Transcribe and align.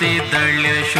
से 0.00 0.08
दल 0.32 0.64
शो 0.92 0.99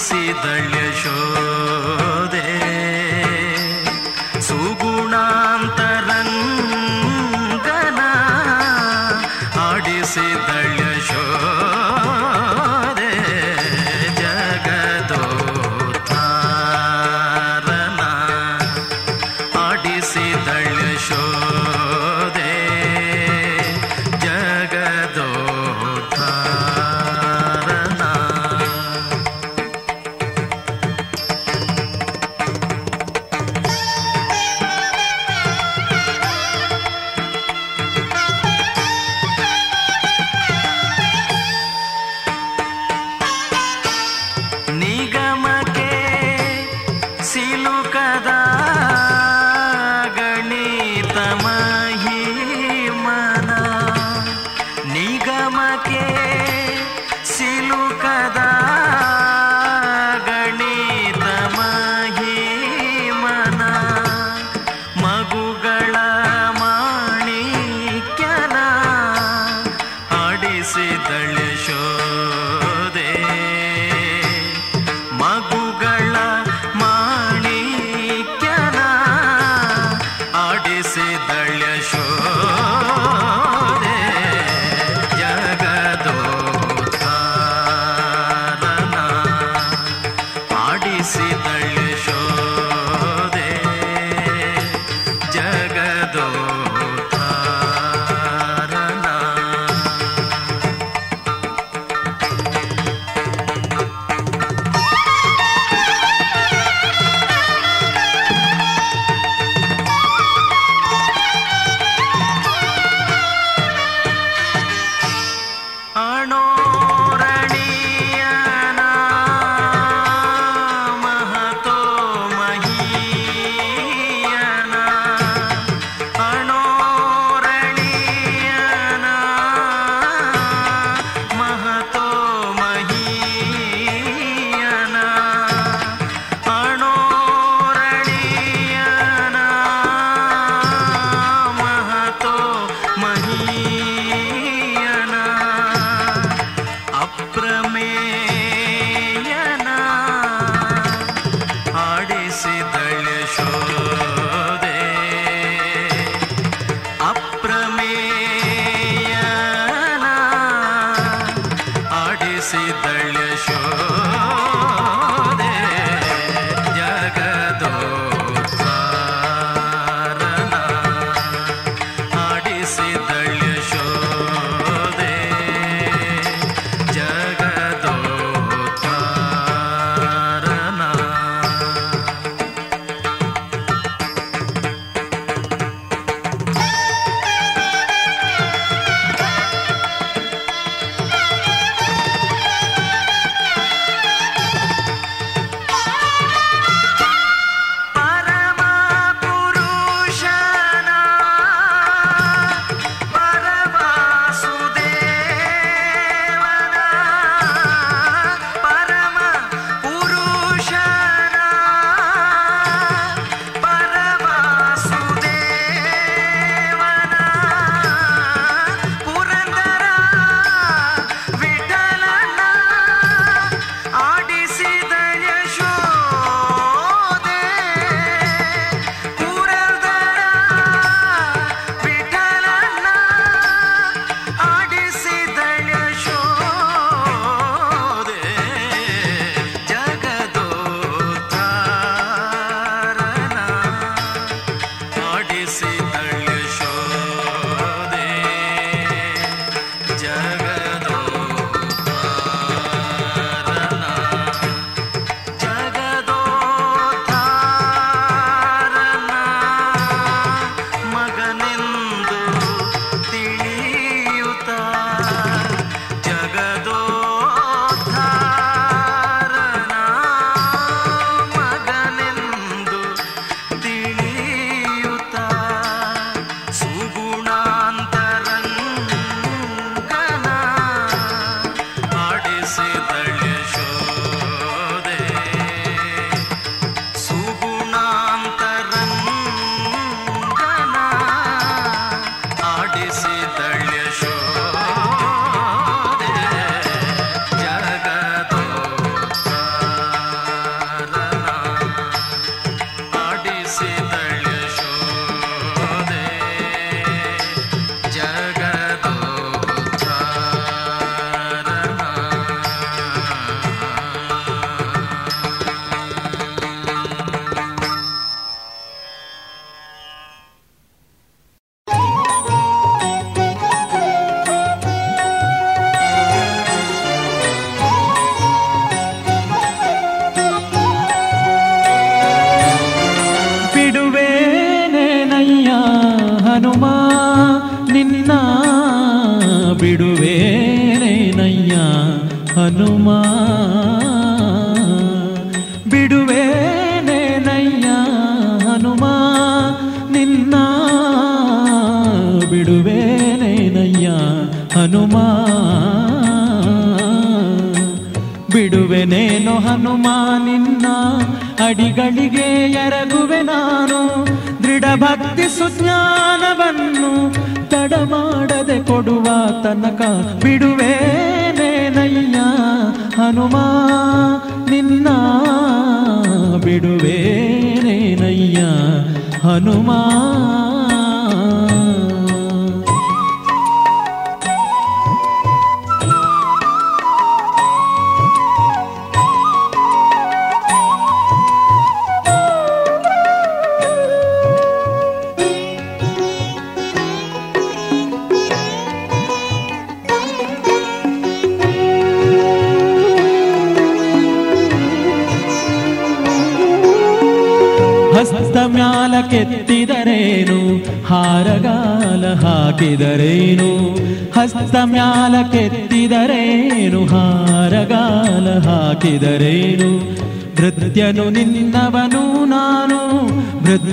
ಆಡಿಸಿದಳ್ಯ 0.00 0.79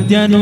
ಭೃತ್ಯನು 0.08 0.37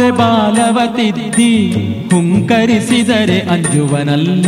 ಟೊಂಕು 0.00 0.16
ಬಾಲವ 0.16 0.72
ಬಾಲವತಿದ್ದಿ 0.72 1.72
ಹುಂಕರಿಸಿದರೆ 2.10 3.40
ಅಂಜುವನಲ್ಲ. 3.40 4.46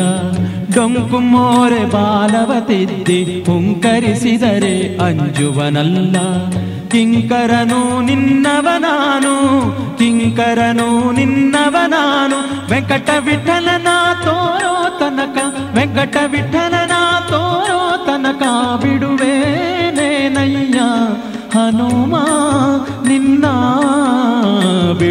ಡೊಂಕು 0.74 1.18
ಮೋರೆ 1.18 1.84
ಬಾಲವತಿದ್ದಿ 1.84 3.44
ಹುಂಕರಿಸಿದರೆ 3.46 4.98
ಅಂಜುವನಲ್ಲ. 4.98 6.16
ಕಿಂಕರನು 6.88 8.00
ನಿನ್ನವ 8.00 8.68
ನಾನು 8.78 9.32
ಕಿಂಕರನು 9.98 11.12
ನಿನ್ನವ 11.12 11.76
ನಾನು 11.86 12.70
ವೆಂಕಟ 12.70 13.10
ವಿಠಲನ 13.20 13.88
ತೋರೋ 14.24 14.98
ತನಕ 14.98 15.38
ವೆಂಕಟ 15.74 16.16
ವಿಠಲನ 16.26 16.92
ತೋರೋ 17.30 18.04
ತನಕ 18.06 18.42
ಬಿಡುವೇನೇನಯ್ಯ 18.82 19.03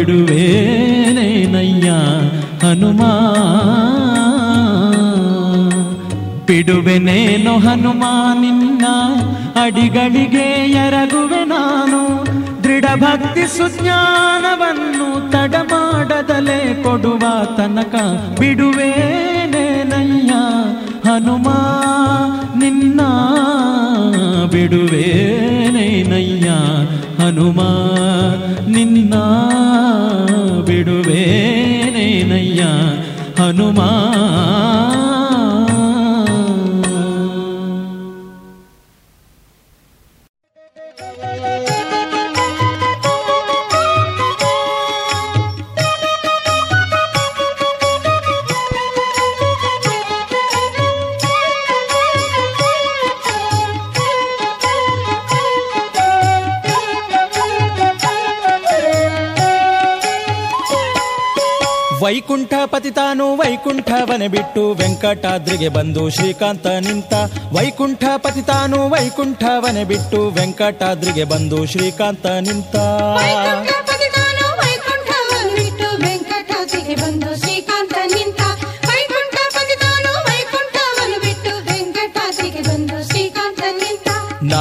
ಬಿಡುವೇನೇನಯ್ಯ 0.04 1.90
ಹನುಮ. 2.66 3.02
ಬಿಡುವೆನೇನು 6.46 7.58
ಹನುಮ, 7.58 8.04
ನಿನ್ನ 8.40 8.86
ಅಡಿಗಳಿಗೆ 9.62 10.70
ಎರಗುವೆ 10.70 11.44
ನಾನು. 11.44 12.26
ದೃಢ 12.64 12.84
ಭಕ್ತಿ 12.96 13.56
ಸುಜ್ಞಾನವನ್ನು 13.56 15.30
ತಡ 15.30 15.54
ಮಾಡದಲೇ 15.70 16.82
ಕೊಡುವ 16.84 17.44
ತನಕ 17.56 17.94
ಬಿಡುವೇನೇನಯ್ಯ 18.38 19.33
ಹನುಮ 21.14 21.48
ನಿನ್ನ 22.56 23.00
ಬಿಡುವೇನೇನಯ್ಯ 24.52 26.48
ಹನುಮ 27.20 27.60
ನಿನ್ನ 28.66 29.14
ಬಿಡುವೇನೇನಯ್ಯ 30.66 32.62
ಹನುಮ 33.38 33.80
ಬಿಟ್ಟು 64.34 64.62
ವೆಂಕಟಾದ್ರಿಗೆ 64.74 65.68
ಬಂದು 65.68 66.02
ಶ್ರೀಕಾಂತ 66.08 66.66
ನಿಂತ. 66.86 67.12
ವೈಕುಂಠ 67.52 68.04
ಪತಿತಾನು 68.16 68.78
ವೈಕುಂಠವನೆ 68.90 69.84
ಬಿಟ್ಟು 69.84 70.20
ವೆಂಕಟಾದ್ರಿಗೆ 70.30 71.24
ಬಂದು 71.24 71.58
ಶ್ರೀಕಾಂತ 71.66 72.26
ನಿಂತ. 72.40 72.74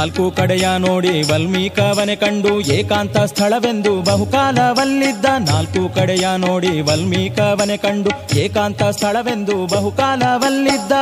ನಾಲ್ಕು 0.03 0.23
ಕಡೆಯ 0.37 0.67
ನೋಡಿ 0.83 1.11
ವಲ್ಮೀಕವನೆ 1.29 2.15
ಕಂಡು 2.15 2.51
ಏಕಾಂತ 2.77 3.17
ಸ್ಥಳವೆಂದು 3.31 3.91
ಬಹುಕಾಲವಲ್ಲಿದ್ದ 4.01 5.27
ನಾಲ್ಕು 5.45 5.81
ಕಡೆಯ 5.97 6.25
ನೋಡಿ 6.37 6.73
ವಲ್ಮೀಕವನೆ 6.81 7.77
ಕಂಡು 7.77 8.11
ಏಕಾಂತ 8.37 8.83
ಸ್ಥಳವೆಂದು 8.97 9.55
ಬಹುಕಾಲವಲ್ಲಿದ್ದ. 9.75 10.93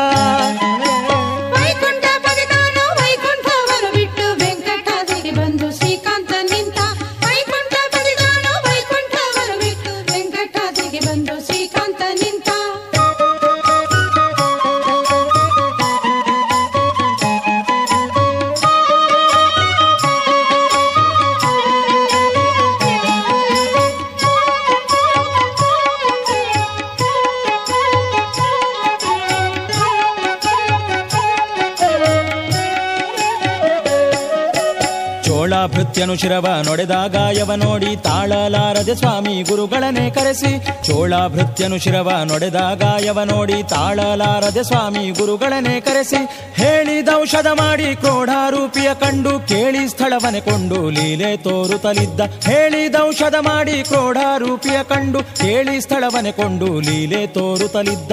ಭೃತ್ಯನು 36.02 36.20
ಶಿರವ 36.20 36.48
ನೊಡೆದ 36.66 36.92
ಗಾಯವ 37.08 37.54
ನೋಡಿ 37.54 37.96
ತಾಳಲಾರದೆ 37.96 38.96
ಸ್ವಾಮಿ 38.96 39.42
ಗುರುಗಳನೆ 39.42 40.10
ಕರೆಸಿ. 40.10 40.66
ಚೋಳ 40.88 41.14
ಭೃತ್ಯನು 41.28 41.78
ಶಿರವ 41.78 42.12
ನೊಡೆದ 42.26 42.56
ಗಾಯವ 42.56 43.24
ನೋಡಿ 43.24 43.64
ತಾಳಲಾರದೆ 43.64 44.64
ಸ್ವಾಮಿ 44.64 45.10
ಗುರುಗಳನೆ 45.10 45.80
ಕರೆಸಿ. 45.80 46.16
ಹೇಳಿದೌಷಧ 46.62 47.48
ಮಾಡಿ 47.48 47.96
ಕ್ರೋಢಾರೂಪಿಯ 47.96 48.94
ಕಂಡು 48.94 49.48
ಕೇಳಿ 49.48 49.90
ಸ್ಥಳವನೆ 49.90 50.40
ಕೊಂಡು 50.40 50.90
ಲೀಲೆ 50.90 51.38
ತೋರುತ್ತಲಿದ್ದ. 51.38 52.20
ಹೇಳಿದೌಷಧ 52.44 53.36
ಮಾಡಿ 53.36 53.84
ಕ್ರೋಢಾರೂಪಿಯ 53.84 54.84
ಕಂಡು 54.84 55.20
ಕೇಳಿ 55.20 55.82
ಸ್ಥಳವನೆ 55.82 56.32
ಕೊಂಡು 56.32 56.80
ಲೀಲೆ 56.80 57.28
ತೋರುತ್ತಲಿದ್ದ. 57.28 58.12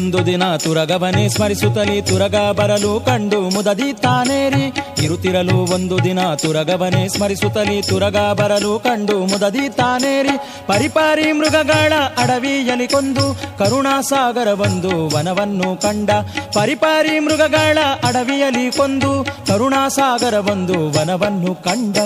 ಒಂದು 0.00 0.26
ದಿನ 0.26 0.44
ತುರಗವನೇ 0.56 1.28
ಸ್ಮರಿಸುತ್ತಲಿ 1.28 2.02
ತುರಗ 2.02 2.36
ಬರಲು 2.50 3.00
ಕಂಡು 3.00 3.40
ಮುದದಿ 3.50 3.92
ತಾನೇರಿ 3.94 4.62
ಇರುತ್ತಿರಲು 5.04 5.56
ಒಂದು 5.74 6.04
ದಿನ 6.04 6.20
ತುರಗವನೇ 6.34 7.08
ಸ್ಮರಿಸುತ್ತಲಿ 7.08 7.82
ತುರಗ 7.82 8.18
ಬರಲು 8.32 8.78
ಕಂಡು 8.78 9.16
ಮುದದಿ 9.24 9.68
ತಾನೇರಿ 9.70 10.34
ಪರಿಪಾರಿ 10.66 11.32
ಮೃಗಗಳ 11.32 11.92
ಅಡವಿಯಲ್ಲಿ 12.18 12.88
ಕೊಂದು 12.88 13.26
ಕರುಣಾಸಾಗರ 13.58 14.52
ಬಂದು 14.54 14.92
ವನವನ್ನು 15.16 15.76
ಕಂಡ 15.76 16.10
ಪರಿಪಾರಿ 16.54 17.18
ಮೃಗಗಳ 17.18 17.78
ಅಡವಿಯಲಿ 18.04 18.70
ಕೊಂದು 18.70 19.12
ಕರುಣಾಸಾಗರ 19.46 20.40
ಬಂದು 20.40 20.78
ವನವನ್ನು 20.98 21.54
ಕಂಡ. 21.62 21.98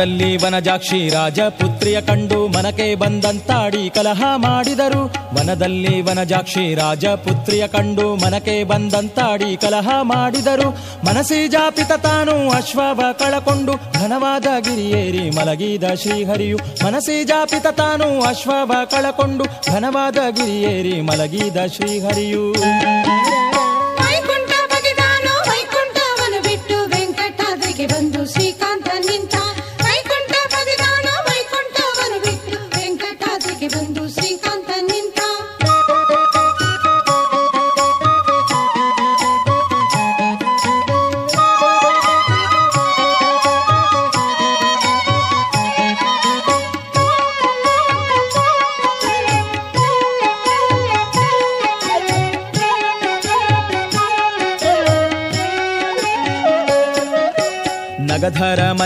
ವನದಲ್ಲಿ 0.00 0.36
ವನಜಾಕ್ಷಿ 0.36 1.08
ರಾಜಪುತ್ರಿಯ 1.08 2.00
ಕಂಡು 2.00 2.48
ಮನಕೆ 2.48 2.94
ಬಂದಂತಾಡಿ 2.94 3.90
ಕಲಹ 3.90 4.22
ಮಾಡಿದರು. 4.36 5.00
ವನದಲ್ಲಿ 5.34 6.00
ವನಜಾಕ್ಷಿ 6.00 6.74
ರಾಜಪುತ್ರಿಯ 6.74 7.68
ಕಂಡು 7.68 8.16
ಮನಕೆ 8.16 8.64
ಬಂದಂತಾಡಿ 8.64 9.56
ಕಲಹ 9.56 9.88
ಮಾಡಿದರು. 10.02 10.70
ಮನಸಿ 11.06 11.48
ಜಾಪಿತ 11.48 11.92
ತಾನು 11.92 12.50
ಅಶ್ವವ 12.50 13.00
ಕಳಕೊಂಡು 13.12 13.72
ಘನವಾದ 13.72 14.46
ಗಿರಿಯೇರಿ 14.60 15.30
ಮಲಗಿದ 15.30 15.84
ಶ್ರೀಹರಿಯು 15.94 16.58
ಮನಸಿ 16.86 17.24
ಜಾಪಿತ 17.24 17.66
ತಾನು 17.66 18.22
ಅಶ್ವವ 18.22 18.72
ಕಳಕೊಂಡು 18.84 19.44
ಘನವಾದ 19.44 20.16
ಗಿರಿಯೇರಿ 20.30 21.00
ಮಲಗಿದ 21.00 21.56
ಶ್ರೀಹರಿಯು. 21.66 22.52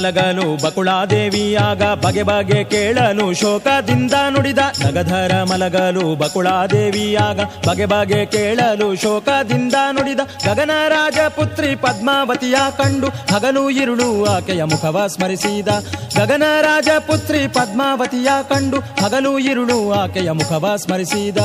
ನಗಧರ 0.04 0.24
ಮಲಗಲು 0.24 0.56
ಬಕುಳಾದೇವಿಯಾಗ 0.56 1.82
ಬಗೆ 1.82 2.22
ಬಗೆ 2.22 2.64
ಕೇಳಲು 2.64 3.34
ಶೋಕದಿಂದ 3.34 4.12
ನುಡಿದ 4.30 4.58
ನಗಧರ 4.58 5.42
ಮಲಗಲು 5.42 6.14
ಬಕುಳಾದೇವಿಯಾಗ 6.16 7.40
ಬಗೆ 7.68 7.84
ಬಗೆ 7.84 8.26
ಕೇಳಲು 8.26 8.96
ಶೋಕದಿಂದ 8.96 9.74
ನುಡಿದ 9.92 10.20
ಗಗನ 10.46 10.70
ರಾಜಪುತ್ರಿ 10.88 11.76
ಪದ್ಮಾವತಿಯ 11.76 12.56
ಕಂಡು 12.76 13.06
ಹಗಲು 13.06 13.70
ಇರುಳು 13.70 14.24
ಆಕೆಯ 14.24 14.64
ಮುಖವ 14.64 15.06
ಸ್ಮರಿಸಿದ 15.06 15.68
ಗಗನ 16.18 16.42
ರಾಜಪುತ್ರಿ 16.60 17.48
ಪದ್ಮಾವತಿಯ 17.48 18.28
ಕಂಡು 18.48 18.80
ಹಗಲು 19.04 19.38
ಇರುಳು 19.38 19.92
ಆಕೆಯ 19.92 20.30
ಮುಖವ 20.30 20.76
ಸ್ಮರಿಸಿದ. 20.76 21.38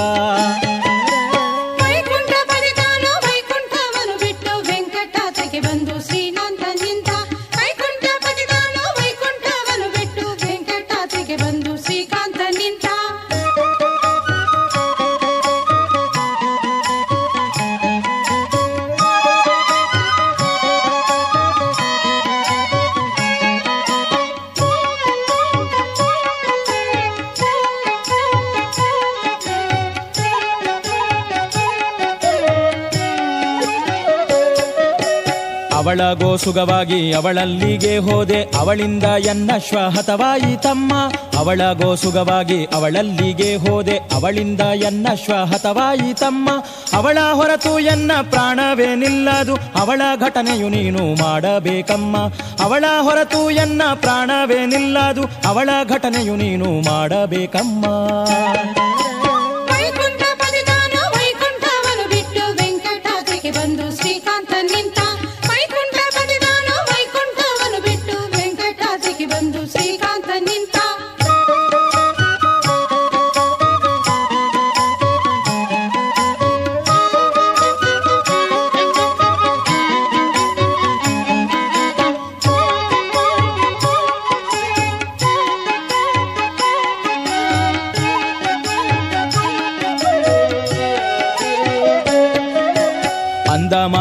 ಸುಗವಾಗಿ 36.43 37.13
ಅವಳಲ್ಲಿಗೆ 37.13 37.97
ಹೋದೆ. 37.97 38.41
ಅವಳಿಂದ 38.41 39.03
ಎನ್ನ 39.03 39.51
ಶ್ವಹತವಾಯಿ 39.69 40.41
ಹತವಾಯಿತಮ್ಮ 40.41 40.93
ಅವಳ 41.37 41.61
ಸುಗವಾಗಿ 41.95 42.65
ಅವಳಲ್ಲಿಗೆ 42.65 43.55
ಹೋದೆ. 43.55 43.97
ಅವಳಿಂದ 43.97 44.61
ಎನ್ನ 44.61 45.07
ಶ್ವಹತವಾಯಿ 45.25 45.49
ಹತವಾಯಿತಮ್ಮ 45.53 46.49
ಅವಳ 46.93 47.17
ಹೊರತು 47.33 47.79
ಎನ್ನ 47.79 48.11
ಪ್ರಾಣವೇನಿಲ್ಲದು. 48.21 49.55
ಅವಳ 49.55 50.01
ಘಟನೆಯು 50.15 50.69
ನೀನು 50.69 51.13
ಮಾಡಬೇಕಮ್ಮ. 51.23 52.17
ಅವಳ 52.63 52.83
ಹೊರತು 53.01 53.49
ಎನ್ನ 53.49 53.81
ಪ್ರಾಣವೇನಿಲ್ಲದು. 53.95 55.23
ಅವಳ 55.23 55.69
ಘಟನೆಯು 55.89 56.35
ನೀನು 56.35 56.81
ಮಾಡಬೇಕಮ್ಮ. 56.81 57.85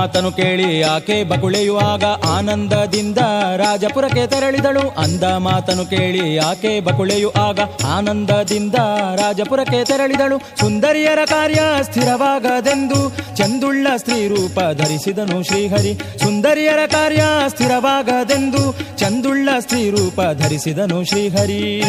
ಮಾತನು 0.09 0.33
ಕೇಳಿ 0.33 0.83
ಆಕೆ 0.83 1.25
ಬಕುಳೆಯುವಾಗ 1.25 2.05
ಆನಂದದಿಂದ 2.05 3.19
ರಾಜಪುರಕ್ಕೆ 3.57 4.27
ತೆರಳಿದಳು. 4.27 4.81
ಅಂದ 4.81 5.23
ಮಾತನು 5.23 5.85
ಕೇಳಿ 5.85 6.39
ಆಕೆ 6.39 6.81
ಬಕುಳೆಯು 6.81 7.31
ಆಗ 7.31 7.59
ಆನಂದದಿಂದ 7.87 8.75
ರಾಜಪುರಕ್ಕೆ 9.17 9.85
ತೆರಳಿದಳು. 9.85 10.39
ಸುಂದರಿಯರ 10.61 11.19
ಕಾರ್ಯ 11.25 11.61
ಸ್ಥಿರವಾಗದೆಂದು 11.83 13.11
ಚಂದುಳ್ಳ 13.37 13.87
ಸ್ತ್ರೀ 13.97 14.29
ರೂಪ 14.29 14.61
ಧರಿಸಿದನು 14.61 15.43
ಶ್ರೀಹರಿ. 15.43 15.95
ಸುಂದರಿಯರ 15.95 16.87
ಕಾರ್ಯ 16.87 17.25
ಸ್ಥಿರವಾಗದೆಂದು 17.49 18.77
ಚಂದುಳ್ಳ 18.99 19.49
ಸ್ತ್ರೀ 19.59 19.91
ರೂಪ 19.91 20.21
ಧರಿಸಿದನು 20.21 21.05
ಶ್ರೀಹರಿ. 21.05 21.83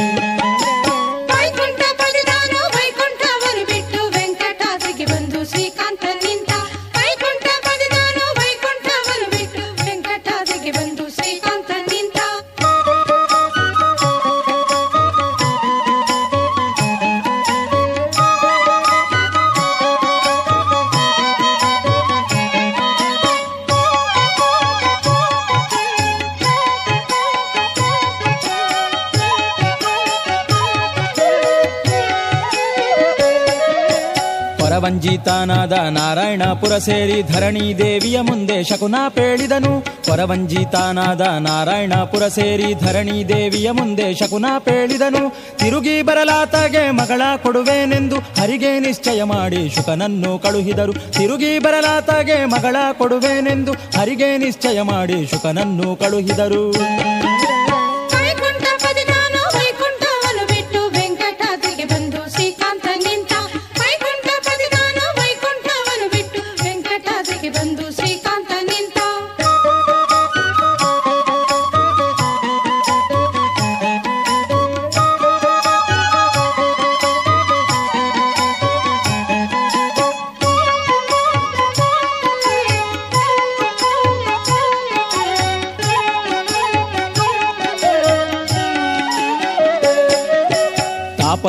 ಪರವಂಜಿತಾನಾದ 35.70 36.18
ನಾರಾಯಣಪುರ 36.18 36.78
ಸೇರಿ 36.78 37.22
ಧರಣಿ 37.24 37.78
ದೇವಿಯ 37.78 38.22
ಮುಂದೆ 38.22 38.64
ಶಕುನ 38.64 38.96
ಪೇಳಿದನು. 39.10 39.86
ಪರವಂಜಿತಾನಾದ 40.08 41.22
ನಾರಾಯಣಪುರ 41.22 42.28
ಸೇರಿ 42.28 42.74
ಧರಣಿ 42.74 43.30
ದೇವಿಯ 43.30 43.72
ಮುಂದೆ 43.72 44.14
ಶಕುನ 44.14 44.46
ಪೇಳಿದನು. 44.60 45.24
ತಿರುಗಿ 45.58 46.02
ಬರಲಾತಗೆ 46.02 46.92
ಮಗಳ 46.92 47.22
ಕೊಡುವೆನೆಂದು 47.38 48.16
ಹರಿಗೆ 48.16 48.80
ನಿಶ್ಚಯ 48.80 49.24
ಮಾಡಿ 49.24 49.70
ಶುಕನನ್ನು 49.70 50.40
ಕಳುಹಿದರು. 50.40 50.94
ತಿರುಗಿ 50.94 51.60
ಬರಲಾತಗೆ 51.60 52.46
ಮಗಳ 52.46 52.76
ಕೊಡುವೆನೆಂದು 52.92 53.72
ಹರಿಗೆ 53.72 54.38
ನಿಶ್ಚಯ 54.38 54.82
ಮಾಡಿ 54.82 55.28
ಶುಕನನ್ನು 55.28 55.96
ಕಳುಹಿದರು. 55.96 56.72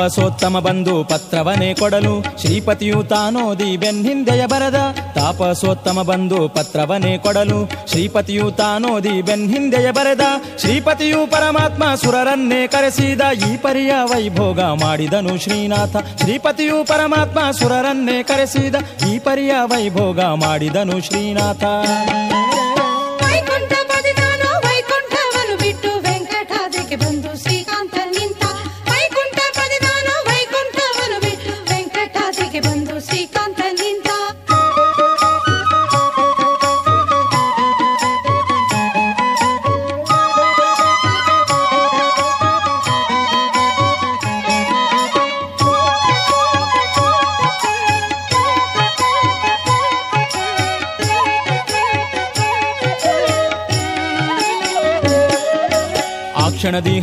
ತಾಪಸೋತ್ತಮ 0.01 0.59
ಬಂದು 0.59 1.03
ಪತ್ರವನೇ 1.03 1.73
ಕೊಡಲು 1.73 2.21
ಶ್ರೀಪತಿಯು 2.41 3.03
ತಾನೋದಿ 3.03 3.77
ಬೆನ್ನಿಂದೆಯ 3.77 4.45
ಬರದ. 4.45 4.95
ತಾಪಸೋತ್ತಮ 5.15 6.01
ಬಂದು 6.01 6.49
ಪತ್ರವನೇ 6.49 7.17
ಕೊಡಲು 7.17 7.69
ಶ್ರೀಪತಿಯು 7.87 8.51
ತಾನೋದಿ 8.51 9.21
ಬೆನ್ನಿಂದೆಯ 9.21 9.91
ಬರೆದ. 9.91 10.21
ಶ್ರೀಪತಿಯು 10.57 11.31
ಪರಮಾತ್ಮ 11.31 11.95
ಸುರರನ್ನೇ 11.95 12.67
ಕರೆಸಿದ 12.67 13.21
ಈ 13.53 13.57
ಪರಿಯ 13.57 13.91
ವೈಭೋಗ 14.03 14.59
ಮಾಡಿದನು 14.59 15.37
ಶ್ರೀನಾಥ. 15.37 15.97
ಶ್ರೀಪತಿಯು 16.21 16.87
ಪರಮಾತ್ಮ 16.87 17.51
ಸುರರನ್ನೇ 17.51 18.23
ಕರೆಸಿದ 18.23 18.75
ಈ 19.09 19.19
ಪರಿಯ 19.19 19.53
ವೈಭೋಗ 19.63 20.19
ಮಾಡಿದನು 20.19 21.01
ಶ್ರೀನಾಥ. 21.01 21.63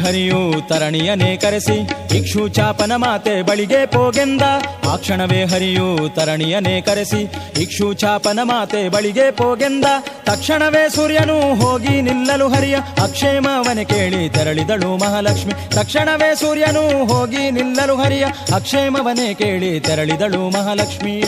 ಹರಿಯು 0.09 0.69
ತರಣಿಯನೇ 0.69 1.37
ಕರೆಸಿ 1.37 1.77
ಇಕ್ಷು 2.17 2.49
ಚಾಪನ 2.49 2.93
ಮಾತೆ 2.97 3.43
ಬಳಿಗೆ 3.43 3.87
ಪೋಗೆಂದ. 3.87 4.43
ಆ 4.89 4.97
ಕ್ಷಣವೇ 4.97 5.45
ಹರಿಯು 5.45 6.15
ತರಣಿಯನೇ 6.15 6.81
ಕರೆಸಿ 6.81 7.33
ಇಕ್ಷು 7.63 7.93
ಚಾಪನ 7.93 8.39
ಮಾತೆ 8.43 8.89
ಬಳಿಗೆ 8.89 9.31
ಪೋಗೆಂದ. 9.31 9.85
ತಕ್ಷಣವೇ 10.25 10.89
ಸೂರ್ಯನು 10.89 11.55
ಹೋಗಿ 11.55 12.01
ನಿಲ್ಲಲು 12.01 12.49
ಹರಿಯ 12.49 12.75
ಅಕ್ಷೇಮವನೆ 13.03 13.85
ಕೇಳಿ 13.85 14.29
ತೆರಳಿದಳು 14.29 14.97
ಮಹಾಲಕ್ಷ್ಮಿ. 14.97 15.53
ತಕ್ಷಣವೇ 15.53 16.35
ಸೂರ್ಯನು 16.35 17.07
ಹೋಗಿ 17.07 17.51
ನಿಲ್ಲಲು 17.51 17.97
ಹರಿಯ 17.97 18.25
ಅಕ್ಷೇಮವನೆ 18.55 19.35
ಕೇಳಿ 19.35 19.81
ತೆರಳಿದಳು 19.81 20.51
ಮಹಾಲಕ್ಷ್ಮಿ. 20.51 21.25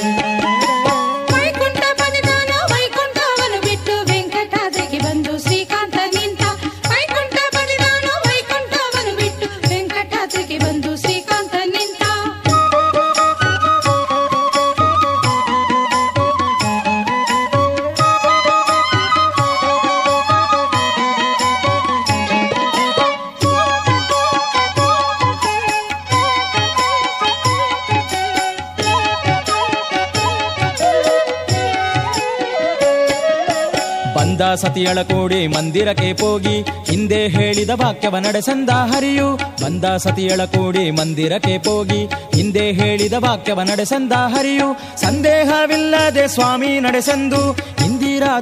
ಸತಿಯಳ 34.54 35.02
ಕೂಡಿ 35.02 35.46
ಮಂದಿರಕ್ಕೆ 35.46 36.12
ಹೋಗಿ 36.12 36.62
ಹಿಂದೆ 36.62 37.28
ಹೇಳಿದ 37.28 37.70
ವಾಕ್ಯವ 37.70 38.18
ನಡೆಸಂದ 38.18 38.70
ಹರಿಯು. 38.70 39.36
ಬಂದ 39.36 39.84
ಸತಿಯಳ 39.84 40.44
ಕೂಡಿ 40.44 40.90
ಮಂದಿರಕ್ಕೆ 40.90 41.56
ಹೋಗಿ 41.56 42.06
ಹಿಂದೆ 42.06 42.72
ಹೇಳಿದ 42.72 43.12
ವಾಕ್ಯವ 43.12 43.62
ನಡೆಸಂದ 43.62 44.12
ಹರಿಯು. 44.12 45.00
ಸಂದೇಹವಿಲ್ಲದೆ 45.00 46.28
ಸ್ವಾಮಿ 46.28 46.80
ನಡೆಸೆಂದು 46.80 47.70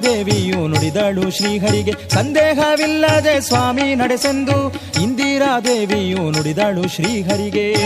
ದೇವಿಯು 0.03 0.69
ನುಡಿದಳು 0.69 1.31
ಶ್ರೀಹರಿಗೆ. 1.31 1.93
ಸಂದೇಹವಿಲ್ಲದೆ 2.09 3.41
ಸ್ವಾಮಿ 3.41 3.95
ನಡೆಸೆಂದು, 3.95 4.75
ಇಂದಿರಾ 5.03 5.61
ದೇವಿಯು 5.61 6.31
ನುಡಿದಳು 6.31 6.89
ಶ್ರೀಹರಿಗೆ. 6.89 7.77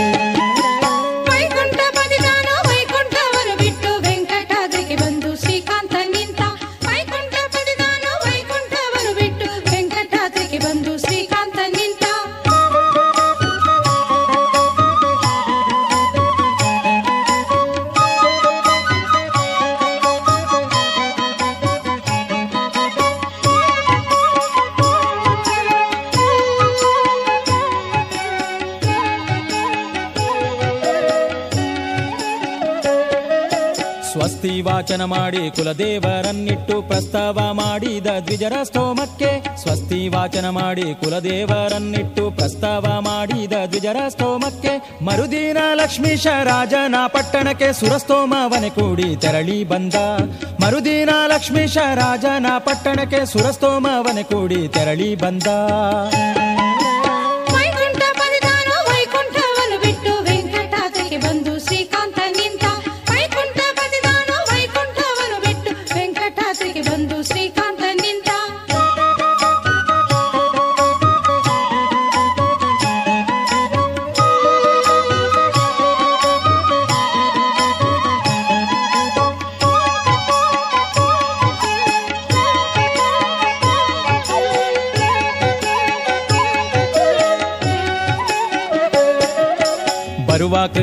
ಮಾಡಿ 35.14 35.42
ಕುಲದೇವರನ್ನಿಟ್ಟು 35.56 36.76
ಪ್ರಸ್ತಾವ 36.82 37.38
ಮಾಡಿದ 37.52 38.06
ದ್ವಿಜರ 38.26 38.56
ಸ್ತೋಮಕ್ಕೆ 38.62 39.30
ಸ್ವಸ್ತಿ 39.62 40.00
ವಾಚನ 40.08 40.46
ಮಾಡಿ 40.48 40.86
ಕುಲದೇವರನ್ನಿಟ್ಟು 41.00 42.24
ಪ್ರಸ್ತಾವ 42.30 42.84
ಮಾಡಿದ 43.00 43.54
ದ್ವಿಜರ 43.70 43.96
ಸ್ತೋಮಕ್ಕೆ 44.08 44.72
ಮರುದಿನ 45.04 45.58
ಲಕ್ಷ್ಮೀಶ 45.74 46.26
ರಾಜನ 46.44 46.94
ಪಟ್ಟಣಕ್ಕೆ 47.06 47.68
ಸುರಸ್ತೋಮವನೆ 47.72 48.70
ಕೂಡಿ 48.70 49.08
ತೆರಳಿ 49.16 49.58
ಬಂದ. 49.64 49.96
ಮರುದಿನ 50.62 51.10
ಲಕ್ಷ್ಮೀಶ 51.26 51.76
ರಾಜನ 51.94 52.46
ಪಟ್ಟಣಕ್ಕೆ 52.58 53.20
ಸುರಸ್ತೋಮವನೆ 53.32 54.22
ಕೂಡಿ 54.22 54.60
ತೆರಳಿ 54.68 55.10
ಬಂದ. 55.14 55.48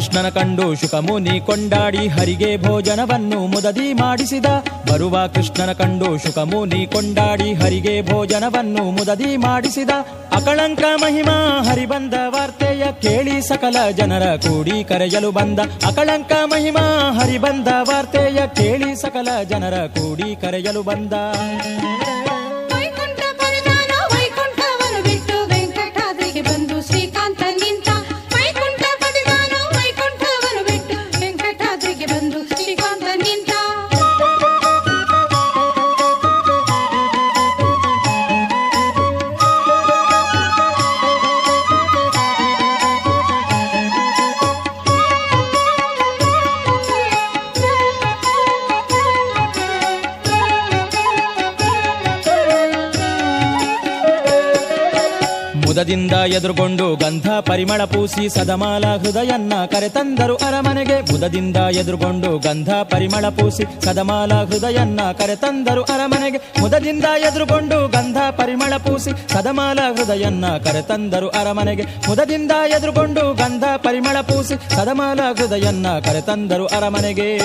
ಕೃಷ್ಣನ 0.09 0.29
ಕಂಡು 0.29 0.75
ಶುಕಮುನಿ 0.75 1.39
ಕೊಂಡಾಡಿ 1.39 2.07
ಹರಿಗೆ 2.07 2.57
ಭೋಜನವನ್ನು 2.57 3.47
ಮುದದಿ 3.47 3.93
ಮಾಡಿಸಿದ. 3.93 4.45
ಬರುವ 4.91 5.27
ಕೃಷ್ಣನ 5.27 5.71
ಕಂಡು 5.71 6.17
ಶುಕಮುನಿ 6.17 6.85
ಕೊಂಡಾಡಿ 6.85 7.53
ಹರಿಗೆ 7.53 8.01
ಭೋಜನವನ್ನು 8.01 8.83
ಮುದದಿ 8.83 9.37
ಮಾಡಿಸಿದ. 9.37 9.89
ಅಕಳಂಕ 10.31 10.83
ಮಹಿಮಾ 10.95 11.61
ಹರಿಬಂದ 11.61 12.13
ವಾರ್ತೆಯ 12.27 12.83
ಕೇಳಿ 13.01 13.47
ಸಕಲ 13.47 13.91
ಜನರ 13.91 14.35
ಕೂಡಿ 14.35 14.83
ಕರೆಯಲು 14.83 15.31
ಬಂದ. 15.31 15.59
ಅಕಳಂಕ 15.59 16.31
ಮಹಿಮಾ 16.45 17.11
ಹರಿಬಂದ 17.21 17.67
ವಾರ್ತೆಯ 17.67 18.47
ಕೇಳಿ 18.47 19.01
ಸಕಲ 19.01 19.43
ಜನರ 19.43 19.85
ಕೂಡಿ 19.85 20.35
ಕರೆಯಲು 20.35 20.83
ಬಂದ. 20.83 21.13
ಮುದದಿಂದ 55.89 56.11
ಎದುರುಗೊಂಡು 56.11 56.95
ಗಂಧ 56.95 57.27
ಪರಿಮಳ 57.27 57.83
ಪೂಸಿ 57.83 58.29
ಸದಮಾಲ 58.29 58.85
ಹೃದಯನ್ನ 58.85 59.53
ಕರೆತಂದರು 59.65 60.35
ಅರಮನೆಗೆ. 60.35 61.11
ಬುಧದಿಂದ 61.11 61.55
ಎದುರುಗೊಂಡು 61.55 62.39
ಗಂಧ 62.39 62.69
ಪರಿಮಳ 62.69 63.25
ಪೂಸಿ 63.29 63.85
ಸದಮಾಲ 63.85 64.33
ಹೃದಯನ್ನ 64.33 65.01
ಕರೆತಂದರು 65.11 65.83
ಅರಮನೆಗೆ. 65.83 66.37
ಮುದದಿಂದ 66.61 67.03
ಎದುರುಗೊಂಡು 67.03 67.87
ಗಂಧ 67.87 68.17
ಪರಿಮಳ 68.17 68.77
ಪೂಸಿ 68.77 69.33
ಸದಮಾಲ 69.33 69.79
ಹೃದಯನ್ನ 69.95 70.57
ಕರೆತಂದರು 70.57 71.29
ಅರಮನೆಗೆ. 71.29 71.83
ಮುದದಿಂದ 72.07 72.51
ಎದುರುಗೊಂಡು 72.51 73.33
ಗಂಧ 73.33 73.63
ಪರಿಮಳ 73.77 74.21
ಪೂಸಿ 74.21 74.75
ಸದಮಾಲ 74.75 75.19
ಹೃದಯನ್ನ 75.37 75.87
ಕರೆತಂದರು 75.99 76.67
ಅರಮನೆಗೆ. 76.67 77.39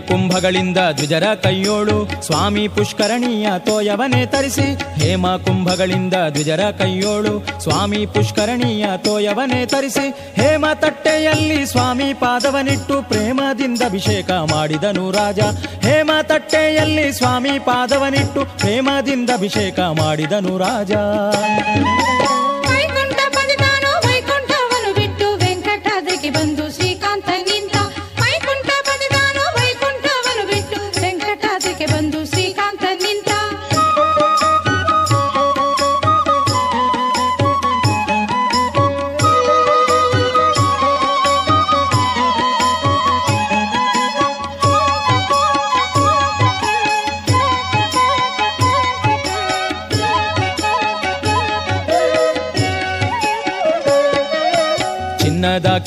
ಕುಂಭಗಳಿಂದ 0.00 0.78
ದ್ವಿಜರ 0.78 1.22
ಕೈಯೋಳು, 1.42 2.22
ಸ್ವಾಮಿ 2.22 2.68
ಪುಷ್ಕರಣಿಯ 2.68 3.46
ತೋಯವನೆ 3.58 4.26
ತರಿಸಿ. 4.26 5.00
ಹೇಮ 5.00 5.36
ಕುಂಭಗಳಿಂದ 5.36 6.14
ದ್ವಿಜರ 6.14 6.60
ಕೈಯೋಳು, 6.78 7.62
ಸ್ವಾಮಿ 7.62 8.06
ಪುಷ್ಕರಣಿಯ 8.06 8.86
ತೋಯವನೆ 8.96 9.66
ತರಿಸಿ. 9.66 10.10
ಹೇಮ 10.40 10.64
ತಟ್ಟೆಯಲ್ಲಿ 10.74 11.66
ಸ್ವಾಮಿ 11.66 12.14
ಪಾದವನಿಟ್ಟು 12.14 13.02
ಪ್ರೇಮದಿಂದ 13.02 13.82
ಅಭಿಷೇಕ 13.82 14.30
ಮಾಡಿದನು 14.30 15.10
ರಾಜ. 15.10 15.40
ಹೇಮ 15.86 16.10
ತಟ್ಟೆಯಲ್ಲಿ 16.22 17.12
ಸ್ವಾಮಿ 17.12 17.58
ಪಾದವನಿಟ್ಟು 17.58 18.58
ಪ್ರೇಮದಿಂದ 18.58 19.30
ಅಭಿಷೇಕ 19.30 19.78
ಮಾಡಿದನು 19.80 20.58
ರಾಜ. 20.58 20.92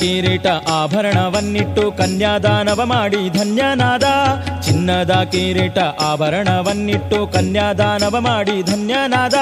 ಕಿರೀಟ 0.00 0.46
ಆಭರಣವನ್ನಿಟ್ಟು 0.68 1.92
ಕನ್ಯಾದಾನವ 1.92 2.84
ಮಾಡಿ 2.84 3.38
ಧನ್ಯನಾದ. 3.38 4.04
ಚಿನ್ನದ 4.62 5.10
ಕಿರೀಟ 5.10 5.78
ಆಭರಣವನ್ನಿಟ್ಟು 5.78 7.26
ಕನ್ಯಾದಾನವ 7.26 8.20
ಮಾಡಿ 8.20 8.62
ಧನ್ಯನಾದ. 8.62 9.34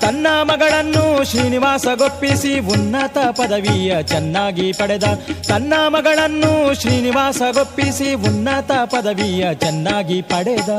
ತನ್ನ 0.00 0.26
ಮಗಳನ್ನು 0.42 1.24
ಶ್ರೀನಿವಾಸಗೊಪ್ಪಿಸಿ 1.24 2.58
ಉನ್ನತ 2.58 3.18
ಪದವಿಯ 3.30 4.02
ಚೆನ್ನಾಗಿ 4.02 4.72
ಪಡೆದ. 4.72 5.04
ತನ್ನ 5.48 5.74
ಮಗಳನ್ನು 5.88 6.80
ಶ್ರೀನಿವಾಸಗೊಪ್ಪಿಸಿ 6.80 8.14
ಉನ್ನತ 8.14 8.72
ಪದವಿಯ 8.84 9.54
ಚೆನ್ನಾಗಿ 9.54 10.22
ಪಡೆದ. 10.22 10.70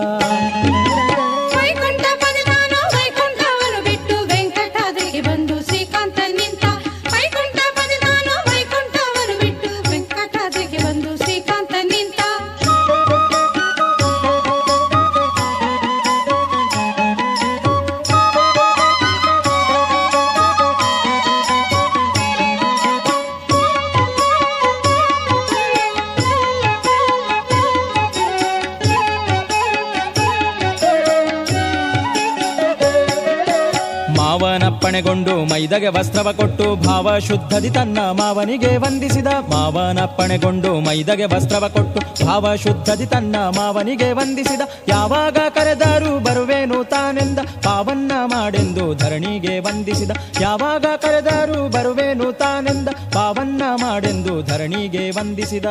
ಮಾವನಪ್ಪಣೆಗೊಂಡು 34.93 35.45
ಮೈದಗೆ 35.45 35.87
ವಸ್ತ್ರವ 35.87 36.31
ಕೊಟ್ಟು 36.31 36.75
ಭಾವ 36.75 37.19
ಶುದ್ಧದಿ 37.19 37.69
ತನ್ನ 37.69 37.99
ಮಾವನಿಗೆ 37.99 38.77
ವಂದಿಸಿದ. 38.77 39.27
ಮಾವನಪ್ಪಣೆಗೊಂಡು 39.27 40.79
ಮೈದಗೆ 40.79 41.25
ವಸ್ತ್ರವ 41.25 41.67
ಕೊಟ್ಟು 41.67 42.25
ಭಾವ 42.25 42.55
ಶುದ್ಧದಿ 42.55 43.05
ತನ್ನ 43.05 43.35
ಮಾವನಿಗೆ 43.35 44.11
ವಂದಿಸಿದ. 44.11 44.61
ಯಾವಾಗ 44.87 45.37
ಕರೆದಾರು 45.49 46.19
ಬರುವೇನು 46.19 46.83
ತಾನೆಂದ. 46.83 47.39
ಪಾವನ್ನ 47.39 48.11
ಮಾಡೆಂದು 48.25 48.93
ಧರಣಿಗೆ 48.93 49.59
ವಂದಿಸಿದ. 49.59 50.11
ಯಾವಾಗ 50.41 50.85
ಕರೆದಾರು 50.95 51.69
ಬರುವೇನು 51.69 52.31
ತಾನೆಂದ. 52.31 52.87
ಪಾವನ್ನ 53.13 53.61
ಮಾಡೆಂದು 53.75 54.41
ಧರಣಿಗೆ 54.41 55.09
ವಂದಿಸಿದ. 55.09 55.65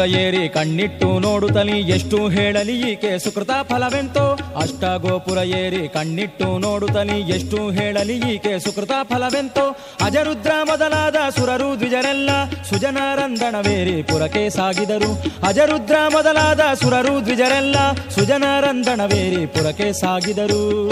ಅಷ್ಟಗೋಪುರ 0.00 0.20
ಏರಿ 0.20 0.48
ಕಣ್ಣಿಟ್ಟು 0.48 1.18
ನೋಡುತ್ತಲಿ 1.18 1.80
ಎಷ್ಟು 1.80 2.28
ಹೇಳಲಿ 2.28 2.92
ಈಕೆ 2.92 3.18
ಸುಕೃತ 3.18 3.50
ಫಲವೆಂತೋ? 3.62 4.38
ಅಷ್ಟ 4.56 4.84
ಗೋಪುರ 4.84 5.38
ಏರಿ 5.38 5.88
ಕಣ್ಣಿಟ್ಟು 5.88 6.58
ನೋಡುತ್ತಲಿ 6.58 7.20
ಎಷ್ಟು 7.20 7.70
ಹೇಳಲಿ 7.70 8.16
ಈಕೆ 8.34 8.58
ಸುಕೃತ 8.58 8.90
ಫಲವೆಂತೋ? 9.02 9.76
ಅಜರುದ್ರ 10.00 10.52
ಮೊದಲಾದ 10.64 11.16
ಸುರರು 11.38 11.78
ದ್ವಿಜರೆಲ್ಲ 11.78 12.30
ಸುಜನರಂದಣವೇರಿ 12.68 14.02
ಪುರಕ್ಕೆ 14.02 14.50
ಸಾಗಿದರು. 14.50 15.10
ಅಜರುದ್ರ 15.46 15.96
ಮೊದಲಾದ 16.08 16.60
ಸುರರು 16.82 17.24
ದ್ವಿಜರೆಲ್ಲ 17.24 17.76
ಸುಜನರಂದಣವೇರಿ 18.14 19.46
ಪುರಕ್ಕೆ 19.46 19.92
ಸಾಗಿದರು. 19.92 20.90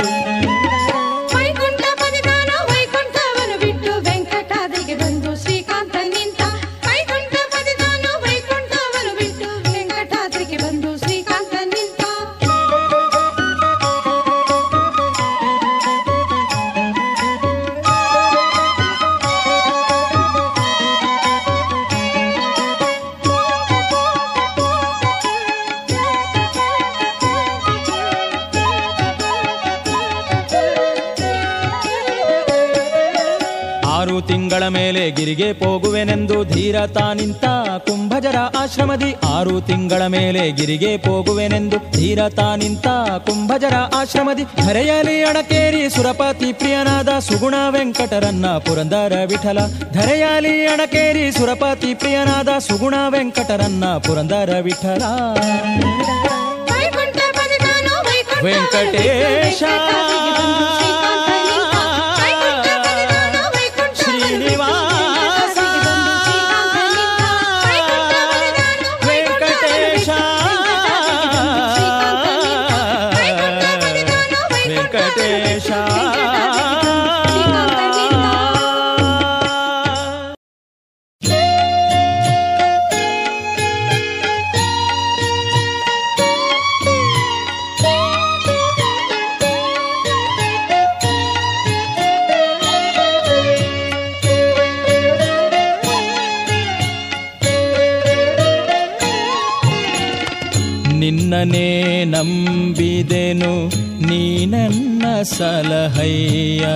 ತಿಂಗಳ 34.49 34.67
ಮೇಲೆ 34.69 35.11
ಗಿರಿಗೆ 35.11 35.47
ಹೋಗುವೆನೆಂದು 35.53 36.45
ಧೀರ 36.45 36.87
ತಾನಿಂತ 36.87 37.45
ಕುಂಭಜರ 37.79 38.37
ಆಶ್ರಮದಿ 38.59 39.11
ಆರು 39.29 39.61
ತಿಂಗಳ 39.61 40.07
ಮೇಲೆ 40.07 40.53
ಗಿರಿಗೆ 40.53 40.97
ಹೋಗುವೆನೆಂದು 40.97 41.79
ಧೀರ 41.93 42.29
ತಾನಿಂತ 42.29 42.87
ಕುಂಭಜರ 43.27 43.75
ಆಶ್ರಮದಿ 43.95 44.45
ಧರೆಯಲಿ 44.67 45.25
ಅಣಕೇರಿ 45.25 45.91
ಸುರಪತಿ 45.91 46.53
ಪ್ರಿಯನಾದ 46.53 47.19
ಸುಗುಣ 47.19 47.55
ವೆಂಕಟರನ್ನ 47.71 48.47
ಪುರಂದರ 48.47 49.13
ವಿಠಲ. 49.27 49.59
ಧರೆಯಲಿ 49.93 50.67
ಅಣಕೇರಿ 50.67 51.33
ಸುರಪತಿ 51.33 51.95
ಪ್ರಿಯನಾದ 51.95 52.49
ಸುಗುಣ 52.59 52.95
ವೆಂಕಟರನ್ನ 53.09 53.85
ಪುರಂದರ 53.85 54.57
ವಿಠಲ. 54.63 55.03
ವೆಂಕಟೇಶ. 58.43 59.63
ನಂಬಿದೆನು 103.33 103.69
ನೀ 104.07 104.47
ನನ್ನ 104.47 105.23
ಸಲಹಯ್ಯ 105.23 106.67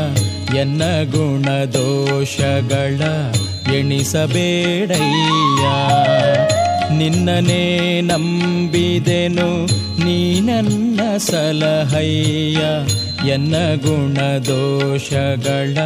ಎನ್ನ 0.58 0.82
ಗುಣದೋಷಗಳ 1.10 3.00
ಎಣಿಸಬೇಡಯ್ಯ. 3.72 5.66
ನಿನ್ನನೇ 6.96 8.00
ನಂಬಿದೆನು, 8.00 9.66
ನೀ 10.04 10.40
ನನ್ನ 10.40 11.00
ಸಲಹಯ್ಯ 11.16 12.60
ಎನ್ನ 13.28 13.54
ಗುಣದೋಷಗಳ 13.86 15.76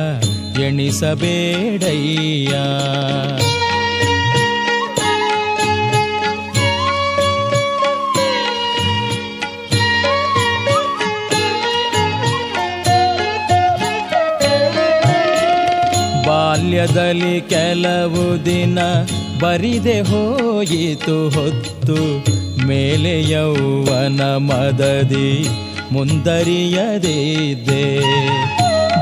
ಎಣಿಸಬೇಡಯ್ಯ. 0.63 2.55
ಬಾಲ್ಯದಲ್ಲಿ 16.77 17.41
ಕೆಲವು 17.41 18.45
ದಿನ 18.45 18.79
ಬರಿದೆ 19.41 20.01
ಹೋಯಿತು 20.01 21.29
ಹೊತ್ತು. 21.29 22.25
ಮೇಲೆ 22.67 23.31
ಯೌವನ 23.31 24.23
ಮದದಿ 24.23 25.49
ಮುಂದರಿಯದಿದ್ದೆ. 25.93 28.01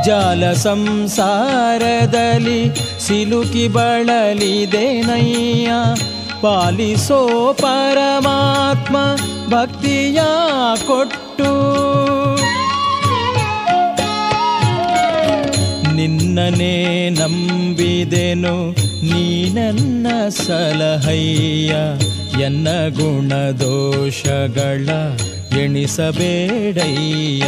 ಜಾಲ 0.05 0.53
ಸಂಸಾರದಲ್ಲಿ 0.53 2.77
ಸಿಲುಕಿ 3.01 3.69
ಬಳಲಿದೆನಯ್ಯ. 3.69 5.71
ಪಾಲಿಸೋ 6.41 7.53
ಪರಮಾತ್ಮ 7.53 8.97
ಭಕ್ತಿಯ 9.57 10.21
ಕೊಟ್ಟು. 10.87 12.14
ನಿನ್ನನೇ 16.35 17.09
ನಂಬಿದೆನು 17.11 18.55
ನೀ 19.09 19.27
ನನ್ನ 19.51 20.07
ಸಲಹಯ್ಯ 20.29 21.73
ಎನ್ನ 22.43 22.69
ಗುಣದೋಷಗಳ 22.97 24.89
ಎಣಿಸಬೇಡಯ್ಯ. 25.59 27.45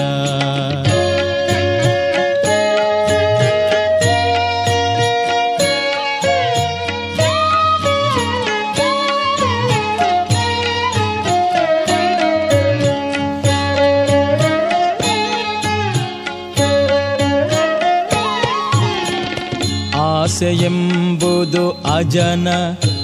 ಆಸೆಯೆಂಬುದು 20.37 21.71
ಅಜನ 21.95 22.49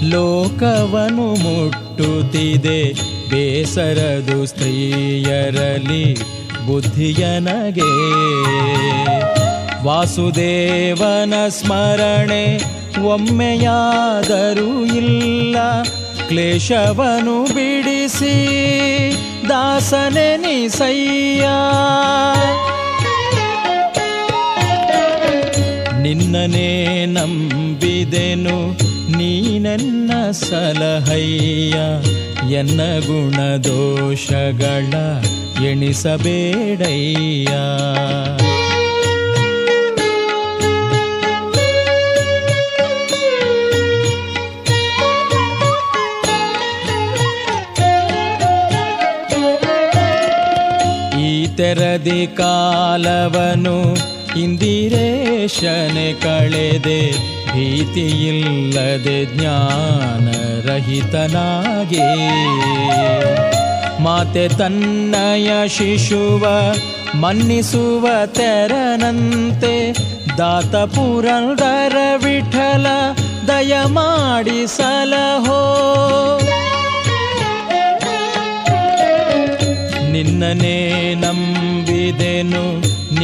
ಲೋಕವನು 0.02 1.34
ಮುಟ್ಟುತ್ತಿದೆ. 1.34 2.92
ಬೇಸರದು 3.30 4.46
ಸ್ತ್ರೀಯರಲಿ 4.46 6.14
ಬುದ್ಧಿಯನಗೆ 6.66 7.92
ವಾಸುದೇವನ 9.84 11.34
ಸ್ಮರಣೆ 11.48 12.60
ಒಮ್ಮೆಯಾದರೂ 13.02 14.84
ಇಲ್ಲ. 14.84 15.56
ಕ್ಲೇಶವನು 16.28 17.54
ಬಿಡಿಸಿ 17.54 18.34
ದಾಸನೆ 19.48 20.36
ನಿಸಯ್ಯ 20.36 21.48
ನಿನ್ನನೇ 26.14 27.06
ನಂಬಿದೆನು. 27.06 28.72
ನೀನೆನ್ನ 29.16 30.30
ಸಲಹಯ್ಯ. 30.30 31.76
ಎನ್ನ 32.54 32.80
ಗುಣ 33.00 33.56
ದೋಷಗಳ 33.56 34.94
ಎಣಿಸಬೇಡಯ್ಯ. 35.64 37.48
ಈ 51.20 51.46
ತೆರದಿ 51.56 52.26
ಕಾಲವನು 52.26 54.11
ಇಂದಿರೇಶನೆ 54.38 56.12
ಕಳೆದೆ 56.12 57.10
ಭೀತಿಯಿಲ್ಲದೆ 57.52 59.24
ಜ್ಞಾನರಹಿತನಾಗಿ. 59.24 60.38
ಮಾತೆ 64.02 64.48
ತನ್ನಯ 64.48 65.68
ಶಿಶುವ 65.68 66.46
ಮನ್ನಿಸುವ 67.20 68.08
ತೆರನಂತೆ 68.26 69.92
ದಾತ 70.38 70.76
ಪುರಂದರ 70.76 71.96
ವಿಠಲ 72.24 72.86
ದಯ 73.48 73.74
ಮಾಡಿ 73.86 74.76
ಸಲಹೋ. 74.76 75.78
ನಿನ್ನನೇ 80.12 81.14
ನಂಬಿದೆನು 81.14 82.81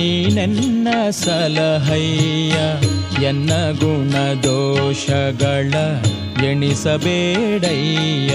ನೀನೆನ್ನ 0.09 0.89
ಸಲಹಯ್ಯ, 1.11 2.57
ಎನ್ನ 3.27 3.51
ಗುಣ 3.81 4.15
ದೋಷಗಳ 4.43 5.75
ಎಣಿಸಬೇಡಯ್ಯ. 6.45 8.35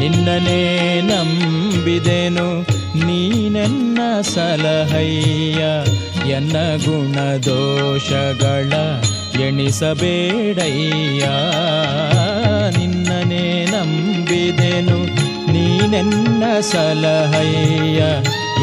ನಿನ್ನನೇ 0.00 0.60
ನಂಬಿದೆನು 1.00 2.46
ನೀನೆನ್ನ 3.06 3.98
ಸಲಹಯ್ಯ, 4.34 5.62
ಎನ್ನ 6.30 6.56
ಗುಣ 6.84 7.16
ದೋಷಗಳ 7.46 8.72
ಎಣಿಸಬೇಡಯ್ಯ. 9.40 11.24
ನಿನ್ನನೇ 12.78 13.46
ನಂಬಿದೆನು 13.64 15.00
ನೀನೆನ್ನ 15.52 16.44
ಸಲಹಯ್ಯ 16.72 18.02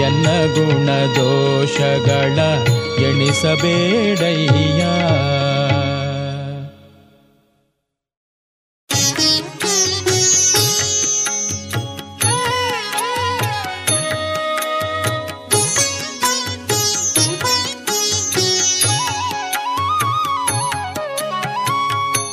ಎನ್ನ 0.02 0.54
ಗುಣ 0.54 1.16
ದೋಷಗಳ 1.16 2.40
ಎಣಿಸಬೇಡಯ್ಯ. 3.00 4.86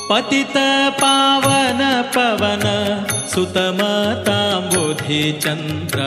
ಪತಿತ 0.09 0.57
ಪಾವನ 0.89 2.01
ಪವನ 2.01 2.63
सुतमताम्बुधि 3.33 5.41
ಚಂದ್ರ 5.41 5.99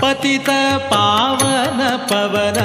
पतित 0.00 0.48
पावन 0.90 1.78
पवन 2.10 2.58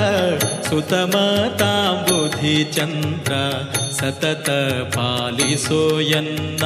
सुतमताम्बुधिचन्द्र 0.69 3.33
सतत 3.99 4.47
पालिसोऽयन्न 4.95 6.63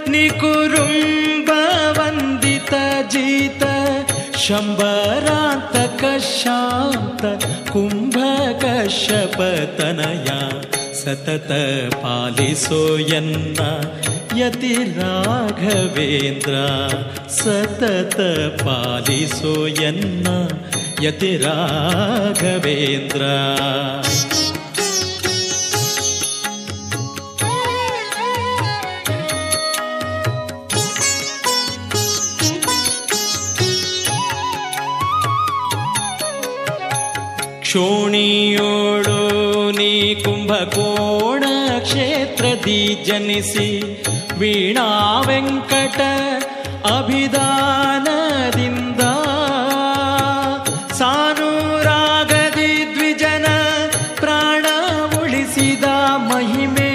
ನಿಕುರುಂಬ 0.09 1.51
ವಂದಿತ 1.99 2.75
ಜೀತ, 3.11 3.63
ಶಂಬರಾಂತಕ 4.37 6.05
ಶಾಂತ 6.43 7.25
ಕುಂಭ 7.73 8.17
ಕಶ್ಯಪತನಯ 8.61 10.29
ಸತತ 11.05 11.53
ಪಾಲಿಸೋಯನ್ನ 11.95 13.61
ಯತಿ 14.39 14.75
ರಾಘವೇಂದ್ರ. 14.75 16.55
ಸತತ 17.29 18.21
ಪಾಲಿಸೋಯನ್ನ 18.63 20.27
ಯತಿ 21.03 21.37
ರಾಘವೇಂದ್ರ. 21.37 23.23
ಕ್ಷೋಣಿಯೋಳು 37.61 39.24
ನೀ 39.73 40.15
ಕುಂಭಕೋಣ 40.23 41.45
ಕ್ಷೇತ್ರದಿ 41.85 42.81
ಜನಿಸಿ 43.07 43.69
ವೀಣಾ 44.39 44.87
ವೆಂಕಟ 45.27 46.01
ಅಭಿದಾನದಿಂದ 46.97 49.01
ಸಾನೂರಾಗದಿ 51.01 52.71
ದ್ವಿಜನ 52.93 53.47
ಪ್ರಾಣ 54.21 54.65
ಉಳಿಸಿದ 55.19 55.85
ಮಹಿಮೆ 56.31 56.91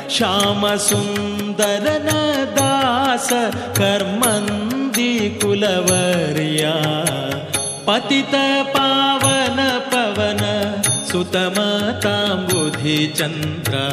ಶ್ಯಾಮ 0.09 0.75
ಸುಂದರನ 0.75 2.09
ದಾಸ 2.53 3.33
ಕರ್ಮಂದಿ 3.77 5.37
ಕುಲವರಿಯ. 5.41 6.67
ಪತಿತ 7.85 8.35
ಪಾವನ 8.63 9.77
ಪವನ 9.77 9.98
सुतमताम्बुधिचन्द्र 11.09 12.09
बुधिचन्द्रा 12.51 13.83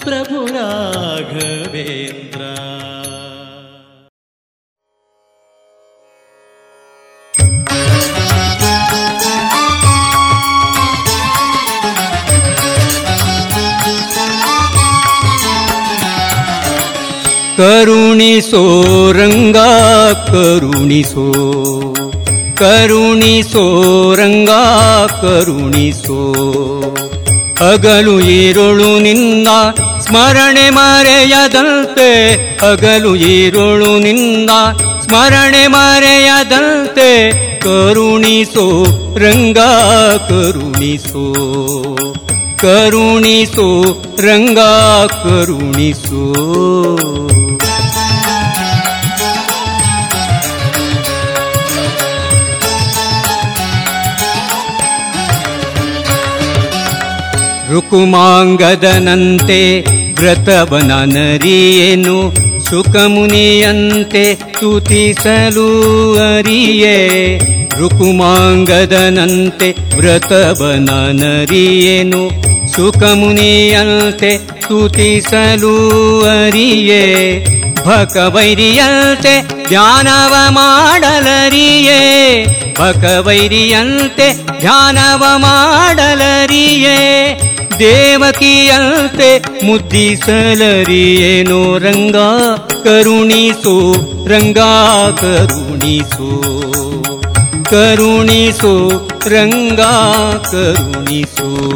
प्रभुराघवेन्द्रा। 0.06 0.64
ಕರುಣಿಸೋ 17.58 18.84
ರಂಗ, 19.12 19.58
ಕರುಣಿಸೋ. 20.14 21.34
ಕರುಣಿಸೋ 22.56 23.84
ರಂಗ, 24.16 24.50
ಕರುಣಿಸೋ. 25.22 26.34
ಹಗಲು 27.60 28.20
ಈರುಳು 28.20 29.00
ನಿನ್ನ 29.00 29.48
ಸ್ಮರಣೆ 30.02 30.70
ಮರೆಯದಂತೆ. 30.70 32.34
ಹಗಲು 32.58 33.16
ಈರುಳು 33.16 34.00
ನಿನ್ನ 34.00 34.50
ಸ್ಮರಣೆ 35.06 35.68
ಮರೆಯದಂತೆ. 35.68 37.32
ಕರುಣಿಸೋ 37.60 38.84
ರಂಗ, 39.18 39.58
ಕರುಣಿಸೋ. 40.30 41.34
ಕರುಣಿಸೋ 42.58 43.84
ರಂಗ, 44.20 44.60
ಕರುಣಿಸೋ. 45.10 46.34
ರುಕುಮಾಂಗದನಂತೆ 57.74 59.84
ವ್ರತವನರಿಯೇನು 60.14 62.44
ಸುಖಮುನಿಯಂತೆ 62.64 64.36
ತುತಿಸಲು 64.36 66.14
ಅರಿಯೇ? 66.14 67.40
ರುಕುಮಾಂಗದನಂತೆ 67.80 69.76
ವ್ರತವನರಿಯೇನು 69.98 72.32
ಸುಖಮುನಿಯಂತೆ 72.72 74.38
ತುತಿಸಲು 74.38 76.22
ಅರಿಯೇ? 76.22 77.46
ಭಕವೈರಿಯಂತೆ 77.86 79.64
ಧ್ಯಾನವ 79.68 80.34
ಮಾಡಲರಿಯೇ? 80.50 82.02
ಭಕವೈರಿಯಂತೆ 82.80 84.60
ಧ್ಯಾನವ 84.60 85.24
ಮಾಡಲರಿಯೇ? 85.36 87.40
ದೇವಕಿಯಂತೆ 87.80 89.42
ಮುದ್ದಿಸಲರಿಯೇನೋ? 89.66 91.78
ರಂಗ 91.78 92.16
ಕರುಣಿಸು 92.84 93.96
ರಂಗ 94.28 94.58
ಕರುಣಿಸು. 95.22 96.44
ಕರುಣಿಸು 97.64 98.92
ರಂಗ 99.30 99.80
ಕರುಣಿಸು. 100.52 101.74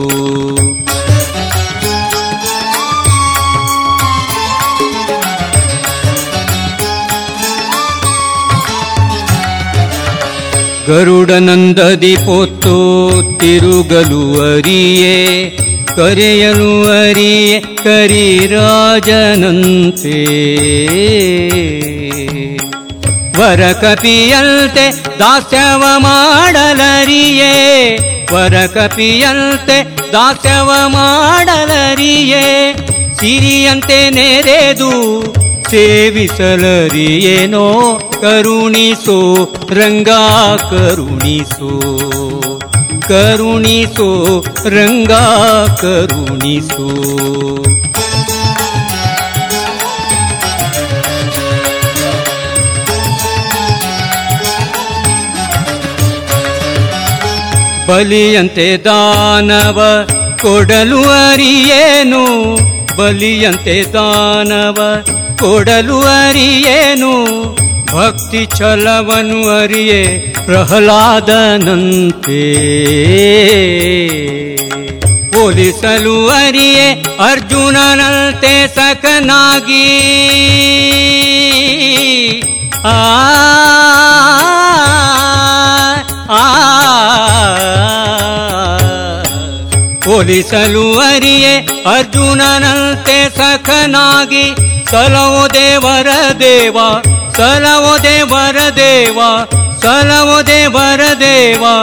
ಗರುಡನಂದದಿ 10.88 12.16
ಪೊತ್ತು 12.16 12.76
ತಿರುಗಲು 13.40 14.56
ಅರಿಯೇ 14.56 15.58
ಕರೆಯಲು 15.96 16.90
ಅರಿಯ 16.90 17.60
ಕರಿರಾಜನಂತೆ 17.60 20.28
ವರ 23.40 23.72
ಕಪಿಯಂತೆ, 23.72 25.04
ದಾಸ್ಯವ 25.20 25.84
ಮಾಡಲರಿಯೇ. 25.98 27.98
ವರ 28.34 28.66
ಕಪಿಯಂತೆ, 28.66 29.98
ದಾಸ್ಯವ 30.12 30.72
ಮಾಡಲರಿಯೇ. 30.88 32.76
ಸಿರಿಯಂತೆ 33.20 34.10
ನೆರೆದು 34.10 35.24
ಸೇವಿಸಲರಿಯೇನೋ, 35.70 38.00
ಕರುಣಿಸೋ, 38.22 39.50
ರಂಗ 39.70 40.10
ಕರುಣಿಸೋ. 40.70 41.80
ಕರುಣಿಸೋ 43.08 44.44
ರಂಗ 44.70 45.12
ಕರುಣಿಸೋ. 45.82 46.88
ಬಲಿಯಂತೆ 57.88 58.78
ದಾನವ 58.78 60.08
ಕೊಡಲು 60.42 61.02
ಅರಿಯೇನು? 61.04 62.24
ಬಲಿಯಂತೆ 62.98 63.94
ದಾನವ 63.94 65.06
ಕೊಡಲು 65.40 66.00
ಅರಿಯೇನು? 66.02 67.14
ಭಕ್ತಿ 67.94 68.48
ಛಲವನು 68.58 69.50
ಅರಿಯೇ 69.50 70.34
ಪ್ರಹ್ಲಾದನಂತೆ. 70.46 71.28
ಹೋಲಿಸಲು 75.36 76.30
ಅರಿಯೇ 76.30 77.04
ಅರ್ಜುನನಂತೆ 77.32 78.68
ಸಖನಾಗಿ. 78.68 79.88
ಆ 82.86 83.24
ಹೋಲಿಸಲು 90.06 91.00
ಅರಿಯೇ 91.00 91.58
ಅರ್ಜುನನಂತೆ 91.98 93.30
ಸಖನಾಗಿ. 93.30 94.56
ಸಲೋ 94.92 95.48
ದೇವರ 95.48 96.08
ದೇವ 96.40 96.78
सलवो 97.38 97.98
देवर 97.98 98.70
देवा 98.70 99.46
सलवो 99.84 100.42
देवर 100.42 101.14
देवा 101.20 101.74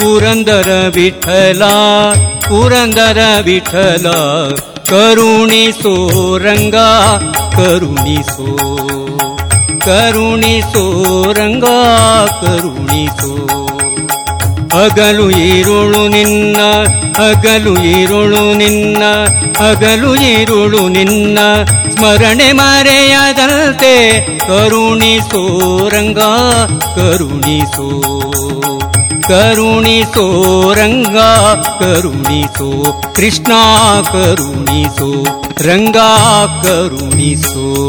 पुरन्दर 0.00 0.68
विठला 0.94 1.74
पुरन्दर 2.48 3.20
विठली 3.46 5.72
सोरङ्गा 5.72 6.90
सोणी 7.50 8.22
करुणी 12.44 13.08
सो। 13.20 13.67
ಹಗಲು 14.72 15.30
ಈರುಳು 15.30 16.08
ನಿನ್ನ, 16.08 16.56
ಹಗಲು 17.16 17.82
ಈರುಳು 17.82 18.54
ನಿನ್ನ, 18.54 19.02
ಹಗಲು 19.58 20.14
ಈರುಳು 20.14 20.88
ನಿನ್ನ. 20.88 21.38
ಸ್ಮರಣೆ 21.94 22.52
ಮರೆಯದಂತೆ 22.52 24.20
ಕರುಣಿಸೋ 24.38 25.88
ರಂಗ, 25.88 26.18
ಕರುಣಿಸೋ 26.96 27.88
ಕರುಣಿಸೋ 29.28 30.26
ರಂಗ, 30.72 31.18
ಕರುಣಿಸೋ. 31.78 33.00
ಕೃಷ್ಣ 33.16 33.52
ಕರುಣಿಸೋ, 34.12 35.24
ರಂಗ 35.58 35.96
ಕರುಣಿಸೋ. 36.62 37.88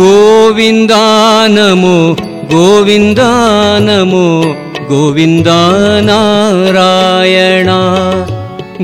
गोविन्द 0.00 0.92
नमो 1.54 1.96
गोविन्द 2.52 3.18
नमो 3.86 4.26
गोविन्द 4.90 5.48
नारायणा 6.06 7.78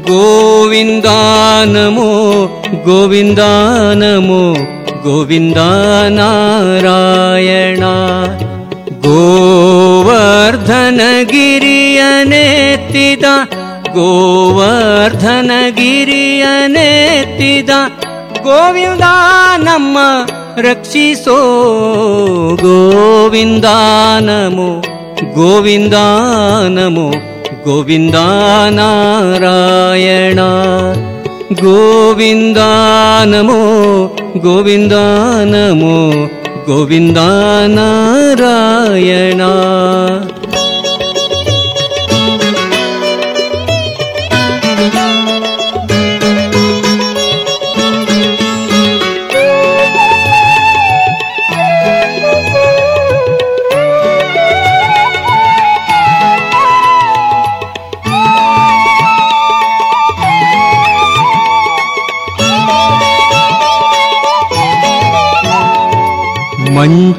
गोविन्द 0.08 1.06
नमो 1.72 2.10
गोविन्द 2.88 3.40
नमो 4.02 4.42
गोविन्द 5.06 5.58
नारायणा 6.18 7.94
गोवर्धनगिरि 9.06 10.42
अनेदा 12.10 13.36
गोवर्धनगिरि 13.96 15.24
अनेदा 16.54 17.80
रक्षिसो 20.64 21.36
गोविन्दा 22.62 23.72
नमो 24.26 24.68
गोविन्दा 25.36 26.04
नमो 26.76 27.04
गोविन्द 27.66 28.16
नारायणा 28.76 30.48
गोविन्दा 31.60 32.70
नमो 33.32 33.58
गोविन्द 34.46 34.94
नमो 35.52 35.94
गोविन्द 36.68 37.18
नारायणा 37.76 39.50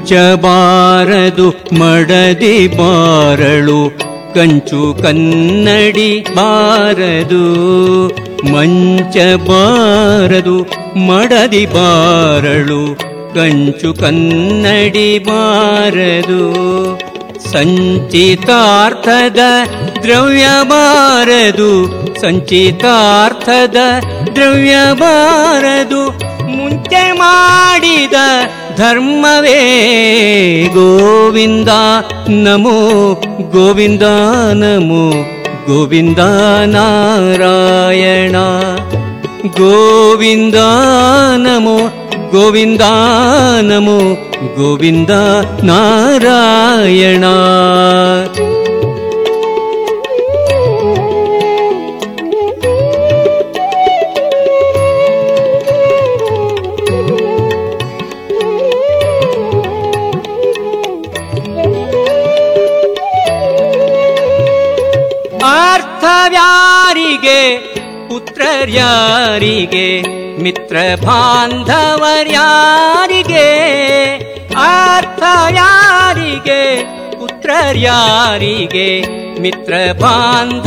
ಮಂಚ 0.08 0.20
ಬಾರದು 0.36 1.47
ಮಡದಿ 1.49 2.68
ಬಾರಳು, 2.68 3.80
ಕಂಚು 4.36 4.82
ಕನ್ನಡಿ 5.03 6.12
ಬಾರದು, 6.36 7.41
ಮಂಚಬಾರದು, 8.53 10.55
ಮಡದಿ 10.99 11.66
ಬಾರಳು, 11.66 12.82
ಕಂಚು 13.36 13.93
ಕನ್ನಡಿ 13.93 15.20
ಬಾರದು. 15.20 16.41
ಸಂಚಿತಾರ್ಥದ 17.51 19.41
ದ್ರವ್ಯ 20.03 20.47
ಬಾರದು, 20.64 21.72
ಸಂಚಿತಾರ್ಥದ 22.22 23.82
ದ್ರವ್ಯ 24.36 24.78
ಬಾರದು, 24.93 26.03
ಮುಂಚೆ 26.47 27.12
ಮಾಡಿದ 27.12 28.18
धर्मवे 28.78 29.59
गोविन्दा 30.73 31.80
नमो 32.30 32.75
गोविन्दा 33.53 34.11
नमो 34.61 35.05
गोविन्द 35.69 36.19
नारायण। 36.73 38.36
गोविन्दा 39.59 40.67
नमो 41.45 41.78
गोविन्दा 42.34 42.91
नमो 43.69 43.99
गोविन्द 44.59 45.11
नारायणा। 45.69 47.34
ಅರ್ಥವ್ಯಾರಿಗೆ 67.18 68.09
ಪುತ್ರರ್ಯಾರಿಗೆ 68.09 69.86
ಮಿತ್ರ 70.43 70.76
ಬಾಂಧವರ್ಯಾರಿಗೆ 71.05 71.95
ಅರ್ಥ 74.59 75.24
ಯಾರಿಗೆ 75.55 76.61
ಪುತ್ರರ್ಯಾರಿಗೆ 77.20 78.88
ಮಿತ್ರ 79.41 79.74
ಬಾಂಧವರ್ಯಾರಿಗೆ 80.01 80.63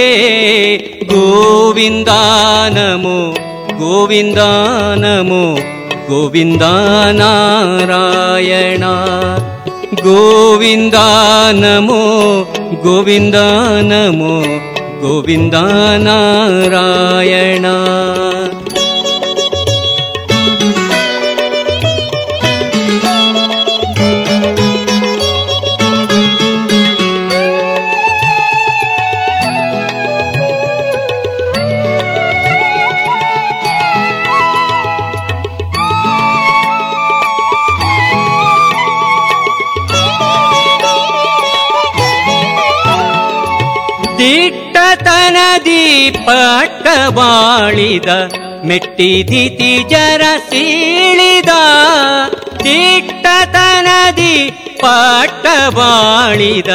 गोविन्दा 1.11 2.19
नमो 2.75 3.15
गोविन्दा 3.81 4.47
नमो 5.03 5.41
गोविन्द 6.09 6.63
नारायणा 7.19 8.93
गोविन्दा 10.07 11.05
नमो 11.61 11.99
गोविन्दा 12.85 13.45
नमो 13.91 14.33
गोविन्दा 15.03 15.63
नारायणा 16.07 17.75
ಪಟ್ಟವಾಳಿದ 46.11 48.09
ಮೆಟ್ಟಿದಿತಿ 48.67 49.73
ಜರ 49.91 50.23
ಸೀಳಿದ, 50.49 51.51
ದಿಟ್ಟತನದಿ 52.63 54.35
ಪಟ್ಟವಾಳಿದ 54.81 56.71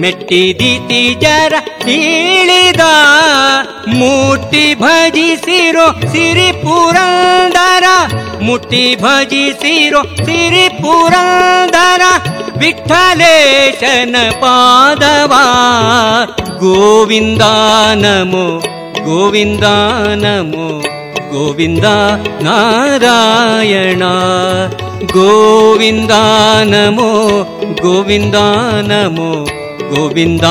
ಮೆಟ್ಟಿದಿತಿ 0.00 1.02
ಜರ 1.14 1.54
ಸೀಳಿದ 1.84 2.80
ಮುಟ್ಟಿ 3.98 4.74
ಭಜಿಸಿರೋ 4.74 5.86
ಸಿರಿ 6.12 6.50
ಪುರಂದರ, 6.52 7.84
ಮುಟ್ಟಿ 8.40 8.84
ಭಜಿಸಿರೋ 8.96 10.02
ಸಿರಿ 10.26 10.68
ಪುರಂದರ, 10.82 12.02
ವಿಠಲೇಶನ 12.56 14.16
ಪಾದವಾ, 14.42 15.44
ಗೋವಿಂದ 16.60 17.42
ನಮೋ 17.94 18.46
ಗೋವಿಂದ 19.07 19.65
ನಮೋ 20.23 20.67
ಗೋವಿಂದ 21.31 21.87
ನಾರಾಯಣ 22.41 24.03
ಗೋವಿಂದ 25.13 26.13
ನಮೋ 26.65 27.09
ಗೋವಿಂದ 27.81 28.37
ನಮೋ 28.83 29.29
ಗೋವಿಂದ 29.91 30.47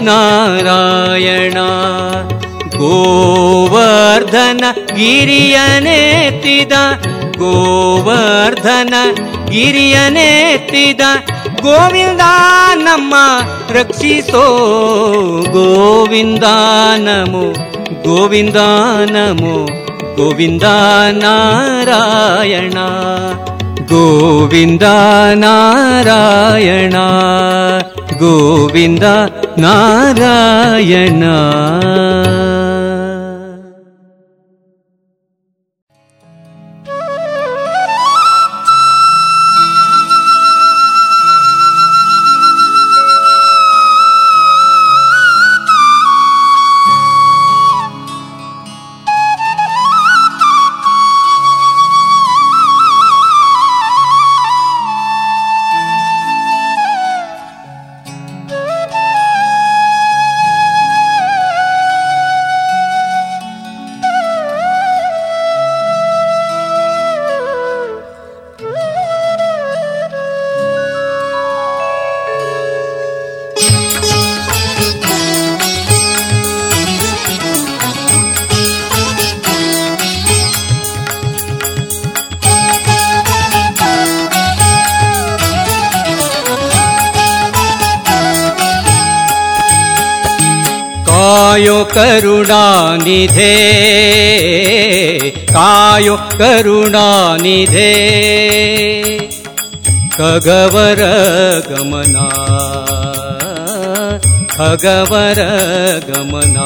ನಾರಾಯಣ 0.00 1.58
ಗೋವರ್ಧನ 2.76 4.64
ಗಿರಿಯನೆತ್ತಿದ 4.96 6.72
ಗೋವರ್ಧನ 7.38 8.94
ಗಿರಿಯನೆತ್ತಿದ 9.50 11.00
ಗೋವಿಂದ 11.62 12.24
ನಮ್ಮ 12.84 13.14
ರಕ್ಷಿಸೋ 13.70 14.44
ಗೋವಿಂದ 15.52 16.46
ನಮೋ 16.98 17.44
गोविन्द 17.89 18.57
नमो 19.13 19.53
गोविन्द 20.17 20.63
नारायणा 21.21 22.85
गोविन्द 23.91 24.83
नारायणा 25.43 27.05
गोविन्द 28.21 29.05
नारायण 29.65 31.23
निधे। 92.95 93.69
कायोणानिधे 95.29 96.29
खगवर 100.13 100.99
गमना। 101.69 102.29
खगवर 104.51 105.37
गमना। 106.07 106.65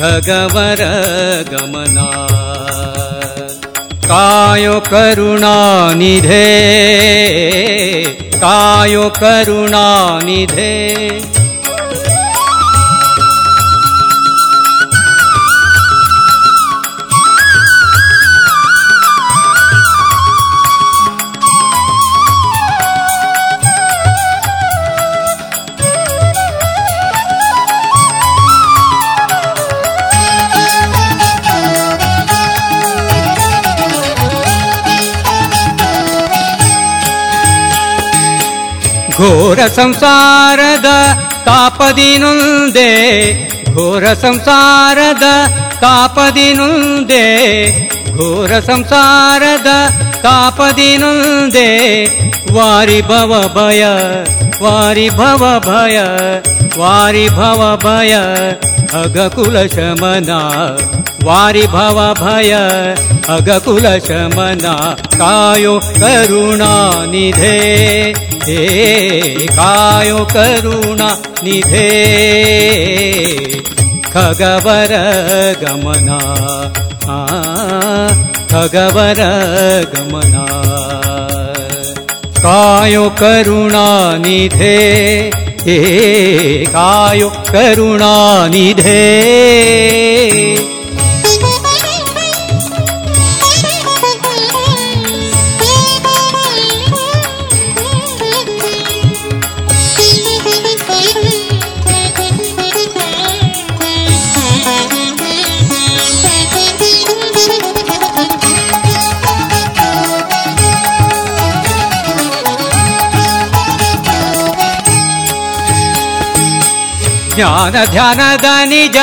गगमर 0.00 0.80
गमना 1.50 2.06
कायो 4.08 4.78
करुणानिधे 4.92 6.42
कायो 8.42 9.08
करुणानिधे 9.20 10.72
ಘೋರ 39.17 39.59
ಸಂಸಾರದ 39.67 40.89
ತಾಪದಿನುಂದೆ 41.45 42.89
ಘೋರ 43.73 44.13
ಸಂಸಾರದ 44.13 45.23
ತಾಪದಿನುಂದೆ 45.79 47.25
ಘೋರ 48.17 48.59
ಸಂಸಾರದ 48.59 49.67
ತಾಪದಿನುಂದೆ 50.21 51.67
ವಾರಿ 52.53 53.01
ಭವ 53.01 53.33
ಭಯ 53.55 53.83
ವಾರಿ 54.63 55.09
ಭವ 55.09 55.43
ಭಯ 55.59 55.97
ವಾರಿ 56.79 57.29
ಭವ 57.29 57.61
ಭಯ 57.83 58.13
ಅಗಕುಲ 59.03 59.57
ಶಮನ 59.67 60.29
ವಾರಿ 60.29 60.29
ಭವ 60.29 60.29
ಭಯ 60.29 60.39
ಅಗಕುಲ 61.14 61.14
वारिभव 61.26 61.98
भय 62.18 62.52
अगकुलशमना 63.34 64.74
कायो 65.20 65.78
करुणानिधे 66.00 67.56
हे 68.46 69.46
कायो 69.58 70.18
करुणानिधे 70.34 71.88
खगवर 74.12 74.92
गमना 75.62 76.18
खगवर 78.52 79.20
गमना। 79.94 80.44
कायो 82.38 83.08
करुणानिधे 83.20 84.78
हे 85.66 85.78
कायो 86.76 87.28
करुणानिधे 87.52 89.02
ಜ್ಞಾನ 117.46 117.90
ಧ್ಯಾನದ 117.90 118.44
ನಿಜ 118.64 118.96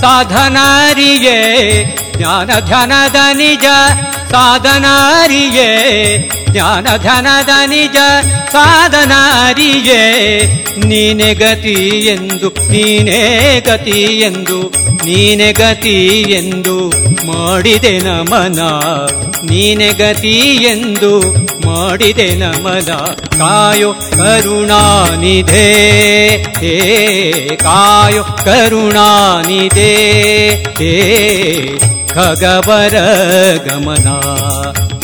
ಸಾಧನಾರಿಯೇ. 0.00 1.40
ಜ್ಞಾನ 2.16 2.60
ಧ್ಯಾನದ 2.60 3.16
ನಿಜ 3.32 3.64
ಸಾಧನಾರಿಯೇ. 4.30 5.68
ಜ್ಞಾನ 6.52 6.86
ಧ್ಯಾನದ 6.96 7.48
ನಿಜ 7.66 7.96
ಸಾಧನಾರಿಯೇ. 8.52 9.94
ನೀನೆ 10.86 11.34
ಗತಿ 11.34 11.88
ಎಂದು, 11.88 12.48
ನೀನೇ 12.48 13.62
ಗತಿ 13.66 14.20
ಎಂದು, 14.20 14.62
ನೀನೆ 15.04 15.52
ಗತಿ 15.52 16.06
ಎಂದು 16.20 16.88
ಮಾಡಿದೆ 17.26 17.98
ನಮನ. 17.98 18.58
ನೀನೆ 19.50 19.92
ಗತಿ 19.92 20.38
ಎಂದು 20.54 21.47
ಮಾಡಿದೆ 21.67 22.27
ನಮನ 22.35 22.91
ಕಾಯೋ 23.39 23.89
ಕರುಣಾನಿಧೆ 24.15 25.67
ಹೇ 26.59 26.75
ಕಾಯೋ 27.63 28.23
ಕರುಣಾನಿಧೆ 28.45 29.91
ಹೇ 30.79 30.93
ಖಗವರ 32.13 32.95
ಗಮನ 33.67 34.07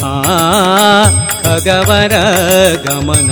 ಆ 0.05 0.15
ಖಗವರ 1.43 2.15
ಗಮನ 2.85 3.31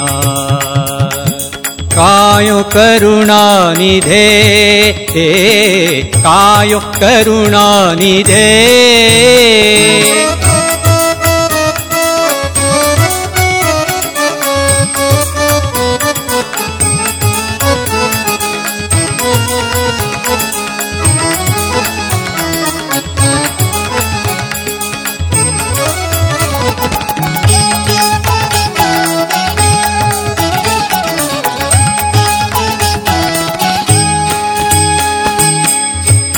ಕಾಯೋ 1.95 2.57
ಕರುಣಾನಿಧೆ 2.73 4.25
ಹೇ 5.13 5.27
ಕಾಯೋ 6.23 6.79
ಕರುಣಾನಿಧೆ 6.99 8.45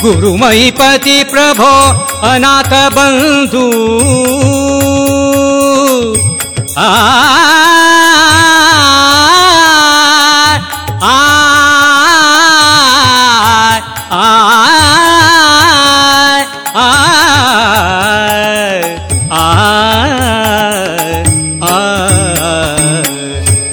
गुरुमयीपति 0.05 1.23
प्रभो 1.31 1.69
अनाथ 2.29 2.73
बन्धु 2.95 3.65
आ 6.77 6.89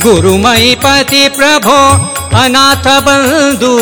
गुरुमयीपति 0.05 1.28
प्रभो 1.37 1.78
अनाथ 2.43 2.87
बन्धु 3.07 3.76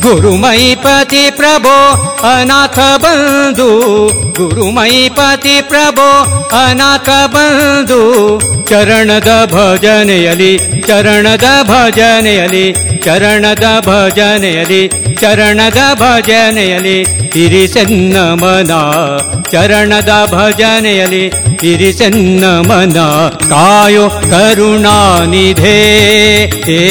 ಗುರುಮೈಪತಿ 0.00 1.30
ಪ್ರಭೋ, 1.30 1.92
ಅನಾಥ 2.18 2.78
ಬಂಧು. 2.78 3.80
ಗುರುಮೈಪತಿ 4.32 5.62
ಪ್ರಭೋ, 5.62 6.22
ಅನಾಥ 6.64 7.08
ಬಂಧು. 7.26 8.40
ಚರಣದ 8.64 9.50
ಭಜನೆಯಲಿ 9.52 10.58
ಚರಣದ 10.80 11.44
ಭಜನೆಯಲಿ 11.62 12.72
ಚರಣದ 13.04 13.64
ಭಜನೆಯಲಿ 13.80 14.88
ಚರಣದ 15.14 15.78
ಭಜನೆಯಲಿ 15.94 17.00
ಇರಿಸೆನ್ನ 17.36 18.16
ಮನ 18.16 18.70
ಚರಣದ 19.50 20.28
ಭಜನೆಯಲಿ 20.32 21.53
गिरिसन्नमना 21.64 23.30
कायो 23.42 24.08
करुणानिधे। 24.08 25.80
हे 26.64 26.84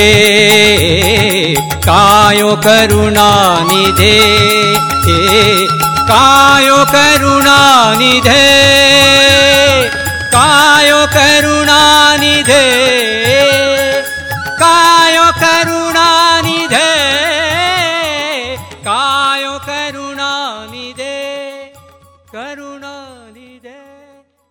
कायो 1.73 2.55
करुणानिधे। 2.55 4.19
हे 5.05 5.90
ಕಾಯೋ 6.11 6.85
ಕರುಣಾನಿಧೇ 6.91 8.43
ಕಾಯೋ 10.31 11.07
ಕರುಣಾನಿಧೇ 11.07 12.63
ಕಾಯೋ 14.59 15.33
ಕರುಣಾನಿಧೇ 15.39 16.89
ಕಾಯೋ 18.83 19.59
ಕರುಣಾನಿಧೇ 19.59 21.17
करुणानिधे 22.33 23.79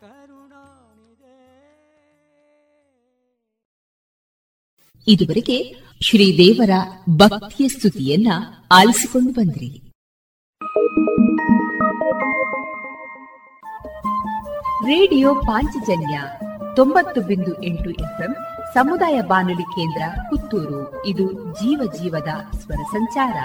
ಕರುಣಾನಿಧೇ 0.00 1.36
ಇದುವರೆಗೆ 5.06 5.74
ಶ್ರೀದೇವರ 6.02 6.70
ಭಕ್ತಿಯ 7.16 7.68
ಸ್ತುತಿಯನ್ನ 7.68 8.32
ಆಲಿಸಿಕೊಂಡು 8.70 9.32
ಬಂದ್ರಿ. 9.32 9.89
ರೇಡಿಯೋ 14.84 15.34
ಪಾಂಚಜನ್ಯ 15.34 16.20
ತೊಂಬತ್ತು 16.76 17.20
ಬಿಂದು 17.20 17.62
ಎಂಟು 17.62 17.90
ಎಫ್ಎಂ 17.90 18.36
ಸಮುದಾಯ 18.74 19.20
ಬಾನುಲಿ 19.20 19.62
ಕೇಂದ್ರ 19.62 20.02
ಪುತ್ತೂರು. 20.30 21.06
ಇದು 21.06 21.32
ಜೀವ 21.32 21.92
ಜೀವದ 21.92 22.28
ಸ್ವರ 22.56 22.82
ಸಂಚಾರ. 22.92 23.36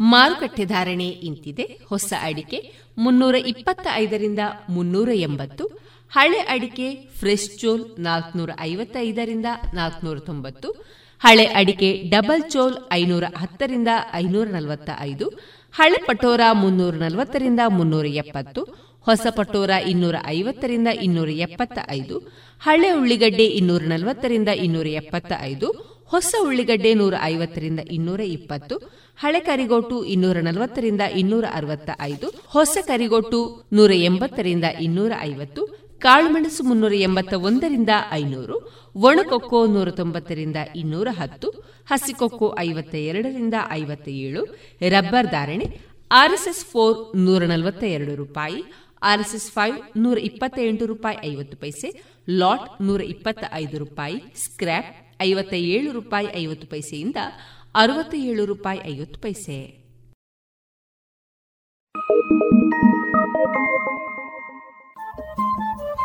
ಮಾರುಕಟ್ಟೆ 0.00 0.64
ಧಾರಣೆ 0.64 1.08
ಇಂತಿದೆ. 1.08 1.80
ಹೊಸ 1.88 2.12
ಅಡಿಕೆ 2.22 2.72
ಮುನ್ನೂರ 2.98 3.34
ಇಪ್ಪತ್ತ 3.34 3.86
ಐದರಿಂದ 3.94 4.38
ಮುನ್ನೂರ 4.68 5.08
ಎಂಬತ್ತು, 5.14 5.66
ಹಳೆ 6.12 6.38
ಅಡಿಕೆ 6.38 6.94
ಫ್ರೆಶ್ 6.94 7.58
ಚೋಲ್ 7.58 7.84
ನಾಲ್ಕನೂರ 7.98 8.50
ಐವತ್ತೈದರಿಂದ 8.60 9.46
ನಾಲ್ಕನೂರ 9.74 10.18
ತೊಂಬತ್ತು 10.18 11.03
ಹಳೆ 11.24 11.44
ಅಡಿಕೆ 11.46 11.88
ಡಬಲ್ 12.08 12.42
ಚೋಲ್ 12.50 12.74
ಐನೂರ 12.92 13.24
ಹತ್ತರಿಂದ 13.36 13.88
ಐನೂರ 14.14 14.46
ನಲವತ್ತ 14.48 14.90
ಐದು 15.00 15.26
ಹಳೆ 15.74 15.98
ಪಟೋರ 16.06 16.40
ಮುನ್ನೂರ 16.52 16.94
ನಲವತ್ತರಿಂದ 16.94 17.60
ಮುನ್ನೂರ 17.68 18.06
ಎಪ್ಪತ್ತು, 18.06 18.62
ಹೊಸ 19.06 19.26
ಪಟೋರ 19.36 19.70
ಇನ್ನೂರ 19.86 20.16
ಐವತ್ತರಿಂದ 20.26 20.88
ಇನ್ನೂರ 21.02 21.28
ಎಪ್ಪತ್ತ 21.46 21.78
ಐದು 21.90 22.16
ಹಳೆ 22.62 22.90
ಉಳ್ಳಿಗಡ್ಡೆ 22.90 23.46
ಇನ್ನೂರ 23.46 23.82
ನಲವತ್ತರಿಂದ 23.82 24.48
ಇನ್ನೂರ 24.48 24.86
ಎಪ್ಪತ್ತ 24.86 25.32
ಐದು 25.42 25.68
ಹೊಸ 26.06 26.34
ಉಳ್ಳಿಗಡ್ಡೆ 26.42 26.94
ನೂರ 26.94 27.14
ಐವತ್ತರಿಂದ 27.22 27.80
ಇನ್ನೂರ 27.90 28.20
ಇಪ್ಪತ್ತು, 28.20 28.76
ಹಳೆ 29.18 29.40
ಕರಿಗೋಟು 29.40 30.04
ಇನ್ನೂರ 30.04 30.36
ನಲವತ್ತರಿಂದ 30.40 31.00
ಇನ್ನೂರ 31.16 31.44
ಅರವತ್ತ 31.52 31.90
ಐದು 32.00 32.28
ಹೊಸ 32.46 32.78
ಕರಿಗೋಟು 32.86 33.40
ನೂರ 33.72 33.92
ಎಂಬತ್ತರಿಂದ 33.92 34.64
ಇನ್ನೂರ 34.80 35.12
ಐವತ್ತು 35.20 35.62
ಕಾಳುಮೆಣಸು 36.04 36.64
ಮುನ್ನೂರ 36.64 36.94
ಎಂಬತ್ತ 36.94 37.34
ಒಂದರಿಂದ 37.34 37.88
ಐನೂರು, 38.12 38.56
ಒಣಕೊಕ್ಕೋ 38.96 39.66
ನೂರ 39.66 39.90
ತೊಂಬತ್ತರಿಂದ 39.90 40.56
ಇನ್ನೂರ 40.76 41.08
ಹತ್ತು, 41.10 41.48
ಹಸಿಕೊಕ್ಕೋ 41.86 42.56
ಐವತ್ತ 42.58 42.94
ಎರಡರಿಂದ 42.94 43.54
ಐವತ್ತ 43.70 44.08
ಏಳು, 44.08 44.42
ರಬ್ಬರ್ 44.88 45.26
ಧಾರಣೆ 45.26 45.80
ಆರ್ಎಸ್ಎಸ್ 46.10 46.64
ಫೋರ್ 46.64 47.16
ನೂರ 47.16 47.44
ನಲವತ್ತ 47.44 47.84
ಎರಡು 47.84 48.14
ರೂಪಾಯಿ, 48.14 48.64
ಆರ್ಎಸ್ಎಸ್ 49.02 49.50
ಫೈವ್ 49.50 49.98
ನೂರ 49.98 50.18
ಇಪ್ಪತ್ತ 50.18 50.58
ಎಂಟು 50.58 50.86
ರೂಪಾಯಿ 50.86 51.18
ಐವತ್ತು 51.32 51.56
ಪೈಸೆ, 51.56 52.02
ಲಾಟ್ 52.30 52.82
ನೂರ 52.82 53.00
ಇಪ್ಪತ್ತ 53.00 53.44
ಐದು 53.52 53.78
ರೂಪಾಯಿ, 53.78 54.22
ಸ್ಕ್ರ್ಯಾಪ್ 54.36 55.22
ಐವತ್ತ 55.22 55.54
ಏಳು 55.54 55.92
ರೂಪಾಯಿ 55.92 56.28
ಐವತ್ತು 56.36 56.66
ಪೈಸೆಯಿಂದ 56.66 57.16
ಅರವತ್ತ 57.74 58.14
ಏಳು 58.14 58.44
ರೂಪಾಯಿ 58.44 58.80
ಐವತ್ತು 58.86 59.20
ಪೈಸೆ. 59.20 59.83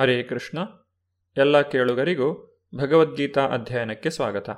ಹರೇ 0.00 0.22
ಕೃಷ್ಣ. 0.22 0.58
ಎಲ್ಲ 1.36 1.60
ಕೇಳುಗರಿಗೂ 1.60 2.60
ಭಗವದ್ಗೀತಾ 2.74 3.46
ಅಧ್ಯಯನಕ್ಕೆ 3.46 4.10
ಸ್ವಾಗತ. 4.10 4.50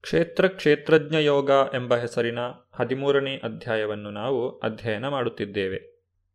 ಕ್ಷೇತ್ರ 0.00 0.48
ಕ್ಷೇತ್ರಜ್ಞ 0.48 1.16
ಯೋಗ 1.16 1.50
ಎಂಬ 1.74 1.96
ಹೆಸರಿನ 1.96 2.38
ಹದಿಮೂರನೇ 2.72 3.34
ಅಧ್ಯಾಯವನ್ನು 3.36 4.10
ನಾವು 4.10 4.58
ಅಧ್ಯಯನ 4.58 5.08
ಮಾಡುತ್ತಿದ್ದೇವೆ. 5.08 5.76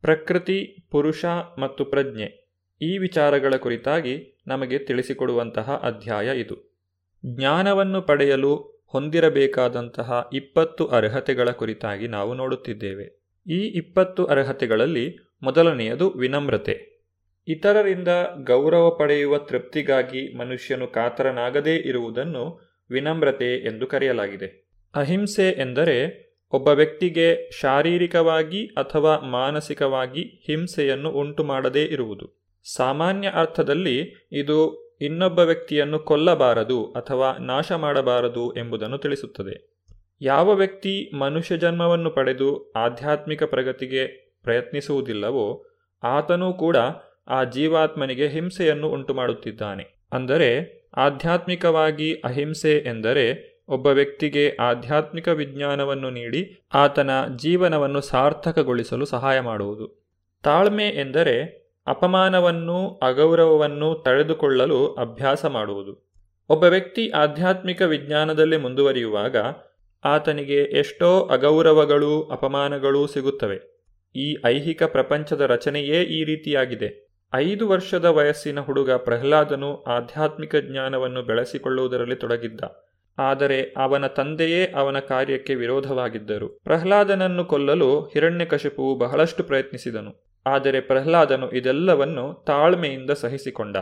ಪ್ರಕೃತಿ, 0.02 0.88
ಪುರುಷ 0.92 1.26
ಮತ್ತು 1.60 1.86
ಪ್ರಜ್ಞೆ 1.86 2.50
ಈ 2.82 2.98
ವಿಚಾರಗಳ 2.98 3.56
ಕುರಿತಾಗಿ 3.56 4.40
ನಮಗೆ 4.48 4.80
ತಿಳಿಸಿಕೊಡುವಂತಹ 4.80 5.80
ಅಧ್ಯಾಯ 5.84 6.40
ಇದು. 6.40 6.80
ಜ್ಞಾನವನ್ನು 7.26 8.02
ಪಡೆಯಲು 8.02 8.84
ಹೊಂದಿರಬೇಕಾದಂತಹ 8.88 10.30
ಇಪ್ಪತ್ತು 10.34 10.88
ಅರ್ಹತೆಗಳ 10.88 11.50
ಕುರಿತಾಗಿ 11.50 12.08
ನಾವು 12.08 12.34
ನೋಡುತ್ತಿದ್ದೇವೆ. 12.34 13.26
ಈ 13.48 13.60
ಇಪ್ಪತ್ತು 13.60 14.26
ಅರ್ಹತೆಗಳಲ್ಲಿ 14.26 15.18
ಮೊದಲನೆಯದು 15.44 16.10
ವಿನಮ್ರತೆ. 16.10 16.93
ಇತರರಿಂದ 17.48 18.08
ಗೌರವ 18.44 18.90
ಪಡೆಯುವ 18.90 19.38
ತೃಪ್ತಿಗಾಗಿ 19.38 20.38
ಮನುಷ್ಯನು 20.38 20.88
ಕಾತರನಾಗದೇ 20.88 21.76
ಇರುವುದನ್ನು 21.76 22.74
ವಿನಮ್ರತೆ 22.90 23.56
ಎಂದು 23.56 23.88
ಕರೆಯಲಾಗಿದೆ. 23.88 24.70
ಅಹಿಂಸೆ 24.96 25.50
ಎಂದರೆ 25.50 26.24
ಒಬ್ಬ 26.52 26.68
ವ್ಯಕ್ತಿಗೆ 26.68 27.50
ಶಾರೀರಿಕವಾಗಿ 27.52 28.66
ಅಥವಾ 28.66 29.18
ಮಾನಸಿಕವಾಗಿ 29.20 30.22
ಹಿಂಸೆಯನ್ನು 30.22 31.12
ಉಂಟು 31.12 31.44
ಮಾಡದೇ 31.44 31.84
ಇರುವುದು. 31.84 32.44
ಸಾಮಾನ್ಯ 32.76 33.32
ಅರ್ಥದಲ್ಲಿ 33.34 34.28
ಇದು 34.32 34.84
ಇನ್ನೊಬ್ಬ 35.02 35.40
ವ್ಯಕ್ತಿಯನ್ನು 35.40 36.00
ಕೊಲ್ಲಬಾರದು 36.00 36.86
ಅಥವಾ 36.86 37.38
ನಾಶ 37.40 37.72
ಮಾಡಬಾರದು 37.72 38.52
ಎಂಬುದನ್ನು 38.58 38.98
ತಿಳಿಸುತ್ತದೆ. 38.98 39.74
ಯಾವ 40.22 40.54
ವ್ಯಕ್ತಿ 40.54 41.18
ಮನುಷ್ಯ 41.18 41.58
ಜನ್ಮವನ್ನು 41.58 42.12
ಪಡೆದು 42.12 42.72
ಆಧ್ಯಾತ್ಮಿಕ 42.72 43.44
ಪ್ರಗತಿಗೆ 43.44 44.08
ಪ್ರಯತ್ನಿಸುವುದಿಲ್ಲವೋ 44.44 45.66
ಆತನೂ 46.04 46.54
ಕೂಡ 46.54 46.78
ಆ 47.28 47.44
ಜೀವಾತ್ಮನಿಗೆ 47.44 48.28
ಹಿಂಸೆಯನ್ನು 48.28 48.90
ಉಂಟು 48.90 49.14
ಮಾಡುತ್ತಿದ್ದಾನೆ 49.14 50.08
ಅಂದರೆ, 50.12 50.84
ಆಧ್ಯಾತ್ಮಿಕವಾಗಿ 50.98 52.14
ಅಹಿಂಸೆ 52.14 52.78
ಎಂದರೆ, 52.78 53.54
ಒಬ್ಬ 53.68 53.88
ವ್ಯಕ್ತಿಗೆ 53.88 54.50
ಆಧ್ಯಾತ್ಮಿಕ 54.50 55.28
ವಿಜ್ಞಾನವನ್ನು 55.28 56.10
ನೀಡಿ 56.10 56.62
ಆತನ 56.74 57.10
ಜೀವನವನ್ನು 57.36 58.02
ಸಾರ್ಥಕಗೊಳಿಸಲು 58.02 59.06
ಸಹಾಯ 59.06 59.40
ಮಾಡುವುದು. 59.40 60.04
ತಾಳ್ಮೆ 60.44 60.88
ಎಂದರೆ, 60.88 61.64
ಅಪಮಾನವನ್ನು 61.88 63.00
ಅಗೌರವವನ್ನು 63.04 64.04
ತಡೆದುಕೊಳ್ಳಲು 64.06 64.94
ಅಭ್ಯಾಸ 64.94 65.46
ಮಾಡುವುದು. 65.46 66.12
ಒಬ್ಬ 66.50 66.64
ವ್ಯಕ್ತಿ 66.64 67.10
ಆಧ್ಯಾತ್ಮಿಕ 67.10 67.82
ವಿಜ್ಞಾನದಲ್ಲಿ 67.82 68.58
ಮುಂದುವರಿಯುವಾಗ, 68.58 69.38
ಆತನಿಗೆ 70.06 70.64
ಎಷ್ಟೋ 70.64 71.22
ಅಗೌರವಗಳು 71.22 72.24
ಅಪಮಾನಗಳೂ 72.24 73.08
ಸಿಗುತ್ತವೆ. 73.08 73.74
ಈ 74.16 74.38
ಐಹಿಕ 74.46 74.84
ಪ್ರಪಂಚದ 74.84 75.42
ರಚನೆಯೇ 75.42 76.04
ಈ 76.04 76.24
ರೀತಿಯಾಗಿದೆ. 76.24 77.13
ಐದು 77.36 77.68
ವರ್ಷದ 77.68 78.06
ವಯಸ್ಸಿನ 78.06 78.60
ಹುಡುಗ 78.60 78.92
ಪ್ರಹ್ಲಾದನು 78.92 79.84
ಆಧ್ಯಾತ್ಮಿಕ 79.84 80.56
ಜ್ಞಾನವನ್ನು 80.56 81.24
ಬೆಳೆಸಿಕೊಳ್ಳುವುದರಲ್ಲಿ 81.24 82.16
ತೊಡಗಿದ್ದ. 82.16 82.60
ಆದರೆ 83.18 83.74
ಅವನ 83.78 84.08
ತಂದೆಯೇ 84.08 84.72
ಅವನ 84.76 85.00
ಕಾರ್ಯಕ್ಕೆ 85.00 85.56
ವಿರೋಧವಾಗಿದ್ದರು. 85.56 86.60
ಪ್ರಹ್ಲಾದನನ್ನು 86.64 87.46
ಕೊಲ್ಲಲು 87.46 88.02
ಹಿರಣ್ಯಕಶಿಪು 88.02 88.96
ಬಹಳಷ್ಟು 88.96 89.44
ಪ್ರಯತ್ನಿಸಿದನು. 89.44 90.34
ಆದರೆ 90.46 90.80
ಪ್ರಹ್ಲಾದನು 90.80 91.52
ಇದೆಲ್ಲವನ್ನು 91.52 92.44
ತಾಳ್ಮೆಯಿಂದ 92.48 93.12
ಸಹಿಸಿಕೊಂಡ. 93.12 93.78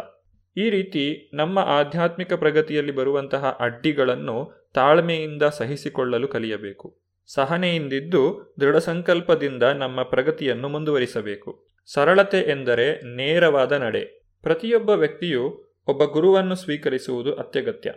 ಈ 0.58 0.70
ರೀತಿ 0.70 1.32
ನಮ್ಮ 1.34 1.60
ಆಧ್ಯಾತ್ಮಿಕ 1.60 2.34
ಪ್ರಗತಿಯಲ್ಲಿ 2.34 2.92
ಬರುವಂತಹ 2.92 3.58
ಅಡ್ಡಿಗಳನ್ನು 3.60 4.70
ತಾಳ್ಮೆಯಿಂದ 4.74 5.44
ಸಹಿಸಿಕೊಳ್ಳಲು 5.44 6.28
ಕಲಿಯಬೇಕು. 6.28 7.00
ಸಹನೆಯಿಂದಿದ್ದು 7.28 8.54
ದೃಢ 8.60 8.76
ಸಂಕಲ್ಪದಿಂದ 8.76 9.64
ನಮ್ಮ 9.64 10.04
ಪ್ರಗತಿಯನ್ನು 10.04 10.70
ಮುಂದುವರಿಸಬೇಕು. 10.70 11.71
ಸರಳತೆ 11.86 12.38
ಎಂದರೆ 12.38 13.16
ನೇರವಾದ 13.16 13.72
ನಡೆ. 13.72 14.26
ಪ್ರತಿಯೊಬ್ಬ 14.42 14.90
ವ್ಯಕ್ತಿಯು 14.90 15.72
ಒಬ್ಬ 15.88 16.04
ಗುರುವನ್ನು 16.04 16.56
ಸ್ವೀಕರಿಸುವುದು 16.56 17.36
ಅತ್ಯಗತ್ಯ. 17.36 17.94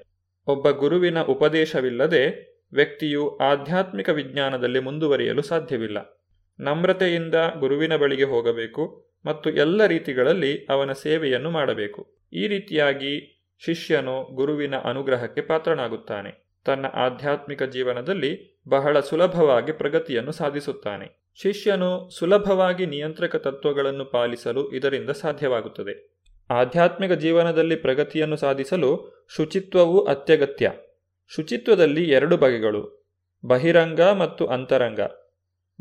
ಒಬ್ಬ 0.46 0.70
ಗುರುವಿನ 0.70 1.22
ಉಪದೇಶವಿಲ್ಲದೆ 1.22 2.54
ವ್ಯಕ್ತಿಯು 2.72 3.36
ಆಧ್ಯಾತ್ಮಿಕ 3.36 4.08
ವಿಜ್ಞಾನದಲ್ಲಿ 4.08 4.78
ಮುಂದುವರಿಯಲು 4.78 5.42
ಸಾಧ್ಯವಿಲ್ಲ. 5.42 6.28
ನಮ್ರತೆಯಿಂದ 6.60 7.34
ಗುರುವಿನ 7.58 7.96
ಬಳಿಗೆ 7.96 8.24
ಹೋಗಬೇಕು 8.24 9.10
ಮತ್ತು 9.26 9.50
ಎಲ್ಲ 9.50 9.86
ರೀತಿಗಳಲ್ಲಿ 9.86 10.66
ಅವನ 10.70 10.92
ಸೇವೆಯನ್ನು 10.92 11.50
ಮಾಡಬೇಕು. 11.50 12.16
ಈ 12.32 12.46
ರೀತಿಯಾಗಿ 12.46 13.42
ಶಿಷ್ಯನು 13.64 14.34
ಗುರುವಿನ 14.34 14.76
ಅನುಗ್ರಹಕ್ಕೆ 14.76 15.40
ಪಾತ್ರನಾಗುತ್ತಾನೆ. 15.40 16.60
ತನ್ನ 16.64 16.86
ಆಧ್ಯಾತ್ಮಿಕ 16.86 17.62
ಜೀವನದಲ್ಲಿ 17.62 18.53
ಬಹಳ 18.68 19.00
ಸುಲಭವಾಗಿ 19.00 19.72
ಪ್ರಗತಿಯನ್ನು 19.72 20.32
ಸಾಧಿಸುತ್ತಾನೆ. 20.32 21.24
ಶಿಷ್ಯನು 21.42 22.10
ಸುಲಭವಾಗಿ 22.18 22.86
ನಿಯಂತ್ರಕ 22.86 23.36
ತತ್ವಗಳನ್ನು 23.36 24.04
ಪಾಲಿಸಲು 24.04 24.72
ಇದರಿಂದ 24.72 25.10
ಸಾಧ್ಯವಾಗುತ್ತದೆ. 25.10 26.14
ಆಧ್ಯಾತ್ಮಿಕ 26.50 27.12
ಜೀವನದಲ್ಲಿ 27.12 27.76
ಪ್ರಗತಿಯನ್ನು 27.76 28.36
ಸಾಧಿಸಲು 28.36 29.24
ಶುಚಿತ್ವವು 29.36 30.04
ಅತ್ಯಗತ್ಯ. 30.04 30.72
ಶುಚಿತ್ವದಲ್ಲಿ 31.28 32.10
ಎರಡು 32.10 32.36
ಬಗೆಗಳು, 32.36 33.06
ಬಹಿರಂಗ 33.46 34.00
ಮತ್ತು 34.00 34.46
ಅಂತರಂಗ. 34.46 35.00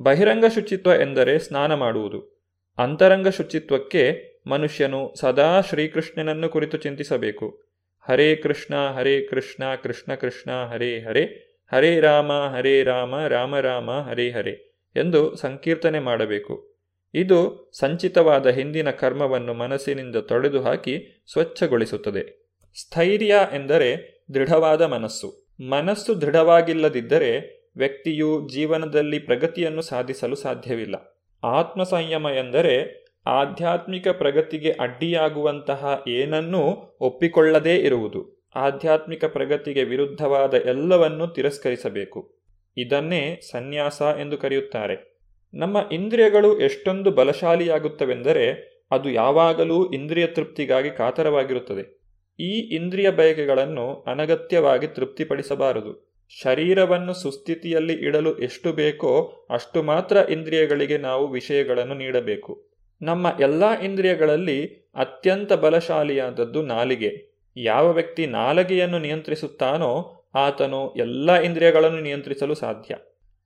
ಬಹಿರಂಗ 0.02 0.46
ಶುಚಿತ್ವ 0.56 0.90
ಎಂದರೆ 0.90 1.40
ಸ್ನಾನ 1.40 1.74
ಮಾಡುವುದು. 1.74 2.46
ಅಂತರಂಗ 2.78 3.28
ಶುಚಿತ್ವಕ್ಕೆ 3.28 4.34
ಮನುಷ್ಯನು 4.48 5.14
ಸದಾ 5.20 5.62
ಶ್ರೀಕೃಷ್ಣನನ್ನು 5.62 6.50
ಕುರಿತು 6.50 6.78
ಚಿಂತಿಸಬೇಕು. 6.78 7.64
ಹರೇ 8.10 8.36
ಕೃಷ್ಣ 8.36 8.76
ಹರೇ 8.76 9.22
ಕೃಷ್ಣ 9.22 9.64
ಕೃಷ್ಣ 9.84 10.16
ಕೃಷ್ಣ, 10.16 10.52
ಹರೇ 10.66 11.00
ಹರೇ 11.00 11.50
ಹರೇ 11.74 12.00
ರಾಮ 12.00 12.32
ಹರೇ 12.32 12.84
ರಾಮ 12.84 13.28
ರಾಮ 13.28 13.60
ರಾಮ, 13.60 13.92
ಹರೇ 13.92 14.32
ಹರೇ 14.32 14.52
ಎಂದು 14.96 15.36
ಸಂಕೀರ್ತನೆ 15.36 16.00
ಮಾಡಬೇಕು. 16.00 16.74
ಇದು 17.14 17.72
ಸಂಚಿತವಾದ 17.78 18.48
ಹಿಂದಿನ 18.48 18.90
ಕರ್ಮವನ್ನು 18.92 19.54
ಮನಸ್ಸಿನಿಂದ 19.54 20.16
ತೊಡೆದು 20.16 20.62
ಹಾಕಿ 20.62 21.24
ಸ್ವಚ್ಛಗೊಳಿಸುತ್ತದೆ. 21.32 22.52
ಸ್ಥೈರ್ಯ 22.82 23.36
ಎಂದರೆ 23.54 24.24
ದೃಢವಾದ 24.34 24.82
ಮನಸ್ಸು. 24.82 25.48
ಮನಸ್ಸು 25.70 26.22
ದೃಢವಾಗಿಲ್ಲದಿದ್ದರೆ 26.22 27.64
ವ್ಯಕ್ತಿಯು 27.78 28.50
ಜೀವನದಲ್ಲಿ 28.50 29.20
ಪ್ರಗತಿಯನ್ನು 29.20 29.82
ಸಾಧಿಸಲು 29.82 30.36
ಸಾಧ್ಯವಿಲ್ಲ. 30.36 31.26
ಆತ್ಮ 31.44 31.84
ಸಂಯಮ 31.84 32.28
ಎಂದರೆ 32.36 33.04
ಆಧ್ಯಾತ್ಮಿಕ 33.26 34.08
ಪ್ರಗತಿಗೆ 34.08 34.72
ಅಡ್ಡಿಯಾಗುವಂತಹ 34.72 36.04
ಏನನ್ನೂ 36.08 36.98
ಒಪ್ಪಿಕೊಳ್ಳದೇ 37.00 37.76
ಇರುವುದು. 37.76 38.43
ಆಧ್ಯಾತ್ಮಿಕ 38.56 39.26
ಪ್ರಗತಿಗೆ 39.26 39.84
ವಿರುದ್ಧವಾದ 39.84 40.54
ಎಲ್ಲವನ್ನೂ 40.54 41.28
ತಿರಸ್ಕರಿಸಬೇಕು. 41.28 42.36
ಇದನ್ನೇ 42.78 43.40
ಸನ್ಯಾಸ 43.52 44.02
ಎಂದು 44.02 44.38
ಕರೆಯುತ್ತಾರೆ. 44.38 45.20
ನಮ್ಮ 45.54 45.78
ಇಂದ್ರಿಯಗಳು 45.92 46.60
ಎಷ್ಟೊಂದು 46.60 47.12
ಬಲಶಾಲಿಯಾಗುತ್ತವೆಂದರೆ 47.12 48.74
ಅದು 48.92 49.10
ಯಾವಾಗಲೂ 49.10 49.92
ಇಂದ್ರಿಯ 49.92 50.28
ತೃಪ್ತಿಗಾಗಿ 50.28 50.90
ಕಾತರವಾಗಿರುತ್ತದೆ. 50.90 52.04
ಈ 52.40 52.76
ಇಂದ್ರಿಯ 52.76 53.12
ಬಯಕೆಗಳನ್ನು 53.12 54.04
ಅನಗತ್ಯವಾಗಿ 54.08 54.88
ತೃಪ್ತಿಪಡಿಸಬಾರದು. 54.88 56.14
ಶರೀರವನ್ನು 56.44 57.14
ಸುಸ್ಥಿತಿಯಲ್ಲಿ 57.14 57.94
ಇಡಲು 57.94 58.38
ಎಷ್ಟು 58.38 58.74
ಬೇಕೋ 58.74 59.46
ಅಷ್ಟು 59.50 59.84
ಮಾತ್ರ 59.84 60.18
ಇಂದ್ರಿಯಗಳಿಗೆ 60.30 60.98
ನಾವು 60.98 61.32
ವಿಷಯಗಳನ್ನು 61.32 61.94
ನೀಡಬೇಕು. 61.94 62.70
ನಮ್ಮ 63.02 63.28
ಎಲ್ಲ 63.40 63.80
ಇಂದ್ರಿಯಗಳಲ್ಲಿ 63.80 64.90
ಅತ್ಯಂತ 64.96 65.54
ಬಲಶಾಲಿಯಾದದ್ದು 65.54 66.62
ನಾಲಿಗೆ. 66.62 67.33
ಯಾವ 67.56 67.92
ವ್ಯಕ್ತಿ 67.92 68.26
ನಾಲಗೆಯನ್ನು 68.26 69.00
ನಿಯಂತ್ರಿಸುತ್ತಾನೋ 69.00 70.20
ಆತನು 70.36 70.94
ಎಲ್ಲ 70.94 71.36
ಇಂದ್ರಿಯಗಳನ್ನು 71.36 72.00
ನಿಯಂತ್ರಿಸಲು 72.00 72.56
ಸಾಧ್ಯ. 72.56 72.96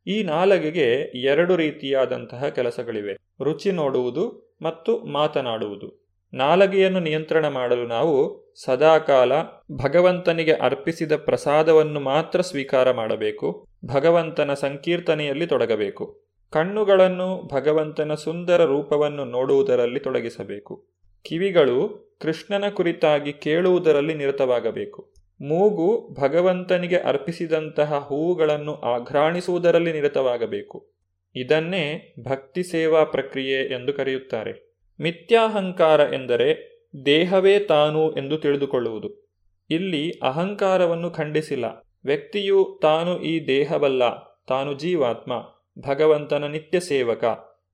ಈ 0.07 0.23
ನಾಲಗೆಗೆ 0.23 0.93
ಎರಡು 1.21 1.55
ರೀತಿಯಾದಂತಹ 1.55 2.47
ಕೆಲಸಗಳಿವೆ. 2.47 3.13
ರುಚಿ 3.43 3.71
ನೋಡುವುದು 3.71 4.55
ಮತ್ತು 4.61 4.99
ಮಾತನಾಡುವುದು. 4.99 6.07
ನಾಲಗೆಯನ್ನು 6.33 6.99
ನಿಯಂತ್ರಣ 6.99 7.47
ಮಾಡಲು 7.47 7.87
ನಾವು 7.87 8.47
ಸದಾಕಾಲ 8.65 9.31
ಭಗವಂತನಿಗೆ 9.71 10.53
ಅರ್ಪಿಸಿದ 10.53 11.15
ಪ್ರಸಾದವನ್ನು 11.15 11.99
ಮಾತ್ರ 11.99 12.41
ಸ್ವೀಕಾರ 12.41 12.91
ಮಾಡಬೇಕು. 12.91 13.67
ಭಗವಂತನ 13.85 14.53
ಸಂಕೀರ್ತನೆಯಲ್ಲಿ 14.53 15.47
ತೊಡಗಬೇಕು. 15.47 16.21
ಕಣ್ಣುಗಳನ್ನು 16.51 17.49
ಭಗವಂತನ 17.53 18.13
ಸುಂದರ 18.13 18.63
ರೂಪವನ್ನು 18.63 19.25
ನೋಡುವುದರಲ್ಲಿ 19.25 19.99
ತೊಡಗಿಸಬೇಕು. 19.99 20.96
ಕಿವಿಗಳು 21.23 22.07
ಕೃಷ್ಣನ 22.21 22.69
ಕುರಿತಾಗಿ 22.69 23.33
ಕೇಳುವುದರಲ್ಲಿ 23.33 24.13
ನಿರತವಾಗಬೇಕು. 24.13 25.13
ಮೂಗು 25.41 26.15
ಭಗವಂತನಿಗೆ 26.21 26.97
ಅರ್ಪಿಸಿದಂತಹ 26.97 27.93
ಹೂವುಗಳನ್ನು 27.93 28.75
ಆಘ್ರಾಣಿಸುವುದರಲ್ಲಿ 28.75 29.93
ನಿರತವಾಗಬೇಕು. 29.93 30.91
ಇದನ್ನೇ 31.35 32.15
ಭಕ್ತಿ 32.29 32.63
ಸೇವಾ 32.63 33.03
ಪ್ರಕ್ರಿಯೆ 33.03 33.73
ಎಂದು 33.73 33.93
ಕರೆಯುತ್ತಾರೆ. 33.93 34.75
ಮಿಥ್ಯಾಹಂಕಾರ 35.01 35.99
ಎಂದರೆ 35.99 36.77
ದೇಹವೇ 37.05 37.59
ತಾನು 37.59 38.17
ಎಂದು 38.17 38.37
ತಿಳಿದುಕೊಳ್ಳುವುದು. 38.37 39.27
ಇಲ್ಲಿ 39.69 40.11
ಅಹಂಕಾರವನ್ನು 40.23 41.11
ಖಂಡಿಸಿಲ್ಲ. 41.11 41.65
ವ್ಯಕ್ತಿಯು 42.05 42.79
ತಾನು 42.81 43.21
ಈ 43.21 43.47
ದೇಹವಲ್ಲ, 43.47 44.09
ತಾನು 44.47 44.73
ಜೀವಾತ್ಮ, 44.73 45.33
ಭಗವಂತನ 45.87 46.43
ನಿತ್ಯ 46.43 46.79
ಸೇವಕ. 46.79 47.23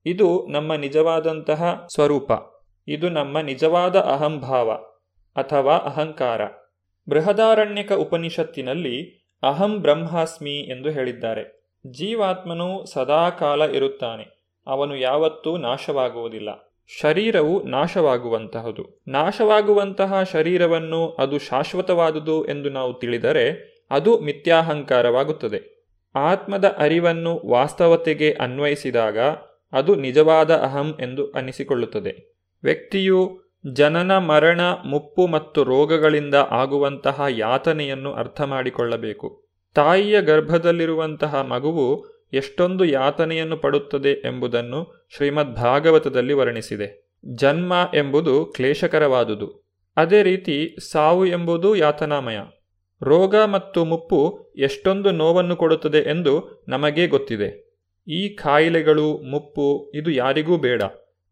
ಇದು 0.06 0.46
ನಮ್ಮ 0.46 0.74
ನಿಜವಾದಂತಹ 0.74 1.86
ಸ್ವರೂಪ. 1.94 2.32
ಇದು 2.88 3.08
ನಮ್ಮ 3.08 3.40
ನಿಜವಾದ 3.40 3.96
ಅಹಂಭಾವ 3.96 4.70
ಅಥವಾ 5.36 5.76
ಅಹಂಕಾರ. 5.76 6.40
ಬೃಹದಾರಣ್ಯಕ 7.08 7.92
ಉಪನಿಷತ್ತಿನಲ್ಲಿ 7.92 9.24
ಅಹಂ 9.42 9.78
ಬ್ರಹ್ಮಾಸ್ಮಿ 9.78 10.60
ಎಂದು 10.60 10.90
ಹೇಳಿದ್ದಾರೆ. 10.90 11.64
ಜೀವಾತ್ಮನು 11.86 12.86
ಸದಾಕಾಲ 12.86 13.62
ಇರುತ್ತಾನೆ. 13.62 14.52
ಅವನು 14.66 14.96
ಯಾವತ್ತೂ 14.96 15.56
ನಾಶವಾಗುವುದಿಲ್ಲ. 15.56 16.74
ಶರೀರವು 17.00 17.62
ನಾಶವಾಗುವಂತಹದು. 17.62 19.02
ನಾಶವಾಗುವಂತಹ 19.08 20.22
ಶರೀರವನ್ನು 20.22 21.08
ಅದು 21.08 21.38
ಶಾಶ್ವತವಾದುದು 21.38 22.46
ಎಂದು 22.46 22.70
ನಾವು 22.70 22.94
ತಿಳಿದರೆ 22.94 23.74
ಅದು 23.90 24.18
ಮಿಥ್ಯಾಹಂಕಾರವಾಗುತ್ತದೆ. 24.18 25.88
ಆತ್ಮದ 26.14 26.74
ಅರಿವನ್ನು 26.78 27.42
ವಾಸ್ತವತೆಗೆ 27.48 28.32
ಅನ್ವಯಿಸಿದಾಗ 28.32 29.18
ಅದು 29.72 29.94
ನಿಜವಾದ 29.94 30.54
ಅಹಂ 30.54 30.98
ಎಂದು 31.00 31.30
ಅನಿಸಿಕೊಳ್ಳುತ್ತದೆ. 31.30 32.33
ವ್ಯಕ್ತಿಯು 32.64 33.40
ಜನನ, 33.72 34.18
ಮರಣ, 34.18 34.60
ಮುಪ್ಪು 34.84 35.26
ಮತ್ತು 35.26 35.64
ರೋಗಗಳಿಂದ 35.64 36.34
ಆಗುವಂತಹ 36.34 37.24
ಯಾತನೆಯನ್ನು 37.28 38.12
ಅರ್ಥ 38.12 38.40
ಮಾಡಿಕೊಳ್ಳಬೇಕು 38.40 39.44
ತಾಯಿಯ 39.74 40.22
ಗರ್ಭದಲ್ಲಿರುವಂತಹ 40.22 41.34
ಮಗುವು 41.34 42.14
ಎಷ್ಟೊಂದು 42.32 42.84
ಯಾತನೆಯನ್ನು 42.84 43.56
ಪಡುತ್ತದೆ 43.56 44.10
ಎಂಬುದನ್ನು 44.10 45.08
ಶ್ರೀಮದ್ 45.16 45.54
ಭಾಗವತದಲ್ಲಿ 45.54 46.32
ವರ್ಣಿಸಿದೆ. 46.32 47.16
ಜನ್ಮ 47.34 47.90
ಎಂಬುದು 47.94 48.44
ಕ್ಲೇಶಕರವಾದುದು. 48.44 49.64
ಅದೇ 49.96 50.22
ರೀತಿ 50.22 50.76
ಸಾವು 50.92 51.26
ಎಂಬುದು 51.26 51.76
ಯಾತನಾಮಯ. 51.76 52.36
ರೋಗ 53.02 53.36
ಮತ್ತು 53.36 53.84
ಮುಪ್ಪು 53.84 54.52
ಎಷ್ಟೊಂದು 54.58 55.10
ನೋವನ್ನು 55.10 55.56
ಕೊಡುತ್ತದೆ 55.56 55.98
ಎಂದು 55.98 56.64
ನಮಗೇ 56.68 57.06
ಗೊತ್ತಿದೆ. 57.06 57.78
ಈ 58.08 58.28
ಕಾಯಿಲೆಗಳು, 58.28 59.18
ಮುಪ್ಪು, 59.18 59.92
ಇದು 59.94 60.10
ಯಾರಿಗೂ 60.10 60.56
ಬೇಡ. 60.56 60.82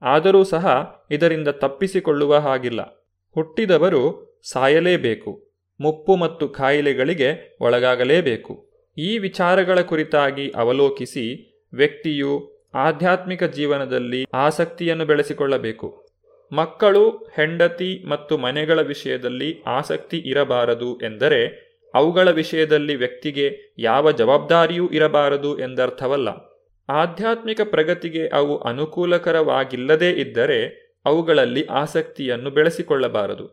ಆದರೂ 0.03 0.45
ಸಹ 0.45 0.97
ಇದರಿಂದ 1.11 1.49
ತಪ್ಪಿಸಿಕೊಳ್ಳುವ 1.49 2.37
ಹಾಗಿಲ್ಲ. 2.37 3.09
ಹುಟ್ಟಿದವರು 3.35 4.33
ಸಾಯಲೇಬೇಕು. 4.53 5.53
ಮುಪ್ಪು 5.81 6.17
ಮತ್ತು 6.17 6.49
ಕಾಯಿಲೆಗಳಿಗೆ 6.49 7.57
ಒಳಗಾಗಲೇಬೇಕು. 7.61 8.71
ಈ 8.99 9.19
ವಿಚಾರಗಳ 9.19 9.81
ಕುರಿತಾಗಿ 9.81 10.53
ಅವಲೋಕಿಸಿ 10.57 11.49
ವ್ಯಕ್ತಿಯು 11.75 12.53
ಆಧ್ಯಾತ್ಮಿಕ 12.75 13.45
ಜೀವನದಲ್ಲಿ 13.45 14.25
ಆಸಕ್ತಿಯನ್ನು 14.35 15.05
ಬೆಳೆಸಿಕೊಳ್ಳಬೇಕು. 15.05 16.07
ಮಕ್ಕಳು, 16.53 17.11
ಹೆಂಡತಿ 17.11 18.05
ಮತ್ತು 18.09 18.39
ಮನೆಗಳ 18.39 18.81
ವಿಷಯದಲ್ಲಿ 18.81 19.63
ಆಸಕ್ತಿ 19.67 20.19
ಇರಬಾರದು 20.19 20.99
ಎಂದರೆ 20.99 21.73
ಅವುಗಳ 21.95 22.31
ವಿಷಯದಲ್ಲಿ 22.31 22.97
ವ್ಯಕ್ತಿಗೆ 22.97 23.75
ಯಾವ 23.79 24.11
ಜವಾಬ್ದಾರಿಯೂ 24.11 24.89
ಇರಬಾರದು 24.89 25.59
ಎಂದರ್ಥವಲ್ಲ. 25.59 26.52
ಆಧ್ಯಾತ್ಮಿಕ 26.93 27.61
ಪ್ರಗತಿಗೆ 27.65 28.29
ಅವು 28.29 28.59
ಅನುಕೂಲಕರವಾಗಿಲ್ಲದೇ 28.59 30.11
ಇದ್ದರೆ 30.11 30.61
ಅವುಗಳಲ್ಲಿ 31.05 31.67
ಆಸಕ್ತಿಯನ್ನು 31.67 32.51
ಬೆಳೆಸಿಕೊಳ್ಳಬಾರದು. 32.51 33.47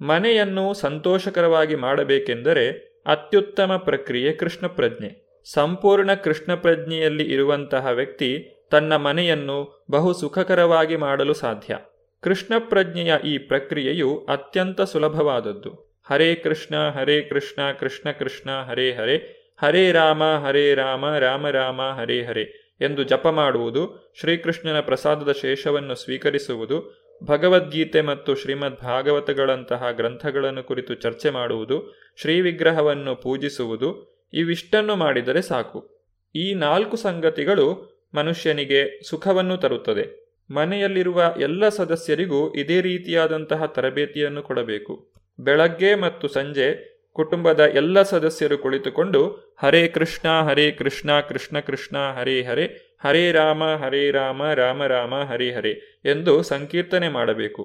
ಮನೆಯನ್ನು 0.00 0.74
ಸಂತೋಷಕರವಾಗಿ 0.74 1.74
ಮಾಡಬೇಕೆಂದರೆ 1.74 2.70
ಅತ್ಯುತ್ತಮ 3.06 3.76
ಪ್ರಕ್ರಿಯೆ 3.76 4.32
ಕೃಷ್ಣ 4.32 4.66
ಪ್ರಜ್ಞೆ 4.66 5.24
ಸಂಪೂರ್ಣ 5.52 6.14
ಕೃಷ್ಣ 6.14 6.54
ಪ್ರಜ್ಞೆಯಲ್ಲಿ 6.54 7.24
ಇರುವಂತಹ 7.24 7.86
ವ್ಯಕ್ತಿ 7.86 8.30
ತನ್ನ 8.70 8.96
ಮನೆಯನ್ನು 8.96 9.86
ಬಹು 9.90 10.12
ಸುಖಕರವಾಗಿ 10.12 10.96
ಮಾಡಲು 10.96 11.34
ಸಾಧ್ಯ. 11.34 11.78
ಕೃಷ್ಣ 12.20 12.54
ಪ್ರಜ್ಞೆಯ 12.58 13.14
ಈ 13.24 13.38
ಪ್ರಕ್ರಿಯೆಯು 13.38 14.26
ಅತ್ಯಂತ 14.28 14.80
ಸುಲಭವಾದದ್ದು. 14.80 15.70
ಹರೇ 16.10 16.34
ಕೃಷ್ಣ 16.34 16.88
ಹರೇ 16.88 17.20
ಕೃಷ್ಣ 17.20 17.72
ಕೃಷ್ಣ 17.80 18.10
ಕೃಷ್ಣ, 18.10 18.50
ಹರೇ 18.70 18.92
ಹರೇ. 18.92 19.40
ಹರೇ 19.62 19.92
ರಾಮ 19.92 20.22
ಹರೇ 20.24 20.74
ರಾಮ 20.74 21.16
ರಾಮ 21.18 21.48
ರಾಮ, 21.48 21.80
ಹರೇ 21.82 22.22
ಹರೇ. 22.22 22.63
ಎಂದು 22.84 23.04
ಜಪ 23.04 23.28
ಮಾಡುವುದು 23.28 24.12
ಶ್ರೀಕೃಷ್ಣನ 24.20 24.80
ಪ್ರಸಾದದ 24.80 25.32
ಶೇಷವನ್ನು 25.32 25.94
ಸ್ವೀಕರಿಸುವುದು, 25.94 27.04
ಭಗವದ್ಗೀತೆ 27.24 28.00
ಮತ್ತು 28.00 28.34
ಶ್ರೀಮದ್ 28.34 28.82
ಭಾಗವತಗಳಂತಹ 28.82 29.90
ಗ್ರಂಥಗಳನ್ನು 29.90 30.62
ಕುರಿತು 30.62 30.94
ಚರ್ಚೆ 30.94 31.30
ಮಾಡುವುದು 31.30 31.94
ಶ್ರೀ 32.16 32.40
ವಿಗ್ರಹವನ್ನು 32.40 33.16
ಪೂಜಿಸುವುದು, 33.16 34.20
ಇವಿಷ್ಟನ್ನು 34.32 34.96
ಮಾಡಿದರೆ 34.96 35.42
ಸಾಕು. 35.42 36.02
ಈ 36.34 36.54
ನಾಲ್ಕು 36.54 36.96
ಸಂಗತಿಗಳು 36.96 37.66
ಮನುಷ್ಯನಿಗೆ 38.14 39.02
ಸುಖವನ್ನು 39.08 39.56
ತರುತ್ತದೆ. 39.56 40.24
ಮನೆಯಲ್ಲಿರುವ 40.50 41.34
ಎಲ್ಲ 41.40 41.68
ಸದಸ್ಯರಿಗೂ 41.68 42.54
ಇದೇ 42.54 42.80
ರೀತಿಯಾದಂತಹ 42.80 43.64
ತರಬೇತಿಯನ್ನು 43.64 44.42
ಕೊಡಬೇಕು. 44.42 45.12
ಬೆಳಗ್ಗೆ 45.40 45.94
ಮತ್ತು 45.94 46.28
ಸಂಜೆ 46.28 46.93
ಕುಟುಂಬದ 47.14 47.60
ಎಲ್ಲ 47.60 48.02
ಸದಸ್ಯರು 48.02 48.58
ಕುಳಿತುಕೊಂಡು 48.58 49.20
ಹರೇ 49.62 49.88
ಕೃಷ್ಣ 49.88 50.28
ಹರೇ 50.42 50.70
ಕೃಷ್ಣ 50.70 51.20
ಕೃಷ್ಣ 51.20 51.58
ಕೃಷ್ಣ, 51.58 51.96
ಹರೇ 52.20 52.42
ಹರೇ 52.42 52.66
ಹರೇ 53.04 53.32
ರಾಮ 53.32 53.62
ಹರೇ 53.64 54.10
ರಾಮ 54.10 54.42
ರಾಮ 54.52 54.86
ರಾಮ, 54.86 55.14
ಹರೇ 55.32 55.50
ಹರೇ 55.50 56.02
ಎಂದು 56.04 56.42
ಸಂಕೀರ್ತನೆ 56.42 57.08
ಮಾಡಬೇಕು. 57.08 57.62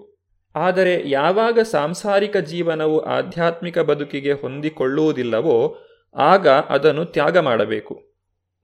ಆದರೆ 0.56 1.10
ಯಾವಾಗ 1.10 1.60
ಸಾಂಸಾರಿಕ 1.60 2.38
ಜೀವನವು 2.38 3.00
ಆಧ್ಯಾತ್ಮಿಕ 3.00 3.80
ಬದುಕಿಗೆ 3.80 4.34
ಹೊಂದಿಕೊಳ್ಳುವುದಿಲ್ಲವೋ 4.34 5.78
ಆಗ 6.16 6.48
ಅದನ್ನು 6.48 7.06
ತ್ಯಾಗ 7.06 7.38
ಮಾಡಬೇಕು. 7.38 7.96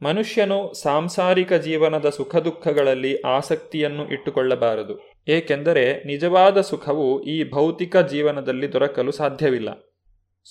ಮನುಷ್ಯನು 0.02 0.74
ಸಾಂಸಾರಿಕ 0.74 1.54
ಜೀವನದ 1.54 2.10
ಸುಖ 2.10 2.36
ದುಃಖಗಳಲ್ಲಿ 2.36 3.22
ಆಸಕ್ತಿಯನ್ನು 3.22 4.08
ಇಟ್ಟುಕೊಳ್ಳಬಾರದು. 4.08 4.96
ಏಕೆಂದರೆ 5.28 6.04
ನಿಜವಾದ 6.04 6.62
ಸುಖವು 6.62 7.24
ಈ 7.24 7.50
ಭೌತಿಕ 7.50 7.98
ಜೀವನದಲ್ಲಿ 7.98 8.74
ದೊರಕಲು 8.74 9.12
ಸಾಧ್ಯವಿಲ್ಲ. 9.12 9.70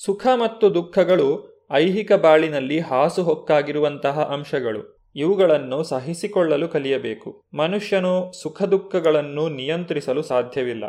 ಸುಖ 0.03 0.27
ಮತ್ತು 0.35 0.75
ದುಃಖಗಳು 0.75 1.55
ಐಹಿಕ 1.73 2.13
ಬಾಳಿನಲ್ಲಿ 2.13 2.81
ಹಾಸುಹೊಕ್ಕಾಗಿರುವಂತಹ 2.81 4.23
ಅಂಶಗಳು. 4.23 5.11
ಇವುಗಳನ್ನು 5.17 5.83
ಸಹಿಸಿಕೊಳ್ಳಲು 5.83 6.69
ಕಲಿಯಬೇಕು. 6.69 7.45
ಮನುಷ್ಯನು 7.55 8.33
ಸುಖ 8.43 8.63
ದುಃಖಗಳನ್ನು 8.63 9.49
ನಿಯಂತ್ರಿಸಲು 9.49 10.23
ಸಾಧ್ಯವಿಲ್ಲ. 10.23 10.85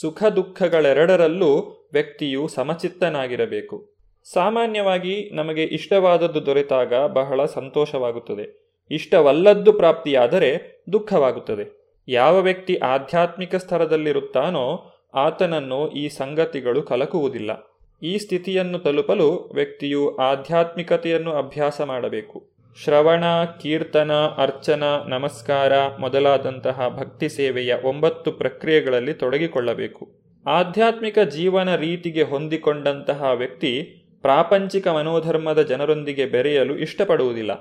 ಸುಖ 0.00 0.24
ದುಃಖಗಳೆರಡರಲ್ಲೂ 0.24 1.58
ವ್ಯಕ್ತಿಯು 1.92 2.48
ಸಮಚಿತ್ತನಾಗಿರಬೇಕು. 2.48 3.94
ಸಾಮಾನ್ಯವಾಗಿ 4.32 5.30
ನಮಗೆ 5.32 5.64
ಇಷ್ಟವಾದದ್ದು 5.64 6.46
ದೊರೆತಾಗ 6.46 6.94
ಬಹಳ 6.94 7.44
ಸಂತೋಷವಾಗುತ್ತದೆ. 7.44 8.76
ಇಷ್ಟವಲ್ಲದ್ದು 8.90 9.72
ಪ್ರಾಪ್ತಿಯಾದರೆ 9.72 10.82
ದುಃಖವಾಗುತ್ತದೆ. 10.92 11.96
ಯಾವ 12.08 12.40
ವ್ಯಕ್ತಿ 12.40 12.74
ಆಧ್ಯಾತ್ಮಿಕ 12.74 13.54
ಸ್ತರದಲ್ಲಿರುತ್ತಾನೋ 13.54 14.92
ಆತನನ್ನು 15.14 15.90
ಈ 15.90 16.08
ಸಂಗತಿಗಳು 16.08 16.82
ಕಲಕುವುದಿಲ್ಲ. 16.82 17.69
ಈ 18.02 18.18
ಸ್ಥಿತಿಯನ್ನು 18.18 18.78
ತಲುಪಲು 18.78 19.52
ವ್ಯಕ್ತಿಯು 19.54 20.16
ಆಧ್ಯಾತ್ಮಿಕತೆಯನ್ನು 20.16 21.32
ಅಭ್ಯಾಸ 21.32 21.80
ಮಾಡಬೇಕು. 21.80 22.50
ಶ್ರವಣ, 22.84 23.24
ಕೀರ್ತನ, 23.44 24.12
ಅರ್ಚನ, 24.12 24.82
ನಮಸ್ಕಾರ 25.06 25.72
ಮೊದಲಾದಂತಹ 26.00 26.88
ಭಕ್ತಿ 26.88 27.28
ಸೇವೆಯ 27.28 27.74
ಒಂಬತ್ತು 27.84 28.32
ಪ್ರಕ್ರಿಯೆಗಳಲ್ಲಿ 28.32 29.14
ತೊಡಗಿಕೊಳ್ಳಬೇಕು. 29.14 30.20
ಆಧ್ಯಾತ್ಮಿಕ 30.46 31.18
ಜೀವನ 31.18 31.74
ರೀತಿಗೆ 31.74 32.22
ಹೊಂದಿಕೊಂಡಂತಹ 32.22 33.30
ವ್ಯಕ್ತಿ 33.34 33.82
ಪ್ರಾಪಂಚಿಕ 34.22 34.88
ಮನೋಧರ್ಮದ 34.88 35.62
ಜನರೊಂದಿಗೆ 35.62 36.26
ಬೆರೆಯಲು 36.26 36.76
ಇಷ್ಟಪಡುವುದಿಲ್ಲ. 36.76 37.52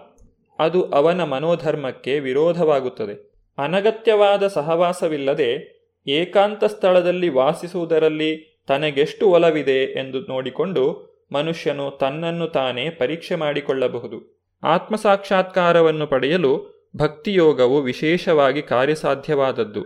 ಅದು 0.60 0.84
ಅವನ 0.84 1.24
ಮನೋಧರ್ಮಕ್ಕೆ 1.24 2.20
ವಿರೋಧವಾಗುತ್ತದೆ. 2.20 3.32
ಅನಗತ್ಯವಾದ 3.58 4.48
ಸಹವಾಸವಿಲ್ಲದೆ 4.48 5.80
ಏಕಾಂತ 6.08 6.64
ಸ್ಥಳದಲ್ಲಿ 6.64 7.30
ವಾಸಿಸುವುದರಲ್ಲಿ 7.30 8.49
ತನಗೆಷ್ಟು 8.70 9.30
ಒಲವಿದೆ 9.30 9.84
ಎಂದು 9.84 10.20
ನೋಡಿಕೊಂಡು 10.20 11.10
ಮನುಷ್ಯನು 11.32 11.98
ತನ್ನನ್ನು 12.02 12.48
ತಾನೇ 12.48 12.90
ಪರೀಕ್ಷೆ 12.90 13.36
ಮಾಡಿಕೊಳ್ಳಬಹುದು. 13.36 14.48
ಆತ್ಮಸಾಕ್ಷಾತ್ಕಾರವನ್ನು 14.64 16.08
ಪಡೆಯಲು 16.08 16.80
ಭಕ್ತಿಯೋಗವು 16.98 17.82
ವಿಶೇಷವಾಗಿ 17.82 18.62
ಕಾರ್ಯಸಾಧ್ಯವಾದದ್ದು. 18.62 19.82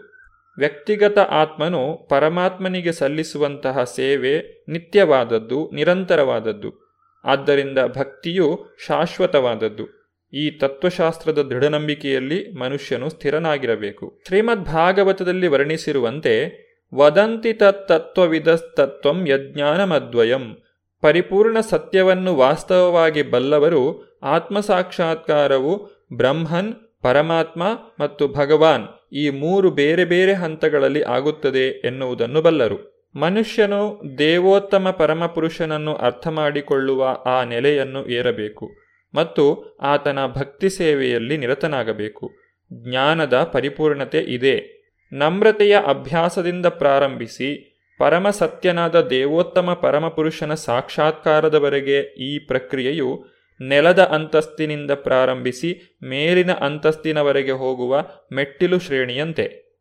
ವ್ಯಕ್ತಿಗತ 0.57 1.19
ಆತ್ಮನು 1.19 2.07
ಪರಮಾತ್ಮನಿಗೆ 2.10 2.91
ಸಲ್ಲಿಸುವಂತಹ 2.91 3.84
ಸೇವೆ 3.84 4.65
ನಿತ್ಯವಾದದ್ದು, 4.68 5.72
ನಿರಂತರವಾದದ್ದು. 5.72 6.99
ಆದ್ದರಿಂದ 7.26 7.77
ಭಕ್ತಿಯು 7.97 8.65
ಶಾಶ್ವತವಾದದ್ದು. 8.88 10.03
ಈ 10.34 10.51
ತತ್ವಶಾಸ್ತ್ರದ 10.51 11.41
ದೃಢನಂಬಿಕೆಯಲ್ಲಿ 11.41 12.51
ಮನುಷ್ಯನು 12.51 13.10
ಸ್ಥಿರನಾಗಿರಬೇಕು. 13.10 14.19
ಶ್ರೀಮದ್ 14.27 14.65
ಭಾಗವತದಲ್ಲಿ 14.65 15.47
ವರ್ಣಿಸಿರುವಂತೆ 15.47 16.62
ವದಂತಿ 16.94 17.53
ತತ್ತತ್ವವಿದಸ್ತತ್ವಂ 17.53 19.28
ಯಜ್ಞಾನಮದ್ವಯಂ. 19.28 20.57
ಪರಿಪೂರ್ಣ 21.02 21.60
ಸತ್ಯವನ್ನು 21.60 22.36
ವಾಸ್ತವವಾಗಿ 22.36 23.22
ಬಲ್ಲವರು 23.22 24.18
ಆತ್ಮಸಾಕ್ಷಾತ್ಕಾರವು 24.24 25.90
ಬ್ರಹ್ಮನ್, 26.14 26.74
ಪರಮಾತ್ಮ 27.02 27.64
ಮತ್ತು 27.99 28.28
ಭಗವಾನ್ 28.28 29.14
ಈ 29.14 29.30
ಮೂರು 29.30 29.72
ಬೇರೆ 29.72 30.06
ಬೇರೆ 30.06 30.34
ಹಂತಗಳಲ್ಲಿ 30.34 31.02
ಆಗುತ್ತದೆ 31.02 31.88
ಎನ್ನುವುದನ್ನು 31.88 32.41
ಬಲ್ಲರು. 32.41 33.10
ಮನುಷ್ಯನು 33.15 34.02
ದೇವೋತ್ತಮ 34.18 34.90
ಪರಮಪುರುಷನನ್ನು 34.90 35.95
ಅರ್ಥ 35.95 36.28
ಮಾಡಿಕೊಳ್ಳುವ 36.28 37.18
ಆ 37.26 37.44
ನೆಲೆಯನ್ನು 37.44 38.07
ಏರಬೇಕು 38.07 38.72
ಮತ್ತು 39.15 39.78
ಆತನ 39.82 40.20
ಭಕ್ತಿ 40.26 40.70
ಸೇವೆಯಲ್ಲಿ 40.70 41.38
ನಿರತನಾಗಬೇಕು. 41.38 42.32
ಜ್ಞಾನದ 42.74 43.49
ಪರಿಪೂರ್ಣತೆ 43.53 44.20
ಇದೆ. 44.20 44.82
ನಮ್ರತೆಯ 45.14 45.80
ಅಭ್ಯಾಸದಿಂದ 45.88 46.65
ಪ್ರಾರಂಭಿಸಿ 46.65 47.73
ಪರಮ 47.99 48.30
ಸತ್ಯನಾದ 48.30 49.02
ದೇವೋತ್ತಮ 49.02 49.73
ಪರಮಪುರುಷನ 49.73 50.53
ಸಾಕ್ಷಾತ್ಕಾರದವರೆಗೆ 50.53 52.02
ಈ 52.02 52.40
ಪ್ರಕ್ರಿಯೆಯು 52.40 53.26
ನೆಲದ 53.61 53.99
ಅಂತಸ್ತಿನಿಂದ 53.99 54.91
ಪ್ರಾರಂಭಿಸಿ 54.91 55.99
ಮೇಲಿನ 56.03 56.52
ಅಂತಸ್ತಿನವರೆಗೆ 56.52 57.52
ಹೋಗುವ 57.52 58.06
ಮೆಟ್ಟಿಲು 58.31 58.80
ಶ್ರೇಣಿಯಂತೆ. 58.80 59.77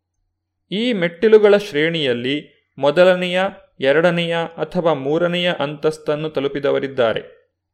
ಈ 0.71 0.93
ಮೆಟ್ಟಿಲುಗಳ 0.93 1.57
ಶ್ರೇಣಿಯಲ್ಲಿ 1.57 2.69
ಮೊದಲನೆಯ, 2.79 3.41
ಎರಡನೆಯ 3.81 4.37
ಅಥವಾ 4.37 4.95
ಮೂರನೆಯ 4.95 5.53
ಅಂತಸ್ತನ್ನು 5.59 6.29
ತಲುಪಿದವರಿದ್ದಾರೆ. 6.29 7.23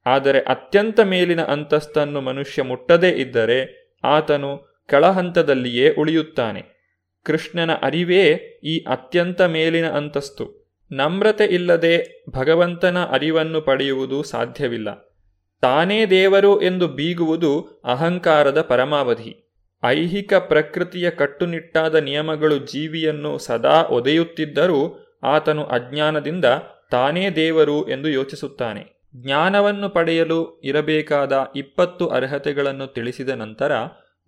ಆದರೆ 0.06 0.40
ಅತ್ಯಂತ 0.40 1.00
ಮೇಲಿನ 1.00 1.42
ಅಂತಸ್ತನ್ನು 1.42 2.20
ಮನುಷ್ಯ 2.20 2.62
ಮುಟ್ಟದೇ 2.62 3.08
ಇದ್ದರೆ 3.08 3.90
ಆತನು 4.04 4.84
ಕೆಳಹಂತದಲ್ಲಿಯೇ 4.88 5.94
ಉಳಿಯುತ್ತಾನೆ. 5.94 6.77
ಕೃಷ್ಣನ 7.24 7.74
ಅರಿವೇ 7.74 8.24
ಈ 8.64 8.84
ಅತ್ಯಂತ 8.84 9.42
ಮೇಲಿನ 9.42 9.90
ಅಂತಸ್ತು. 9.90 10.76
ನಮ್ರತೆ 10.90 11.44
ಇಲ್ಲದೆ 11.44 12.24
ಭಗವಂತನ 12.30 13.04
ಅರಿವನ್ನು 13.04 13.60
ಪಡೆಯುವುದು 13.60 14.22
ಸಾಧ್ಯವಿಲ್ಲ. 14.22 15.08
ತಾನೇ 15.60 16.06
ದೇವರು 16.06 16.62
ಎಂದು 16.62 16.88
ಬೀಗುವುದು 16.88 17.82
ಅಹಂಕಾರದ 17.84 18.60
ಪರಮಾವಧಿ. 18.62 19.50
ಐಹಿಕ 19.84 20.34
ಪ್ರಕೃತಿಯ 20.34 21.10
ಕಟ್ಟುನಿಟ್ಟಾದ 21.10 21.94
ನಿಯಮಗಳು 21.94 22.58
ಜೀವಿಯನ್ನು 22.58 23.38
ಸದಾ 23.38 23.82
ಒದೆಯುತ್ತಿದ್ದರೂ 23.82 25.08
ಆತನು 25.22 25.64
ಅಜ್ಞಾನದಿಂದ 25.64 26.44
ತಾನೇ 26.90 27.30
ದೇವರು 27.30 27.88
ಎಂದು 27.88 28.08
ಯೋಚಿಸುತ್ತಾನೆ. 28.08 28.98
ಜ್ಞಾನವನ್ನು 29.16 29.88
ಪಡೆಯಲು 29.88 30.60
ಇರಬೇಕಾದ 30.64 31.50
ಇಪ್ಪತ್ತು 31.56 32.08
ಅರ್ಹತೆಗಳನ್ನು 32.08 32.86
ತಿಳಿಸಿದ 32.86 33.28
ನಂತರ 33.28 33.72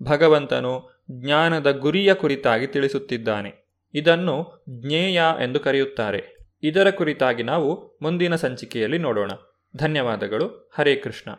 ಭಗವಂತನು 0.03 1.00
ಜ್ಞಾನದ 1.11 1.79
ಗುರಿಯ 1.79 2.15
ಕುರಿತಾಗಿ 2.15 2.67
ತಿಳಿಸುತ್ತಿದ್ದಾನೆ. 2.67 3.71
ಇದನ್ನು 3.95 4.65
ಜ್ಞೇಯ 4.71 5.23
ಎಂದು 5.43 5.61
ಕರೆಯುತ್ತಾರೆ. 5.61 6.39
ಇದರ 6.63 6.91
ಕುರಿತಾಗಿ 6.91 7.43
ನಾವು 7.43 7.99
ಮುಂದಿನ 8.03 8.37
ಸಂಚಿಕೆಯಲ್ಲಿ 8.37 8.99
ನೋಡೋಣ. 8.99 9.31
ಧನ್ಯವಾದಗಳು. 9.77 10.71
ಹರೇ 10.79 10.97
ಕೃಷ್ಣ. 10.97 11.31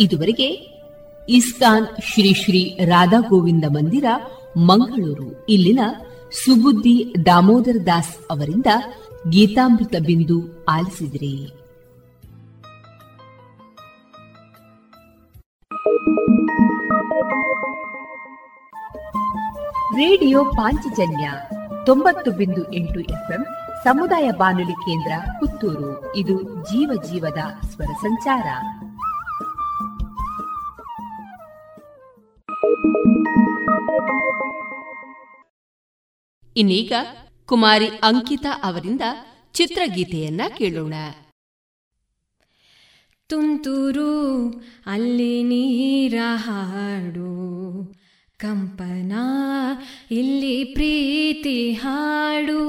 ಇದುವರೆಗೆ 0.00 0.46
ಇಸ್ತಾನ್ 1.28 1.86
ಶ್ರೀ 2.02 2.34
ಶ್ರೀ 2.34 2.78
ರಾಧಾ 2.84 3.20
ಗೋವಿಂದ 3.28 3.64
ಮಂದಿರ, 3.68 4.04
ಮಂಗಳೂರು. 4.56 5.46
ಇಲ್ಲಿನ 5.48 5.78
ಸುಬುದ್ದಿ 6.44 7.14
ದಾಮೋದರ 7.26 7.76
ದಾಸ್ 7.86 8.16
ಅವರಿಂದ 8.30 8.66
ಗೀತಾಮೃತ 9.30 9.94
ಬಿಂದು 10.06 10.64
ಆಲಿಸಿದ್ರಿ. 10.64 11.59
ರೇಡಿಯೋ 19.96 20.44
ಪಾಂಚಜನ್ಯ 20.44 21.32
ತೊಂಬತ್ತು 21.86 22.30
ಬಿಂದು 22.30 22.72
ಎಂಟು 22.72 23.00
ಎಫ್ಎಂ 23.00 23.46
ಸಮುದಾಯ 23.84 24.30
ಬಾನುಲಿ 24.30 24.72
ಕೇಂದ್ರ 24.72 25.12
ಪುತ್ತೂರು. 25.40 26.16
ಇದು 26.16 26.42
ಜೀವ 26.42 27.02
ಜೀವದ 27.02 27.38
ಸ್ವರ 27.66 27.84
ಸಂಚಾರ. 27.84 28.46
ಇನ್ನೀಗ 36.56 36.92
ಕುಮಾರಿ 37.46 37.88
ಅಂಕಿತಾ 37.88 38.60
ಅವರಿಂದ 38.64 39.00
ಚಿತ್ರಗೀತೆಯನ್ನ 39.52 40.40
ಕೇಳೋಣ. 40.56 40.94
ತುಂತುರು, 43.30 44.46
ಅಲ್ಲಿ 44.86 45.42
ನೀರ 45.42 46.14
ಹಾಡು. 46.34 47.30
ಕಂಪನ, 48.36 49.12
ಇಲ್ಲಿ 50.10 50.64
ಪ್ರೀತಿ 50.64 51.72
ಹಾಡು. 51.72 52.60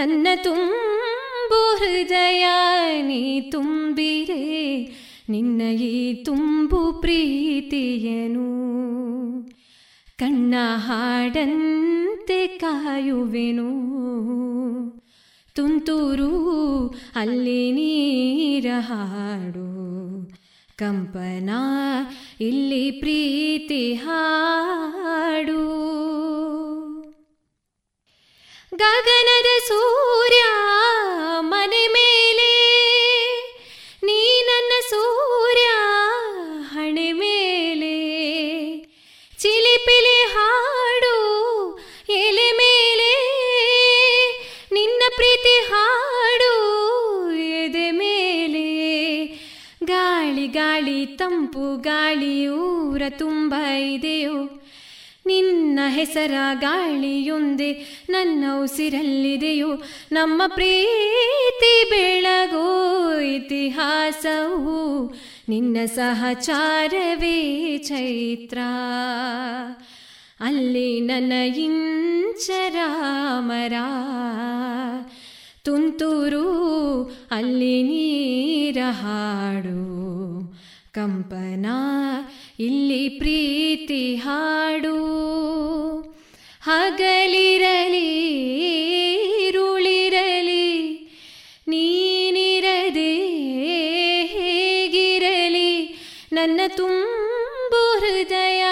ನನ್ನ 0.00 0.28
ತುಂಬ 0.42 1.52
ಹೃದಯ 1.78 2.44
ನೀ 3.00 3.24
ತುಂಬಿರೆ, 3.50 4.44
ನಿನ್ನ 5.28 5.62
ಈ 5.86 5.96
ತುಂಬು 6.24 6.80
ಪ್ರೀತಿಯನು? 6.92 8.46
ಕಣ್ಣ 10.18 10.54
ಹಾಡಂತೆ 10.86 12.40
ಕಾಯುವೆನು, 12.46 13.68
ತುಂತುರು 15.56 16.32
ಅಲ್ಲಿ 17.16 17.62
ನೀರ 17.72 18.66
ಹಾಡು, 18.88 19.68
ಕಂಪನ 20.78 21.50
ಇಲ್ಲಿ 22.40 22.84
ಪ್ರೀತಿ 23.00 23.82
ಹಾಡು. 23.94 25.62
ಗಗನದ 28.74 29.68
ಸೂರ್ಯ 29.68 30.44
ಮನೆ 31.40 31.86
ಮೇಲೆ. 31.86 32.50
ನೀ 34.02 34.42
ನನ್ನ 34.42 34.72
ಸೂರ್ಯ 34.90 35.64
ಹಣೆ 36.62 37.12
ಮೇಲೆ. 37.12 37.96
ಚಿಲಿಪಿಲಿ 39.38 40.22
ಹಾಡು 40.22 41.78
ಎಲೆ 42.08 42.52
ಮೇಲೆ. 42.52 43.12
ನಿನ್ನ 44.72 45.02
ಪ್ರೀತಿ 45.16 45.60
ಹಾಡು 45.60 46.54
ಎದೆ 47.32 47.90
ಮೇಲೆ. 47.90 48.66
ಗಾಳಿ 49.84 50.46
ಗಾಳಿ, 50.46 51.06
ತಂಪು, 51.06 51.76
ಗಾಳಿ, 51.76 52.48
ಊರ 52.48 53.02
ತುಂಬ 53.18 53.54
ಇದೆಯೋ. 53.78 54.59
ನಿನ್ನ 55.30 55.80
ಹೆಸರ 55.88 56.34
ಗಾಳಿಯೊಂದೆ, 56.60 57.72
ನನ್ನ 58.10 58.44
ಉಸಿರಲ್ಲಿದೆಯೋ 58.62 59.82
ನಮ್ಮ 60.12 60.42
ಪ್ರೀತಿ 60.54 61.90
ಬೆಳಗೋ 61.90 63.20
ಇತಿಹಾಸವು 63.28 65.12
ನಿನ್ನ 65.48 65.76
ಸಹಚಾರವೇ 65.94 67.78
ಚೈತ್ರ. 67.78 68.58
ಅಲ್ಲಿ 70.40 71.00
ನನ್ನ 71.00 71.32
ಇಂಚರಾಮರ 71.56 73.72
ತುಂತುರು, 75.64 76.46
ಅಲ್ಲಿ 77.30 77.82
ನೀರ 77.82 78.78
ಹಾಡು. 79.02 79.80
ಕಂಪನ, 80.92 81.66
ಇಲ್ಲಿ 82.58 83.08
ಪ್ರೀತಿ 83.08 84.14
ಹಾಡು. 84.14 85.10
ಹಗಲಿರಲಿ 86.62 88.30
ಇರುಳಿರಲಿ 89.46 90.70
ನೀನಿರದೆ 91.68 93.16
ಹೇಗಿರಲಿ? 94.26 95.94
ನನ್ನ 96.32 96.60
ತುಂಬು 96.68 97.98
ಹೃದಯ 97.98 98.64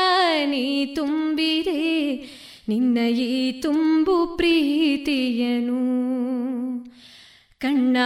ನೀ 0.46 0.86
ತುಂಬಿದೆ 0.86 2.14
ನಿನ್ನ 2.68 2.98
ಈ 2.98 3.52
ತುಂಬು 3.52 4.26
ಪ್ರೀತಿಯನು. 4.26 5.78
ಕಣ್ಣ 7.58 7.96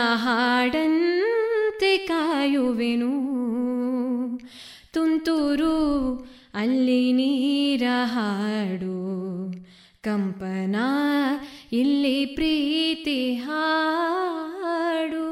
ಹಾಡಂತೆ 1.73 1.99
ಕಾಯುವೆನು. 1.99 3.11
ತುಂತುರು 4.93 6.17
ಅಲ್ಲಿ 6.55 7.13
ನೀರ 7.13 7.83
ಹಾಡು. 8.05 9.53
ಕಂಪನ 10.01 10.77
ಇಲ್ಲಿ 11.73 12.27
ಪ್ರೀತಿ 12.27 13.35
ಹಾಡು. 13.35 15.29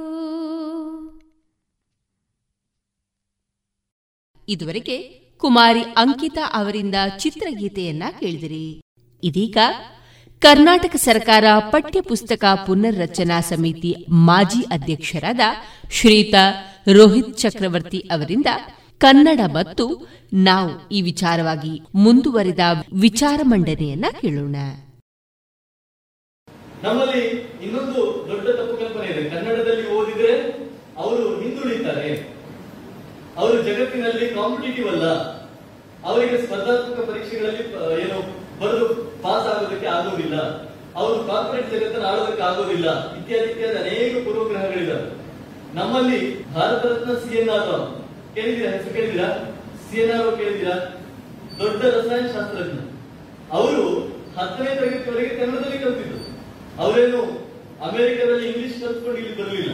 ಇದುವರೆಗೆ 4.48 4.98
ಕುಮಾರಿ 5.38 5.80
ಅಂಕಿತಾ 5.80 6.50
ಅವರಿಂದ 6.52 6.94
ಚಿತ್ರಗೀತೆಯನ್ನ 7.18 8.02
ಕೇಳಿದಿರಿ. 8.20 8.80
ಇದೀಗ 9.22 9.56
ಕರ್ನಾಟಕ 10.42 10.96
ಸರ್ಕಾರ 10.96 11.44
ಪಠ್ಯಪುಸ್ತಕ 11.70 12.44
ಪುನರ್ರಚನಾ 12.66 13.40
ಸಮಿತಿ 13.40 14.06
ಮಾಜಿ 14.08 14.62
ಅಧ್ಯಕ್ಷರಾದ 14.72 15.40
ಶ್ರೀತ 15.90 16.34
ರೋಹಿತ್ 16.92 17.38
ಚಕ್ರವರ್ತಿ 17.38 17.98
ಅವರಿಂದ 17.98 18.46
ಕನ್ನಡ 18.98 19.40
ಮತ್ತು 19.46 20.08
ನಾವು 20.34 20.88
ಈ 20.88 21.02
ವಿಚಾರವಾಗಿ 21.02 21.80
ಮುಂದುವರಿದ 21.94 22.58
ವಿಚಾರ 23.00 23.40
ಮಂಡನೆಯನ್ನ 23.42 24.04
ಕೇಳೋಣ. 24.20 24.56
ನಮ್ಮಲ್ಲಿ 26.84 27.28
ಇನ್ನೊಂದು 27.62 28.26
ದೊಡ್ಡ 28.28 28.48
ತಪ್ಪು 28.48 28.76
ಕಲ್ಪನೆ 28.76 29.06
ಇದೆ. 29.06 29.30
ಕನ್ನಡದಲ್ಲಿ 29.30 29.92
ಓದಿದ್ರೆ 29.92 30.32
ಅವರು 30.96 31.40
ಹಿಂದುಳಿತಾರೆ. 31.40 32.34
ಅವರು 33.36 33.62
ಜಗತ್ತಿನಲ್ಲಿ 33.62 34.34
ಕಾಂಪಿಟೇಟಿವ್ 34.34 34.88
ಅಲ್ಲ. 34.88 35.04
ಅವರಿಗೆ 36.04 36.46
ಸ್ಪರ್ಧಾತ್ಮಕ 36.46 37.10
ಪರೀಕ್ಷೆಗಳಲ್ಲಿ 37.10 37.64
ಏನು 38.02 38.39
ಬರೆದು 38.60 38.86
ಪಾಸ್ 39.22 39.46
ಆಗೋದಕ್ಕೆ 39.52 39.86
ಆಗೋದಿಲ್ಲ. 39.86 40.36
ಅವರು 41.00 41.18
ಕಾರ್ಪೊರೇಟ್ 41.28 41.70
ಜಗತ್ತನ್ನು 41.72 42.08
ಆಳೋದಕ್ಕೆ 42.08 42.42
ಆಗೋದಿಲ್ಲ. 42.42 43.16
ಇತ್ಯಾದಿ 43.18 43.50
ಇತ್ಯಾದಿ 43.52 43.78
ಅನೇಕ 43.78 44.24
ಪೂರ್ವಗ್ರಹಗಳಿದ್ದಾವೆ 44.24 45.06
ನಮ್ಮಲ್ಲಿ 45.74 46.20
Bharat 46.54 46.84
Ratna 46.86 47.12
C 47.14 47.36
N 47.36 47.50
R 47.50 47.66
Rao 47.70 47.86
ಕೇಳಿದಿರಾ 48.34 48.70
ಹೆಸರು 48.70 48.94
ಕೇಳಿದಿರಾ 48.94 49.28
ಸಿ 49.90 50.00
ಎನ್ 50.00 50.12
ಆರ್ 50.12 50.26
ದೊಡ್ಡ 51.60 51.84
ರಸಾಯನ 51.84 52.26
ಶಾಸ್ತ್ರಜ್ಞ. 52.26 52.78
ಅವರು 53.52 53.84
ಹತ್ತನೇ 54.38 54.74
ತರಗತಿವರೆಗೆ 54.74 55.34
ಕನ್ನಡದಲ್ಲಿ 55.34 55.78
ಕಲಿತಿದ್ರು. 55.78 56.18
ಅವರೇನು 56.82 57.20
ಅಮೆರಿಕದಲ್ಲಿ 57.90 58.48
ಇಂಗ್ಲಿಷ್ 58.48 58.80
ಕಲ್ತ್ಕೊಂಡು 58.82 59.18
ಇಲ್ಲಿ 59.18 59.36
ಬರಲಿಲ್ಲ. 59.38 59.72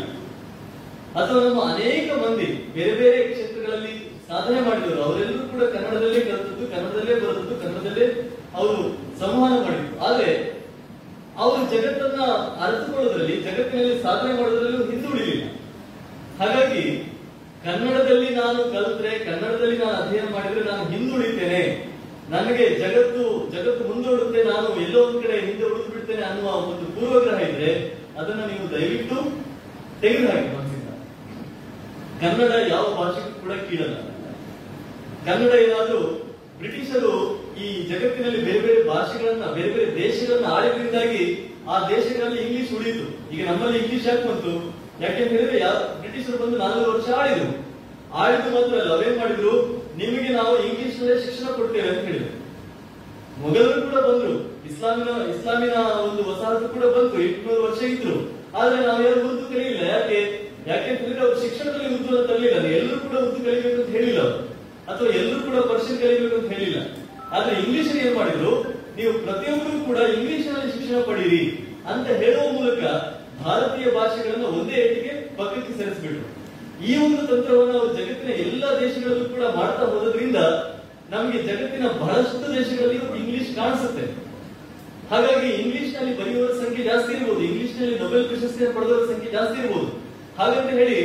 ಅಥವಾ 1.21 1.41
ನಮ್ಮ 1.43 1.61
ಅನೇಕ 1.75 2.13
ಮಂದಿ 2.23 2.73
ಬೇರೆ 2.75 2.93
ಬೇರೆ 2.93 3.19
ಕ್ಷೇತ್ರಗಳಲ್ಲಿ 3.29 3.95
ಸಾಧನೆ 4.29 4.61
ಮಾಡಿದವರು. 4.61 5.03
ಅವರೆಲ್ಲರೂ 5.03 5.45
ಕೂಡ 5.49 5.63
ಕನ್ನಡದಲ್ಲೇ 5.63 6.21
ಕಲಿತದ್ದು, 6.21 6.67
ಕನ್ನಡದಲ್ಲೇ 6.77 7.15
ಬರೆದದ್ದು, 7.15 7.57
ಕನ್ನಡದಲ್ಲೇ 7.63 8.07
ಅವರು 8.57 8.77
ಸಂವಹನ 9.20 9.65
ಮಾಡಿದ್ರು 9.65 10.05
ಆದ್ರೆ, 10.05 10.31
ಅವರು 11.39 11.61
ಜಗತ್ತನ್ನ 11.70 12.23
ಅರಿತುಕೊಳ್ಳೋದ್ರಲ್ಲಿ, 12.65 13.43
ಜಗತ್ತಿನಲ್ಲಿ 13.43 14.03
ಸಾಧನೆ 14.03 14.43
ಮಾಡೋದ್ರಲ್ಲೂ 14.43 14.91
ಹಿಂದುಳಿಲಿಲ್ಲ 14.91 15.45
ಹಾಗಾಗಿ, 16.41 17.12
ಕನ್ನಡದಲ್ಲಿ 17.65 18.35
ನಾನು 18.35 18.59
ಕಲಿತ್ರೆ, 18.59 19.19
ಕನ್ನಡದಲ್ಲಿ 19.19 19.78
ನಾನು 19.78 19.97
ಅಧ್ಯಯನ 19.97 20.24
ಮಾಡಿದ್ರೆ 20.24 20.70
ನಾನು 20.70 20.85
ಹಿಂದುಳಿತೇನೆ 20.85 21.62
ನನಗೆ 22.31 22.70
ಜಗತ್ತು 22.78 23.23
ಜಗತ್ತು 23.53 23.89
ಮುಂದೂಡುತ್ತೆ, 23.89 24.45
ನಾನು 24.45 24.81
ಎಲ್ಲೋ 24.81 25.03
ಒಂದ್ 25.03 25.23
ಕಡೆ 25.23 25.41
ಹಿಂದೆ 25.41 25.65
ಉಳಿದು 25.65 25.91
ಬಿಡ್ತೇನೆ 25.91 26.23
ಅನ್ನುವ 26.23 26.49
ಒಂದು 26.53 26.87
ಪೂರ್ವಗ್ರಹ 26.87 27.49
ಇದ್ರೆ, 27.49 27.70
ಅದನ್ನ 28.19 28.41
ನೀವು 28.41 28.70
ದಯವಿಟ್ಟು 28.70 29.16
ತೆಗೆದುಹಾಕಿ 30.01 30.49
ಮನಸ್ಸಿಂದ 30.49 30.89
ಕನ್ನಡ 32.20 32.73
ಯಾವ 32.73 32.85
ಭಾಷೆಗೂ 32.95 33.41
ಕೂಡ 33.41 33.53
ಕೀಳಲ್ಲ. 33.53 33.97
ಕನ್ನಡ 35.27 35.53
ಏನಾದರೂ 35.53 36.01
ಬ್ರಿಟಿಷರು 36.59 37.45
ಈ 37.65 37.66
ಜಗತ್ತಿನಲ್ಲಿ 37.89 38.41
ಬೇರೆ 38.45 38.61
ಬೇರೆ 38.61 38.83
ಭಾಷೆಗಳನ್ನ, 38.83 39.45
ಬೇರೆ 39.45 39.70
ಬೇರೆ 39.70 39.91
ದೇಶಗಳನ್ನ 40.03 40.47
ಆಳಿದ್ರಿಂದಾಗಿ 40.47 41.23
ಆ 41.69 41.89
ದೇಶಗಳಲ್ಲಿ 41.89 42.43
ಇಂಗ್ಲಿಷ್ 42.43 42.73
ಉಳಿಯಿತು. 42.78 43.35
ಈಗ 43.35 43.51
ನಮ್ಮಲ್ಲಿ 43.51 43.78
ಇಂಗ್ಲಿಷ್ 43.78 44.07
ಯಾಕೆ 44.07 44.28
ಬಂತು? 44.28 44.53
ಯಾಕೆಂದ್ರೆ 45.05 45.45
ಬ್ರಿಟಿಷರು 46.01 46.39
ಬಂದು 46.43 46.59
ನಾಲ್ಕು 46.59 46.91
ವರ್ಷ 46.91 47.09
ಆಳಿದ್ರು. 47.11 47.51
ಆಳಿದ್ರು 48.15 48.51
ಮಾತ್ರ 48.55 48.78
ಅಲ್ಲ 48.81 48.93
ಅವೇನ್ 48.93 49.19
ಮಾಡಿದ್ರು? 49.19 49.55
ನಿಮಗೆ 49.97 50.28
ನಾವು 50.28 50.53
ಇಂಗ್ಲಿಷ್ 50.66 51.01
ನಲ್ಲೇ 51.01 51.16
ಶಿಕ್ಷಣ 51.24 51.47
ಕೊಡ್ತೇವೆ 51.57 51.89
ಅಂತ 51.89 52.05
ಹೇಳಿದ್ರು. 52.09 52.33
ಮೊಘಲರು 53.41 53.81
ಕೂಡ 53.83 54.01
ಬಂದ್ರು. 54.01 54.35
ಇಸ್ಲಾಮಿನ 54.69 55.09
ಇಸ್ಲಾಮಿನ 55.35 55.77
ಒಂದು 56.09 56.23
ವಸಾಹತು 56.31 56.69
ಕೂಡ 56.69 56.85
ಬಂತು. 56.85 57.23
ಎಂಟುನೂರು 57.23 57.62
ವರ್ಷ 57.62 57.83
ಇದ್ರು. 57.83 58.15
ಆದ್ರೆ 58.59 58.87
ನಾವು 58.87 59.01
ಯಾರು 59.05 59.20
ಉರ್ದು 59.28 59.47
ಕಲಿಯಿಲ್ಲ? 59.55 59.83
ಯಾಕೆ? 59.89 60.19
ಯಾಕೆ 60.66 60.91
ಅಂತಂದ್ರೆ 60.91 61.20
ಅವ್ರು 61.20 61.41
ಶಿಕ್ಷಣದಲ್ಲಿ 61.41 61.89
ಉರ್ದು 61.95 62.12
ಅಂತ 62.19 62.31
ಎಲ್ಲರೂ 62.55 62.97
ಕೂಡ 63.01 63.19
ಉರ್ದು 63.19 63.41
ಕಲಿಬೇಕು 63.45 63.83
ಅಂತ 63.83 63.91
ಹೇಳಿಲ್ಲ 63.97 64.23
ಅಥವಾ 64.93 65.09
ಎಲ್ಲರೂ 65.09 65.41
ಕೂಡ 65.41 65.57
ಪರ್ಷಿಯನ್ 65.73 66.01
ಕಲಿಬೇಕು 66.03 66.37
ಅಂತ 66.37 66.53
ಹೇಳಿಲ್ಲ. 66.53 66.81
ಆದ್ರೆ 67.35 67.55
ಇಂಗ್ಲಿಷ್ 67.62 67.93
ಏನ್ 67.97 68.16
ಮಾಡಿದ್ರು? 68.16 68.53
ನೀವು 68.97 69.12
ಪ್ರತಿಯೊಬ್ಬರು 69.27 69.78
ಕೂಡ 69.89 69.98
ಇಂಗ್ಲಿಷ್ನಲ್ಲಿ 70.16 70.69
ಶಿಕ್ಷಣ 70.73 70.98
ಪಡೀರಿ 71.09 71.43
ಅಂತ 71.90 72.07
ಹೇಳುವ 72.23 72.47
ಮೂಲಕ 72.59 72.82
ಭಾರತೀಯ 73.44 73.86
ಭಾಷೆಗಳನ್ನು 73.98 74.48
ಒಂದೇ 74.59 74.77
ಏಟಿಗೆ 74.85 75.12
ಪಕ್ಕಕ್ಕೆ 75.39 75.73
ಸರಿಸ್ಬಿಟ್ರು. 75.78 76.24
ಈ 76.89 76.97
ಒಂದು 77.05 77.23
ತಂತ್ರವನ್ನು 77.27 77.74
ಅವರು 77.78 77.93
ಜಗತ್ತಿನ 77.98 78.31
ಎಲ್ಲಾ 78.47 78.70
ದೇಶಗಳಲ್ಲೂ 78.81 79.27
ಕೂಡ 79.35 79.44
ಮಾಡ್ತಾ 79.59 79.85
ಹೋದ್ರಿಂದ 79.93 80.39
ನಮಗೆ 81.11 81.39
ಜಗತ್ತಿನ 81.43 81.86
ಬಹಳಷ್ಟು 82.03 82.47
ದೇಶಗಳಲ್ಲಿ 82.55 82.98
ಇಂಗ್ಲಿಷ್ 83.23 83.51
ಕಾಣಿಸುತ್ತೆ. 83.57 84.07
ಹಾಗಾಗಿ 85.11 85.48
ಇಂಗ್ಲಿಷ್ನಲ್ಲಿ 85.62 86.15
ಬರೆಯುವವರ 86.20 86.53
ಸಂಖ್ಯೆ 86.65 86.85
ಜಾಸ್ತಿ 86.85 87.11
ಇರಬಹುದು 87.15 87.40
ಇಂಗ್ಲಿಷ್ನಲ್ಲಿ 87.40 87.98
ನೊಬೆಲ್ 87.98 88.28
ಪ್ರಶಸ್ತಿಯನ್ನು 88.28 88.74
ಪಡೆದವರ 88.77 89.05
ಸಂಖ್ಯೆ 89.12 89.31
ಜಾಸ್ತಿ 89.32 89.57
ಇರಬಹುದು 89.61 89.89
ಹಾಗಂತ 90.39 90.70
ಹೇಳಿ 90.70 90.98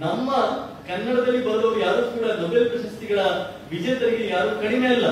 ನಮ್ಮ 0.00 0.30
ಕನ್ನಡದಲ್ಲಿ 0.88 1.42
ಬರೆದವರು 1.48 1.80
ಯಾರು 1.80 2.02
ಕೂಡ 2.14 2.26
ನೊಬೆಲ್ 2.40 2.70
ಪ್ರಶಸ್ತಿಗಳ 2.70 3.20
ವಿಜೇತರಿಗೆ 3.70 4.26
ಯಾರು 4.28 4.62
ಕಡಿಮೆ 4.62 4.86
ಅಲ್ಲ. 4.86 5.08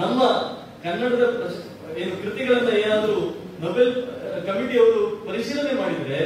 ನಮ್ಮ 0.00 0.20
ಕನ್ನಡದ 0.84 1.24
ಏನು 2.02 2.14
ಕೃತಿಗಳನ್ನ 2.22 2.70
ಏನಾದರೂ 2.82 3.18
ನೊಬೆಲ್ 3.64 3.92
ಕಮಿಟಿ 4.46 4.76
ಅವರು 4.82 5.00
ಪರಿಶೀಲನೆ 5.26 5.74
ಮಾಡಿದ್ರೆ 5.80 6.20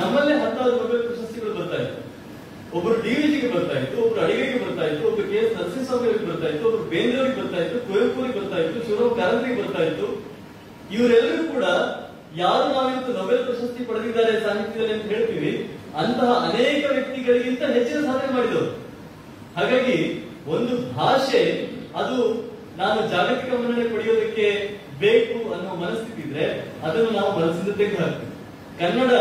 ನಮ್ಮಲ್ಲೇ 0.00 0.34
ಹತ್ತಾರು 0.44 0.72
ನೊಬೆಲ್ 0.80 1.04
ಪ್ರಶಸ್ತಿಗಳು 1.08 1.52
ಬರ್ತಾ 1.58 1.78
ಇತ್ತು. 1.84 2.00
ಒಬ್ಬರು 2.76 2.96
ಡಿವಿಜಿಗೆ 3.06 3.48
ಬರ್ತಾ 3.54 3.74
ಇತ್ತು, 3.80 3.96
ಒಬ್ರು 4.04 4.20
ಅಡಿಗೆಗೆ 4.24 4.58
ಬರ್ತಾ 4.64 4.84
ಇತ್ತು, 4.90 5.02
ಒಬ್ರು 5.08 5.24
ಕೆ 5.30 5.38
ಎಸ್ 5.40 5.54
ನರಸಿಂಹಸ್ವಾಮಿ 5.58 6.08
ಒಬ್ಬರು 6.10 6.28
ಬರ್ತಾ 6.30 6.48
ಇತ್ತು, 6.52 6.64
ಒಬ್ರು 6.68 6.84
ಬೇಂದ್ರವರಿಗೆ 6.92 7.36
ಬರ್ತಾ 7.40 7.58
ಇತ್ತು, 7.64 7.78
ಕುವೆಂಪುರಿಗೆ 7.86 8.34
ಬರ್ತಾ 8.38 8.58
ಇತ್ತು, 8.62 8.78
ಶಿವರಾಮ್ 8.86 9.16
ಕಾರಂತ್ರಿಗೆ 9.20 9.56
ಬರ್ತಾ 9.62 9.82
ಇತ್ತು. 9.88 10.06
ಇವರೆಲ್ಲರೂ 10.96 11.42
ಕೂಡ 11.54 11.64
ಯಾರು 12.44 12.66
ನಾವಿವತ್ತು 12.74 13.12
ನೊಬೆಲ್ 13.20 13.44
ಪ್ರಶಸ್ತಿ 13.48 13.82
ಪಡೆದಿದ್ದಾರೆ 13.88 14.32
ಸಾಹಿತ್ಯದಲ್ಲಿ 14.44 14.94
ಅಂತ 14.96 15.06
ಹೇಳ್ತೀವಿ. 15.14 15.52
ಅಂತಹ 16.00 16.30
ಅನೇಕ 16.48 16.82
ವ್ಯಕ್ತಿಗಳಿಗಿಂತ 16.96 17.62
ಹೆಚ್ಚಿನ 17.76 17.98
ಸಾಧನೆ 18.08 18.32
ಮಾಡಿದವರು. 18.36 18.70
ಹಾಗಾಗಿ 19.56 19.98
ಒಂದು 20.54 20.74
ಭಾಷೆ 20.96 21.42
ಅದು 22.00 22.18
ನಾನು 22.80 23.00
ಜಾಗತಿಕ 23.12 23.50
ಮನ್ನಣೆ 23.62 23.84
ಪಡೆಯೋದಕ್ಕೆ 23.94 24.46
ಬೇಕು 25.02 25.36
ಅನ್ನೋ 25.54 25.72
ಮನಸ್ಥಿತಿ 25.82 26.20
ಇದ್ರೆ 26.26 26.44
ಅದನ್ನು 26.86 27.10
ನಾವು 27.18 27.30
ಮನಸ್ಸಿಂದ 27.38 27.72
ತೆಗೆದು 27.80 28.08
ಕನ್ನಡ 28.80 29.12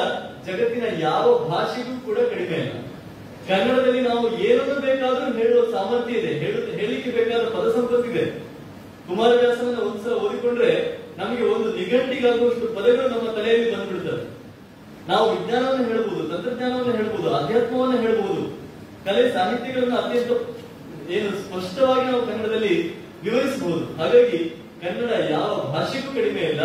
ಜಗತ್ತಿನ 0.47 0.85
ಯಾವ 1.07 1.25
ಭಾಷೆಗೂ 1.49 1.95
ಕೂಡ 2.05 2.17
ಕಡಿಮೆ 2.31 2.57
ಇಲ್ಲ 2.63 2.77
ಕನ್ನಡದಲ್ಲಿ 3.49 4.01
ನಾವು 4.09 4.25
ಏನನ್ನು 4.47 4.75
ಬೇಕಾದರೂ 4.87 5.27
ಹೇಳುವ 5.39 5.61
ಸಾಮರ್ಥ್ಯ 5.75 6.19
ಇದೆ. 6.19 6.31
ಹೇಳು 6.43 6.59
ಹೇಳಿಕ್ಕೆ 6.79 7.11
ಬೇಕಾದ 7.17 7.43
ಪದ 7.55 7.65
ಸಂಪತ್ತಿದೆ 7.77 8.23
ಕುಮಾರವ್ಯಾಸನ 9.07 9.79
ಉತ್ಸವ 9.89 10.17
ಓದಿಕೊಂಡ್ರೆ 10.25 10.71
ನಮಗೆ 11.19 11.43
ಒಂದು 11.53 11.67
ನಿಘಂಟಿಗಾಗುವಷ್ಟು 11.77 12.67
ಪದಗಳು 12.77 13.07
ನಮ್ಮ 13.13 13.27
ತಲೆಯಲ್ಲಿ 13.37 13.69
ಬಂದ್ಬಿಡ್ತವೆ. 13.75 14.23
ನಾವು 15.09 15.25
ವಿಜ್ಞಾನವನ್ನು 15.33 15.85
ಹೇಳ್ಬೋದು, 15.91 16.23
ತಂತ್ರಜ್ಞಾನವನ್ನು 16.31 16.93
ಹೇಳ್ಬೋದು 16.99 17.27
ಅಧ್ಯಾತ್ಮವನ್ನು 17.39 17.97
ಹೇಳ್ಬೋದು. 18.05 18.43
ಕಲೆ 19.05 19.23
ಸಾಹಿತ್ಯಗಳನ್ನು 19.35 19.95
ಅತ್ಯಂತ, 20.01 20.31
ಏನು 21.15 21.29
ಸ್ಪಷ್ಟವಾಗಿ 21.43 22.05
ನಾವು 22.11 22.23
ಕನ್ನಡದಲ್ಲಿ 22.29 22.75
ವಿವರಿಸಬಹುದು. 23.23 23.83
ಹಾಗಾಗಿ 23.99 24.39
ಕನ್ನಡ 24.83 25.11
ಯಾವ 25.33 25.49
ಭಾಷೆಗೂ 25.73 26.09
ಕಡಿಮೆ 26.17 26.43
ಇಲ್ಲ 26.51 26.63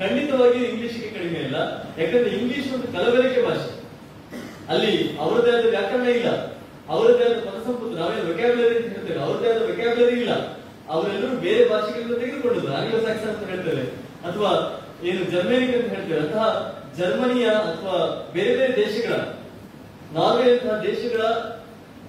ಖಂಡಿತವಾಗಿ 0.00 0.58
ಇಂಗ್ಲಿಷ್ಗೆ 0.68 1.08
ಕಡಿಮೆ 1.16 1.38
ಇಲ್ಲ, 1.46 1.56
ಯಾಕಂದ್ರೆ 2.00 2.30
ಇಂಗ್ಲಿಷ್ 2.38 2.68
ಒಂದು 2.76 2.88
ಕಲಬೆರಕೆ 2.94 3.40
ಭಾಷೆ. 3.46 3.70
ಅಲ್ಲಿ 4.72 4.92
ಅವರದೇ 5.24 5.50
ಆದ 5.56 5.66
ವ್ಯಾಕರಣ 5.74 6.06
ಇಲ್ಲ 6.18 6.30
ಅವರದೇ 6.94 7.24
ಆದ 7.28 7.36
ಪದ 7.46 7.56
ಸಂಪತ್ತು 7.66 7.94
ನಾವೇ 7.98 8.16
ವೆಕ್ಯಾಬ್ಲರಿ 8.28 8.76
ಅಂತ 8.78 8.88
ಹೇಳ್ತೇವೆ 8.94 9.20
ಅವರದೇ 9.26 9.48
ಆದ 9.52 9.62
ವೆಕ್ಯಾಬ್ಲರಿ 9.70 10.16
ಇಲ್ಲ. 10.22 10.32
ಅವರೆಲ್ಲರೂ 10.92 11.36
ಬೇರೆ 11.46 11.62
ಭಾಷೆಗಳಿಂದ 11.72 12.16
ತೆಗೆದುಕೊಂಡದ್ದು 12.22 12.70
ಆಂಗ್ಲೋ 12.78 12.98
ಸ್ಯಾಕ್ಸನ್ 13.04 13.30
ಅಂತ 13.34 13.44
ಹೇಳ್ತೇವೆ. 13.52 13.84
ಅಥವಾ 14.28 14.50
ಏನು 15.08 15.22
ಜರ್ಮನಿ 15.32 15.66
ಅಂತ 15.78 15.88
ಹೇಳ್ತೇವೆ, 15.94 16.20
ಅಂತಹ 16.24 16.44
ಜರ್ಮನಿಯ 16.98 17.46
ಅಥವಾ 17.70 17.96
ಬೇರೆ 18.34 18.52
ಬೇರೆ 18.58 18.72
ದೇಶಗಳ, 18.82 19.14
ನಾರ್ವೆ 20.16 20.46
ಅಂತಹ 20.52 20.76
ದೇಶಗಳ, 20.88 21.22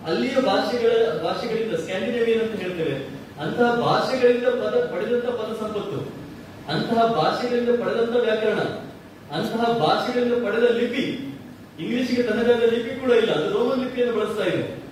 ಅಲ್ಲಿಯ 0.09 0.35
ಭಾಷೆಗಳ, 0.49 0.91
ಭಾಷೆಗಳಿಂದ 1.23 1.75
ಸ್ಕ್ಯಾಂಡಿನೇವಿಯನ್ 1.81 2.43
ಅಂತ 2.45 2.57
ಹೇಳ್ತೇವೆ. 2.65 2.95
ಅಂತಹ 3.41 3.75
ಭಾಷೆಗಳಿಂದ 3.75 4.47
ಪದ 4.47 4.91
ಪಡೆದಂತ 4.93 5.25
ಪದ 5.25 5.57
ಸಂಪತ್ತು. 5.59 6.27
ಅಂತಹ 6.71 7.05
ಭಾಷೆಗಳಿಂದ 7.05 7.69
ಪಡೆದಂತ 7.69 8.15
ವ್ಯಾಕರಣ. 8.15 8.59
ಅಂತಹ 9.35 9.77
ಭಾಷೆಗಳಿಂದ 9.77 10.45
ಪಡೆದ 10.45 10.63
ಲಿಪಿ. 10.63 11.23
ಇಂಗ್ಲಿಷ್ಗೆ 11.79 12.23
ತನ್ನದೇ 12.23 12.53
ಆದ 12.53 12.63
ಲಿಪಿ 12.63 12.99
ಕೂಡ 12.99 13.11
ಇಲ್ಲ, 13.11 13.33
ಅದು 13.33 13.57
ರೋಮನ್ 13.57 13.83
ಲಿಪಿಯನ್ನು 13.83 14.19
ಬಳಸ್ತಾ 14.19 14.43
ಇದೆ. 14.43 14.83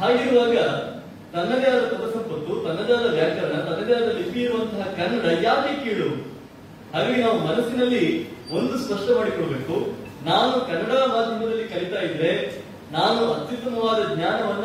ಹಾಗಿರುವಾಗ 0.00 0.58
ತನ್ನದೇ 1.32 1.70
ಆದ 1.70 1.80
ಪದ 1.80 2.10
ಸಂಪತ್ತು, 2.14 2.64
ತನ್ನದೇ 2.64 2.92
ಆದ 2.92 3.14
ವ್ಯಾಕರಣ, 3.14 3.60
ತನ್ನದೇ 3.60 3.94
ಆದ 3.94 4.16
ಲಿಪಿ 4.16 4.40
ಇರುವಂತಹ 4.40 4.88
ಕನ್ನಡ 4.96 5.44
ಯಾಕೆ 5.44 5.84
ಕೀಳು? 5.84 6.08
ಹಾಗಾಗಿ 6.94 7.22
ನಾವು 7.22 7.38
ಮನಸ್ಸಿನಲ್ಲಿ 7.38 8.30
ಒಂದು 8.50 8.78
ಸ್ಪಷ್ಟ 8.78 9.10
ಮಾಡಿಕೊಳ್ಬೇಕು. 9.16 10.02
ನಾನು 10.24 10.66
ಕನ್ನಡ 10.66 10.92
ಮಾಧ್ಯಮದಲ್ಲಿ 10.92 11.68
ಕಲಿತಾ 11.68 12.00
ಇದ್ರೆ, 12.00 12.62
ನಾನು 12.92 13.32
ಅತ್ಯುತ್ತಮವಾದ 13.32 14.14
ಜ್ಞಾನವನ್ನ, 14.14 14.64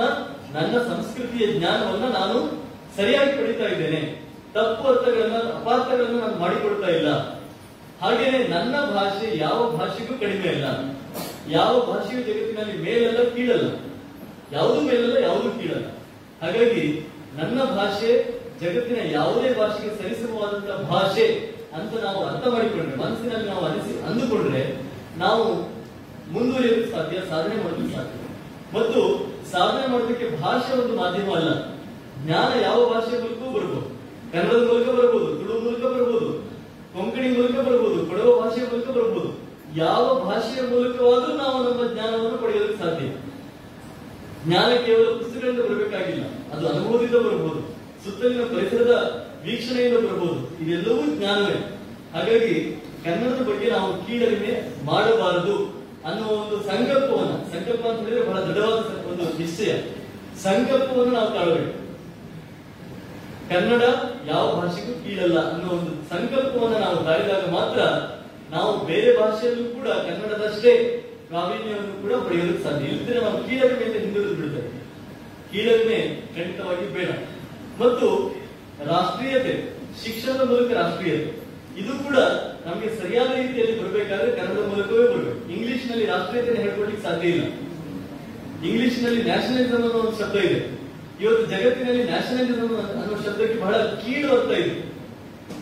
ನನ್ನ 0.59 0.77
ಸಂಸ್ಕೃತಿಯ 0.77 1.59
ಜ್ಞಾನವನ್ನ 1.59 2.13
ನಾನು 2.13 2.66
ಸರಿಯಾಗಿ 2.97 3.31
ಪಡಿತಾ 3.31 3.63
ಇದ್ದೇನೆ. 3.63 4.27
ತಪ್ಪು 4.53 4.87
ಅರ್ಥಗಳನ್ನ, 4.87 5.33
ಅಪಾರ್ಥಗಳನ್ನು 5.33 6.19
ನಾನು 6.19 6.35
ಮಾಡಿಕೊಳ್ತಾ 6.35 6.87
ಇಲ್ಲ. 6.87 7.09
ಹಾಗೇನೆ 8.01 8.47
ನನ್ನ 8.47 8.75
ಭಾಷೆ 8.85 9.37
ಯಾವ 9.37 9.71
ಭಾಷೆಗೂ 9.71 10.19
ಕಡಿಮೆ 10.19 10.47
ಇಲ್ಲ 10.47 10.65
ಯಾವ 11.49 11.79
ಭಾಷೆಯು 11.79 12.23
ಜಗತ್ತಿನಲ್ಲಿ 12.23 12.77
ಮೇಲಲ್ಲ, 12.83 13.29
ಕೀಳಲ್ಲ. 13.29 13.71
ಯಾವುದು 14.51 14.81
ಮೇಲಲ್ಲ, 14.81 15.17
ಯಾವುದು 15.17 15.49
ಕೀಳಲ್ಲ. 15.49 15.85
ಹಾಗಾಗಿ 16.41 17.09
ನನ್ನ 17.37 17.63
ಭಾಷೆ 17.63 18.23
ಜಗತ್ತಿನ 18.61 19.11
ಯಾವುದೇ 19.11 19.53
ಭಾಷೆಗೆ 19.53 20.03
ಸರಿಸಮವಾದಂತಹ 20.03 20.89
ಭಾಷೆ 20.89 21.55
ಅಂತ 21.73 22.03
ನಾವು 22.03 22.25
ಅರ್ಥ 22.25 22.47
ಮಾಡಿಕೊಂಡ್ರೆ, 22.47 22.97
ಮನಸ್ಸಿನಲ್ಲಿ 22.97 23.49
ನಾವು 23.49 23.65
ಅನಿಸಿ, 23.65 24.03
ಅಂದುಕೊಂಡ್ರೆ 24.03 24.75
ನಾವು 25.17 25.53
ಮುಂದುವರಿಯಲು 26.33 26.91
ಸಾಧ್ಯ, 26.91 27.17
ಸಾಧನೆ 27.29 27.55
ಮಾಡಲು 27.55 27.95
ಸಾಧ್ಯ. 27.95 28.17
ಮತ್ತು 28.79 29.01
ಸಾಧನೆ 29.51 29.87
ಮಾಡೋದಕ್ಕೆ 29.87 30.41
ಭಾಷೆ 30.41 30.77
ಒಂದು 30.77 30.95
ಮಾಧ್ಯಮ 30.95 31.35
ಅಲ್ಲ. 31.35 31.76
ಜ್ಞಾನ 32.23 32.49
ಯಾವ 32.67 32.79
ಭಾಷೆಯ 32.93 33.17
ಮೂಲಕವೂ 33.23 33.51
ಬರಬಹುದು 33.57 33.85
ಕನ್ನಡದ 34.31 34.63
ಮೂಲಕ 34.69 34.87
ಬರ್ಬೋದು 34.99 35.27
ತುಳು 35.39 35.59
ಮೂಲಕ 35.65 35.83
ಬರ್ಬೋದು, 35.93 36.29
ಕೊಂಕಣಿ 36.93 37.29
ಮೂಲಕ 37.37 37.57
ಬರ್ಬೋದು 37.67 37.99
ಕೊಡವ 38.09 38.31
ಭಾಷೆಯ 38.41 38.65
ಮೂಲಕ 38.71 38.87
ಬರ್ಬೋದು. 38.97 39.29
ಯಾವ 39.75 40.03
ಭಾಷೆಯ 40.27 40.61
ಮೂಲಕವಾದರೂ 40.71 41.33
ನಾವು 41.43 41.57
ನಮ್ಮ 41.67 41.81
ಜ್ಞಾನವನ್ನು 41.93 42.37
ಪಡೆಯಲು 42.43 42.75
ಸಾಧ್ಯ 42.81 43.07
ಜ್ಞಾನ 44.45 44.69
ಕೇವಲ 44.85 45.05
ಪುಸ್ತಕದಿಂದ 45.19 45.61
ಬರಬೇಕಾಗಿಲ್ಲ, 45.67 46.25
ಅದು 46.53 46.63
ಅನುಭವದಿಂದ 46.67 47.17
ಬರಬಹುದು. 47.25 47.61
ಸುತ್ತಲಿನ 48.03 48.43
ಪರಿಸರದ 48.51 48.93
ವೀಕ್ಷಣೆಯಿಂದ 49.45 49.97
ಬರಬಹುದು. 50.05 50.39
ಇದೆಲ್ಲವೂ 50.63 51.01
ಜ್ಞಾನವೇ. 51.17 51.57
ಹಾಗಾಗಿ 52.13 52.53
ಕನ್ನಡದ 53.03 53.41
ಬಗ್ಗೆ 53.49 53.67
ನಾವು 53.71 53.89
ಕೀಳರಿಮೆ 54.05 54.53
ಮಾಡಬಾರದು 54.89 55.55
ಅನ್ನುವ 56.07 56.29
ಒಂದು 56.43 56.57
ಸಂಕಲ್ಪವನ್ನ, 56.69 57.33
ಸಂಕಲ್ಪ 57.53 57.83
ಅಂತ 57.89 57.99
ಹೇಳಿದ್ರೆ 58.05 58.25
ಬಹಳ 58.29 58.39
ದೃಢವಾದ 58.47 58.79
ಒಂದು 59.11 59.25
ನಿಶ್ಚಯ. 59.39 59.73
ಸಂಕಲ್ಪವನ್ನು 60.45 61.13
ನಾವು 61.13 61.29
ತಾಳಬೇಕು 61.37 61.73
ಕನ್ನಡ 63.49 63.81
ಯಾವ 64.27 64.61
ಭಾಷೆಗೂ 64.61 65.03
ಕೀಳಲ್ಲ 65.03 65.53
ಅನ್ನೋ 65.53 65.67
ಒಂದು 65.67 66.09
ಸಂಕಲ್ಪವನ್ನು 66.09 66.79
ನಾವು 66.79 66.97
ತಾಳಿದಾಗ 66.97 67.49
ಮಾತ್ರ 67.49 67.81
ನಾವು 68.55 68.85
ಬೇರೆ 68.85 69.19
ಭಾಷೆಯಲ್ಲೂ 69.19 69.63
ಕೂಡ 69.63 69.87
ಕನ್ನಡದಷ್ಟೇ 69.87 71.03
ಪ್ರಾವೀಣ್ಯವನ್ನು 71.27 72.01
ಕೂಡ 72.01 72.13
ಪಡೆಯಲು 72.13 72.63
ಸಾಧ್ಯ. 72.63 72.85
ಇಲ್ಲದ್ರೆ 72.85 73.21
ನಾವು 73.21 73.47
ಕೀಳರಿಮೆಯಿಂದ 73.47 73.95
ಹಿಂದುಳಿದು 73.95 74.33
ಬಿಡುತ್ತೇವೆ 74.33 74.87
ಕೀಳರಿಮೆ 75.51 76.21
ಖಂಡಿತವಾಗಿ 76.35 76.93
ಬೇಡ. 76.93 77.09
ಮತ್ತು 77.81 78.35
ರಾಷ್ಟ್ರೀಯತೆ, 78.85 79.73
ಶಿಕ್ಷಣದ 80.03 80.47
ಮೂಲಕ 80.47 80.71
ರಾಷ್ಟ್ರೀಯತೆ. 80.71 81.47
ಇದು 81.77 82.03
ಕೂಡ 82.03 82.17
ನಮಗೆ 82.65 83.01
ಸರಿಯಾದ 83.01 83.27
ರೀತಿಯಲ್ಲಿ 83.27 83.83
ಬರಬೇಕಾದ್ರೆ 83.83 84.31
ಕನ್ನಡ 84.31 84.59
ಮೂಲಕವೇ 84.59 85.07
ಬರಬೇಕು. 85.07 85.51
ಇಂಗ್ಲಿಷ್ನಲ್ಲಿ 85.51 86.05
ಹೇಳ್ಕೊಳ್ಳಿಕ್ಕೆ 86.55 87.03
ಸಾಧ್ಯ 87.03 87.27
ಇಲ್ಲ. 87.27 87.43
ಇಂಗ್ಲಿಷ್ನಲ್ಲಿ 88.67 89.23
ನ್ಯಾಷನಲಿಸಂ 89.23 89.75
ಅನ್ನೋ 89.75 89.99
ಒಂದು 89.99 90.19
ಶಬ್ದ 90.19 90.35
ಇದೆ. 90.35 90.76
ಇವತ್ತು 91.21 91.43
ಜಗತ್ತಿನಲ್ಲಿ 91.51 92.03
ನ್ಯಾಷನಲಿಸಮ್ 92.03 92.73
ಅನ್ನೋ 93.01 93.15
ಶಬ್ದಕ್ಕೆ 93.25 93.57
ಬಹಳ 93.61 93.75
ಕೀಳು 94.01 94.27
ಅರ್ಥ 94.35 94.51
ಇದೆ. 94.63 94.75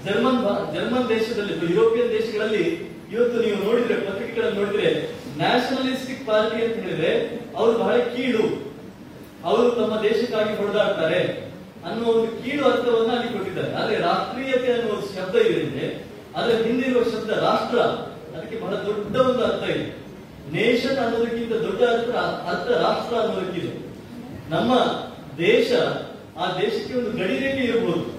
ಜರ್ಮನ್ 0.05 0.39
ಜರ್ಮನ್ 0.75 1.07
ದೇಶದಲ್ಲಿ 1.09 1.53
ಯುರೋಪಿಯನ್ 1.73 2.11
ದೇಶಗಳಲ್ಲಿ 2.17 2.65
ಇವತ್ತು 3.13 3.37
ನೀವು 3.45 3.57
ನೋಡಿದ್ರೆ 3.65 3.95
ಪತ್ರಿಕೆಗಳನ್ನು 4.07 4.57
ನೋಡಿದ್ರೆ 4.61 4.89
ನ್ಯಾಷನಲಿಸ್ಟಿಕ್ 5.37 6.27
ಪಾರ್ಟಿ 6.27 6.57
ಅಂತ 6.65 6.75
ಹೇಳಿದ್ರೆ, 6.83 7.11
ಅವರು 7.55 7.73
ಬಹಳ 7.83 7.95
ಕೀಳು. 8.15 8.45
ಅವರು 9.49 9.71
ತಮ್ಮ 9.71 9.93
ದೇಶಕ್ಕಾಗಿ 10.03 10.53
ಹೊಡೆದಾಡ್ತಾರೆ 10.57 11.19
ಅನ್ನುವ 11.87 12.07
ಒಂದು 12.11 12.29
ಕೀಳು 12.43 12.63
ಅರ್ಥವನ್ನ 12.71 13.11
ಅಲ್ಲಿ 13.15 13.29
ಕೊಟ್ಟಿದ್ದಾರೆ. 13.33 13.71
ಆದ್ರೆ 13.79 13.95
ರಾಷ್ಟ್ರೀಯತೆ 14.09 14.69
ಅನ್ನುವ 14.73 14.95
ಶಬ್ದ 15.17 15.35
ಇದೆ 15.49 15.87
ಅದರ 16.35 16.53
ಹಿಂದಿರುವ 16.65 17.03
ಶಬ್ದ 17.03 17.31
ರಾಷ್ಟ್ರ, 17.47 17.79
ಅದಕ್ಕೆ 18.35 18.57
ಬಹಳ 18.63 18.75
ದೊಡ್ಡ 18.87 19.15
ಒಂದು 19.29 19.43
ಅರ್ಥ 19.45 19.63
ಇದೆ. 19.75 19.85
ನೇಷನ್ 20.55 20.97
ಅನ್ನೋದಕ್ಕಿಂತ 20.97 21.53
ದೊಡ್ಡ 21.67 21.81
ಅರ್ಥ 21.95 22.09
ಅರ್ಥ 22.51 22.67
ರಾಷ್ಟ್ರ 22.85 23.15
ಅನ್ನೋದಕ್ಕಿದೆ. 23.15 23.71
ನಮ್ಮ 24.49 24.71
ದೇಶ 25.37 25.71
ಆ 26.37 26.57
ದೇಶಕ್ಕೆ 26.61 26.93
ಒಂದು 26.93 27.17
ಗಡಿರೇಖೆ 27.17 27.63
ಇರಬಹುದು. 27.63 28.15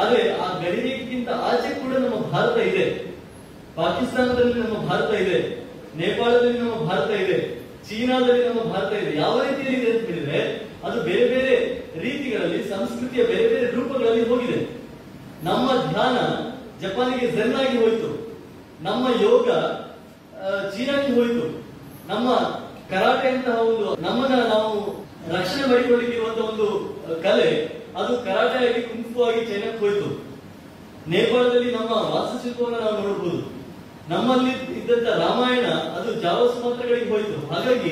ಆದ್ರೆ 0.00 0.38
ಆ 0.38 0.58
ಗಡಿರೇಖೆಗಿಂತ 0.62 1.28
ಆಚೆ 1.28 1.74
ಕೂಡ 1.74 1.94
ನಮ್ಮ 1.94 2.16
ಭಾರತ 2.16 2.58
ಇದೆ. 2.58 2.84
ಪಾಕಿಸ್ತಾನದಲ್ಲಿ 3.76 4.54
ನಮ್ಮ 4.54 4.74
ಭಾರತ 4.74 5.14
ಇದೆ. 5.14 5.66
ನೇಪಾಳದಲ್ಲಿ 5.96 6.58
ನಮ್ಮ 6.58 6.74
ಭಾರತ 6.74 7.10
ಇದೆ. 7.10 7.56
ಚೀನಾದಲ್ಲಿ 7.88 8.48
ನಮ್ಮ 8.48 8.60
ಭಾರತ 8.60 8.92
ಇದೆ. 8.92 9.16
ಯಾವ 9.16 9.42
ರೀತಿಯಲ್ಲಿ 9.42 9.80
ಇದೆ 9.80 9.98
ಅಂತ 9.98 10.08
ಹೇಳಿದ್ರೆ, 10.08 10.68
ಅದು 10.84 11.02
ಬೇರೆ 11.02 11.24
ಬೇರೆ 11.28 11.84
ರೀತಿಗಳಲ್ಲಿ, 12.00 12.68
ಸಂಸ್ಕೃತಿಯ 12.68 13.24
ಬೇರೆ 13.24 13.48
ಬೇರೆ 13.48 13.70
ರೂಪಗಳಲ್ಲಿ 13.70 14.28
ಹೋಗಿದೆ. 14.28 14.76
ನಮ್ಮ 15.44 15.90
ಧ್ಯಾನ 15.90 16.16
ಜಪಾನಿಗೆ 16.80 17.32
ಝೆನ್ 17.32 17.54
ಆಗಿ 17.54 17.78
ಹೋಯಿತು. 17.78 18.36
ನಮ್ಮ 18.82 19.08
ಯೋಗ 19.22 19.50
ಚೀನಾಗೆ 20.76 21.14
ಹೋಯಿತು. 21.14 21.66
ನಮ್ಮ 22.08 22.34
ಕರಾಟೆ 22.90 23.28
ಅಂತಹ 23.28 23.58
ಒಂದು 23.60 24.02
ನಮ್ಮನ್ನ 24.02 24.34
ನಾವು 24.34 25.05
ರಕ್ಷಣೆ 25.32 25.72
ಮಾಡಿಕೊಳ್ಳಿಕ್ಕೆ 25.72 26.18
ಇರುವಂತಹ 26.18 26.44
ಒಂದು 26.44 26.96
ಕಲೆ, 27.22 27.76
ಅದು 27.96 28.16
ಕರಾಟೆ 28.16 28.68
ಆಗಿ 28.68 28.82
ಕುಂಫು 28.82 29.24
ಆಗಿ 29.24 29.46
ಚೈನಾಕ್ 29.46 29.78
ಹೋಯಿತು. 29.78 30.26
ನೇಪಾಳದಲ್ಲಿ 31.10 31.72
ನಮ್ಮ 31.72 31.90
ವಾಸ್ತುಶಿಲ್ಪವನ್ನು 31.90 32.80
ನಾವು 32.80 33.08
ನೋಡಬಹುದು 33.08 33.56
ನಮ್ಮಲ್ಲಿ 34.08 34.50
ಇದ್ದಂತ 34.50 35.08
ರಾಮಾಯಣ, 35.08 35.66
ಅದು 35.66 36.12
ಜಾವ 36.12 36.46
ಸುಮಾತ್ರಗಳಿಗೆ 36.46 37.10
ಹೋಯಿತು. 37.10 37.46
ಹಾಗಾಗಿ 37.46 37.90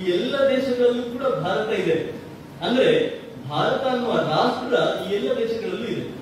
ಈ 0.00 0.10
ಎಲ್ಲ 0.10 0.36
ದೇಶಗಳಲ್ಲೂ 0.36 1.02
ಕೂಡ 1.02 1.22
ಭಾರತ 1.22 1.68
ಇದೆ. 1.78 2.22
ಅಂದ್ರೆ, 2.66 3.20
ಭಾರತ 3.50 3.86
ಅನ್ನುವ 3.86 4.16
ರಾಷ್ಟ್ರ 4.16 4.78
ಈ 5.08 5.14
ಎಲ್ಲ 5.14 5.48
ದೇಶಗಳಲ್ಲೂ 5.48 5.86
ಇದೆ. 5.86 6.16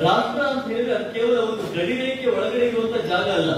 ರಾಷ್ಟ್ರ 0.00 0.42
ಅಂತ 0.42 0.66
ಹೇಳಿದ್ರೆ 0.66 0.94
ಅದು 0.94 1.14
ಕೇವಲ 1.14 1.38
ಒಂದು 1.38 1.78
ಗಡಿರೇಖೆ 1.78 2.30
ಒಳಗಡೆ 2.30 2.66
ಇರುವಂತ 2.66 2.96
ಜಾಗ 2.96 3.30
ಅಲ್ಲ. 3.30 3.54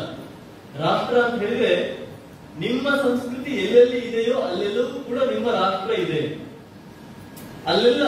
ರಾಷ್ಟ್ರ 0.80 1.18
ಅಂತ 1.18 1.42
ಹೇಳಿದ್ರೆ 1.42 1.98
ನಿಮ್ಮ 2.58 2.90
ಸಂಸ್ಕೃತಿ 2.90 3.50
ಎಲ್ಲೆಲ್ಲಿ 3.50 3.98
ಇದೆಯೋ 3.98 4.40
ಅಲ್ಲೆಲ್ಲೂ 4.40 4.84
ಕೂಡ 4.84 5.18
ನಿಮ್ಮ 5.18 5.50
ರಾಷ್ಟ್ರ 5.50 6.00
ಇದೆ. 6.00 6.45
ಅಲ್ಲೆಲ್ಲ 7.70 8.04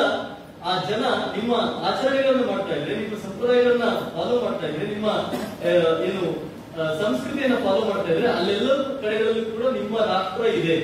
ಆ 0.68 0.72
ಜನ 0.90 1.02
ನಿಮ್ಮ 1.36 1.52
ಆಚರಣೆಗಳನ್ನು 1.88 2.46
ಮಾಡ್ತಾ 2.52 2.74
ಇದ್ರೆ, 2.76 2.94
ನಿಮ್ಮ 3.00 3.16
ಸಂಪ್ರದಾಯಗಳನ್ನ 3.24 3.88
ಫಾಲೋ 4.14 4.36
ಮಾಡ್ತಾ 4.44 4.66
ಇದ್ರೆ, 4.68 4.86
ನಿಮ್ಮ 4.94 5.08
ಏನು 6.08 6.22
ಸಂಸ್ಕೃತಿಯನ್ನ 7.02 7.56
ಫಾಲೋ 7.64 7.82
ಮಾಡ್ತಾ 7.90 8.12
ಇದ್ರೆ 8.12 8.28
ಅಲ್ಲೆಲ್ಲ 8.28 8.70
ಕಡೆಗಳಲ್ಲೂ 9.02 9.44
ಕೂಡ 9.56 9.64
ನಿಮ್ಮ 9.78 9.96
ರಾಷ್ಟ್ರ 10.12 10.44
ಇದೆ. 10.60 10.76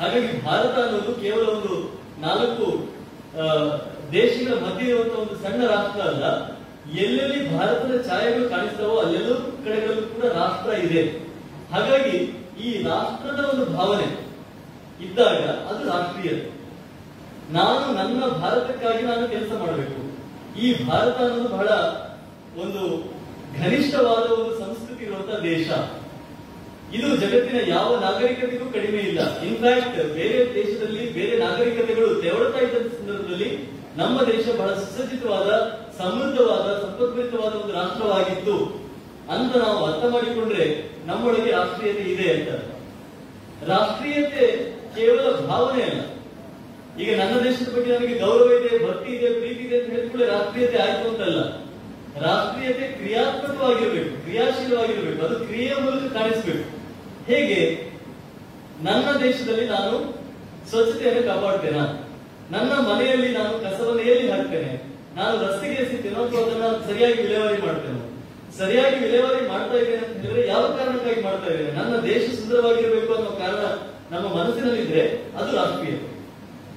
ಹಾಗಾಗಿ 0.00 0.44
ಭಾರತ 0.46 0.74
ಅನ್ನೋದು 0.84 1.14
ಕೇವಲ 1.22 1.44
ಒಂದು 1.56 1.74
ನಾಲ್ಕು 2.26 2.66
ದೇಶಗಳ 4.12 4.54
ಮಧ್ಯೆ 4.66 4.86
ಇರುವಂತಹ 4.90 5.18
ಒಂದು 5.22 5.36
ಸಣ್ಣ 5.44 5.60
ರಾಷ್ಟ್ರ 5.66 6.02
ಅಲ್ಲ. 6.02 6.24
ಎಲ್ಲೆಲ್ಲಿ 7.04 7.56
ಭಾರತದ 7.56 7.94
ಛಾಯೆಗಳು 8.08 8.48
ಕಾಣಿಸ್ತಾವೋ 8.50 8.96
ಅಲ್ಲೆಲ್ಲೂ 8.96 9.34
ಕಡೆಗಳಲ್ಲೂ 9.64 10.06
ಕೂಡ 10.14 10.24
ರಾಷ್ಟ್ರ 10.40 10.70
ಇದೆ. 10.86 11.02
ಹಾಗಾಗಿ 11.72 12.16
ಈ 12.66 12.70
ರಾಷ್ಟ್ರದ 12.82 13.40
ಒಂದು 13.52 13.64
ಭಾವನೆ 13.76 14.06
ಇದ್ದಾಗ 15.06 15.40
ಅದು 15.70 15.82
ರಾಷ್ಟ್ರೀಯತೆ 15.90 16.57
ನಾನು 17.50 17.94
ನನ್ನ 17.94 18.24
ಭಾರತಕ್ಕಾಗಿ 18.24 19.02
ನಾನು 19.02 19.28
ಕೆಲಸ 19.28 19.52
ಮಾಡಬೇಕು. 19.58 20.08
ಈ 20.58 20.84
ಭಾರತ 20.84 21.16
ಅನ್ನೋದು 21.16 21.48
ಬಹಳ 21.48 21.68
ಒಂದು 22.62 23.12
ಘನಿಷ್ಠವಾದ 23.64 24.30
ಒಂದು 24.30 24.58
ಸಂಸ್ಕೃತಿ 24.58 25.04
ಇರುವಂತಹ 25.04 25.38
ದೇಶ. 25.38 25.68
ಇದು 26.94 27.16
ಜಗತ್ತಿನ 27.16 27.60
ಯಾವ 27.68 27.98
ನಾಗರಿಕತೆಗೂ 27.98 28.70
ಕಡಿಮೆ 28.70 28.98
ಇಲ್ಲ. 28.98 29.40
ಇನ್ಫ್ಯಾಕ್ಟ್ 29.40 29.96
ಬೇರೆ 29.96 30.54
ದೇಶದಲ್ಲಿ 30.54 31.12
ಬೇರೆ 31.12 31.38
ನಾಗರಿಕತೆಗಳು 31.38 32.22
ತೆವಳುತ್ತಾ 32.22 32.58
ಇದ್ದ 32.58 32.74
ಸಂದರ್ಭದಲ್ಲಿ 32.74 33.78
ನಮ್ಮ 33.96 34.22
ದೇಶ 34.22 34.58
ಬಹಳ 34.58 34.74
ಸುಸಜ್ಜಿತವಾದ, 34.74 35.50
ಸಮೃದ್ಧವಾದ, 35.98 36.82
ಸಂಪದ್ಭರಿತವಾದ 36.82 37.54
ಒಂದು 37.54 37.74
ರಾಷ್ಟ್ರವಾಗಿತ್ತು. 37.74 38.88
ಅಂತ 39.32 39.56
ನಾವು 39.56 39.86
ಅರ್ಥ 39.86 40.04
ಮಾಡಿಕೊಂಡ್ರೆ 40.12 40.90
ನಮ್ಮೊಳಗೆ 41.06 41.50
ರಾಷ್ಟ್ರೀಯತೆ 41.50 42.00
ಇದೆ 42.00 42.30
ಅಂತ. 42.32 42.48
ರಾಷ್ಟ್ರೀಯತೆ 43.70 44.72
ಕೇವಲ 44.94 45.46
ಭಾವನೆ 45.46 45.82
ಅಲ್ಲ. 45.82 46.00
ಈಗ 46.98 47.20
ನನ್ನ 47.20 47.40
ದೇಶದ 47.40 47.76
ಬಗ್ಗೆ 47.76 47.98
ನನಗೆ 47.98 48.18
ಗೌರವ 48.18 48.52
ಇದೆ, 48.52 48.88
ಭಕ್ತಿ 48.88 49.12
ಇದೆ, 49.12 49.28
ಪ್ರೀತಿ 49.30 49.64
ಇದೆ 49.64 49.80
ಅಂತ 49.80 49.90
ಹೇಳಿದ್ರೆ 49.92 50.26
ರಾಷ್ಟ್ರೀಯತೆ 50.26 50.78
ಆಯ್ತು 50.78 51.08
ಅಂತಲ್ಲ. 51.08 51.56
ರಾಷ್ಟ್ರೀಯತೆ 52.26 52.92
ಕ್ರಿಯಾತ್ಮಕವಾಗಿರ್ಬೇಕು, 52.92 54.24
ಕ್ರಿಯಾಶೀಲವಾಗಿರ್ಬೇಕು. 54.24 55.26
ಅದು 55.26 55.44
ಕ್ರಿಯೆಯ 55.44 55.74
ಮೂಲಕ 55.80 56.12
ಕಾಣಿಸ್ಬೇಕು. 56.12 56.78
ಹೇಗೆ? 57.26 57.88
ನನ್ನ 58.82 59.18
ದೇಶದಲ್ಲಿ 59.22 59.66
ನಾನು 59.66 60.18
ಸ್ವಚ್ಛತೆಯನ್ನು 60.70 61.22
ಕಾಪಾಡ್ತೇನೆ. 61.22 61.78
ನನ್ನ 62.50 62.72
ಮನೆಯಲ್ಲಿ 62.72 63.28
ನಾನು 63.28 63.58
ಕಸವನ್ನು 63.58 64.02
ಎಲ್ಲಿ 64.02 64.30
ಹಾಕ್ತೇನೆ? 64.30 64.82
ನಾನು 65.16 65.48
ರಸ್ತೆಗೆ 65.48 65.74
ಎಸಿತೇನೋ 65.74 66.26
ಅಥವಾ 66.26 66.40
ಅದನ್ನ 66.40 66.92
ಸರಿಯಾಗಿ 66.92 67.22
ವಿಲೇವಾರಿ 67.22 67.62
ಮಾಡ್ತೇನೆ? 67.62 68.18
ಸರಿಯಾಗಿ 68.58 68.96
ವಿಲೇವಾರಿ 68.96 69.48
ಮಾಡ್ತಾ 69.48 69.76
ಇದ್ದೇನೆ 69.76 69.96
ಅಂತ 69.96 70.26
ಹೇಳಿದ್ರೆ 70.26 70.48
ಯಾವ 70.48 70.66
ಕಾರಣಕ್ಕಾಗಿ 70.66 71.22
ಮಾಡ್ತಾ 71.22 71.52
ಇದ್ದೇನೆ? 71.52 71.72
ನನ್ನ 71.72 71.96
ದೇಶ 71.96 72.40
ಸುಂದರವಾಗಿರಬೇಕು 72.40 73.14
ಅನ್ನೋ 73.14 73.30
ಕಾರಣ 73.30 73.64
ನಮ್ಮ 74.16 74.34
ಮನಸ್ಸಿನಲ್ಲಿದ್ರೆ 74.34 75.22
ಅದು 75.36 75.56
ರಾಷ್ಟ್ರೀಯತೆ. 75.56 76.17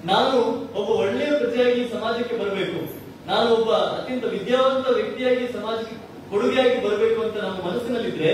ನಾನು 0.05 0.37
ಒಬ್ಬ 0.79 0.89
ಒಳ್ಳೆಯ 0.89 1.31
ಪ್ರಜೆಯಾಗಿ 1.31 1.81
ಸಮಾಜಕ್ಕೆ 1.89 2.35
ಬರಬೇಕು. 2.37 2.79
ನಾನು 3.27 3.55
ಒಬ್ಬ 3.55 3.71
ಅತ್ಯಂತ 3.71 4.23
ವಿದ್ಯಾವಂತ 4.23 4.87
ವ್ಯಕ್ತಿಯಾಗಿ 4.87 5.53
ಸಮಾಜಕ್ಕೆ 5.53 5.95
ಕೊಡುಗೆಯಾಗಿ 6.31 6.85
ಬರಬೇಕು 6.85 7.21
ಅಂತ 7.21 7.37
ನಮ್ಮ 7.37 7.59
ಮನಸ್ಸಿನಲ್ಲಿದ್ರೆ 7.67 8.31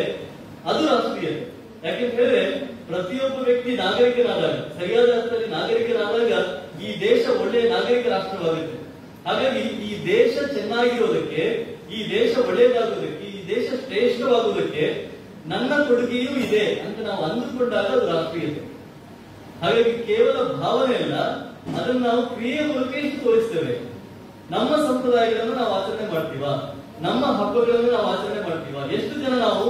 ಅದು 0.66 0.88
ರಾಷ್ಟ್ರೀಯ. 0.88 1.30
ಯಾಕೆಂತ 1.84 2.14
ಹೇಳಿದ್ರೆ 2.14 2.44
ಪ್ರತಿಯೊಬ್ಬ 2.88 3.38
ವ್ಯಕ್ತಿ 3.48 3.72
ನಾಗರಿಕನಾದಾಗ, 3.76 4.56
ಸರಿಯಾದ 4.80 5.10
ಅರ್ಥದಲ್ಲಿ 5.10 5.48
ನಾಗರಿಕನಾದಾಗ 5.48 6.32
ಈ 6.82 7.00
ದೇಶ 7.00 7.28
ಒಳ್ಳೆಯ 7.42 7.70
ನಾಗರಿಕ 7.70 8.08
ರಾಷ್ಟ್ರವಾಗುತ್ತೆ. 8.08 8.78
ಹಾಗಾಗಿ 9.28 9.60
ಈ 9.60 10.06
ದೇಶ 10.08 10.34
ಚೆನ್ನಾಗಿರೋದಕ್ಕೆ, 10.54 11.44
ಈ 11.96 12.00
ದೇಶ 12.10 12.38
ಒಳ್ಳೆಯದಾಗೋದಕ್ಕೆ, 12.38 13.26
ಈ 13.34 13.48
ದೇಶ 13.48 13.68
ಶ್ರೇಷ್ಠವಾಗುವುದಕ್ಕೆ 13.88 14.86
ನನ್ನ 15.48 15.84
ಕೊಡುಗೆಯೂ 15.84 16.32
ಇದೆ 16.46 16.66
ಅಂತ 16.86 17.08
ನಾವು 17.08 17.24
ಅಂದುಕೊಂಡಾಗ 17.24 17.86
ಅದು 17.86 18.08
ರಾಷ್ಟ್ರೀಯತೆ. 18.08 18.62
ಹಾಗಾಗಿ 19.62 19.94
ಕೇವಲ 20.08 20.38
ಭಾವನೆ 20.44 20.96
ಅಲ್ಲ 20.96 21.47
ಅದನ್ನು 21.76 22.08
ನಾವು 22.08 22.36
ಕ್ರಿಯೆ 22.36 22.62
ಮೂಲಕ 22.66 22.96
ಎಷ್ಟು 22.96 23.24
ತೋರಿಸ್ತೇವೆ 23.24 23.74
ನಮ್ಮ 24.52 24.76
ಸಂಪ್ರದಾಯಗಳನ್ನು 24.88 25.56
ನಾವು 25.56 25.74
ಆಚರಣೆ 25.74 26.14
ಮಾಡ್ತೀವ? 26.14 26.46
ನಮ್ಮ 27.02 27.26
ಹಬ್ಬಗಳನ್ನು 27.26 27.92
ನಾವು 27.92 28.08
ಆಚರಣೆ 28.08 28.50
ಮಾಡ್ತೀವ? 28.50 28.94
ಎಷ್ಟು 28.94 29.20
ಜನ 29.20 29.40
ನಾವು 29.40 29.66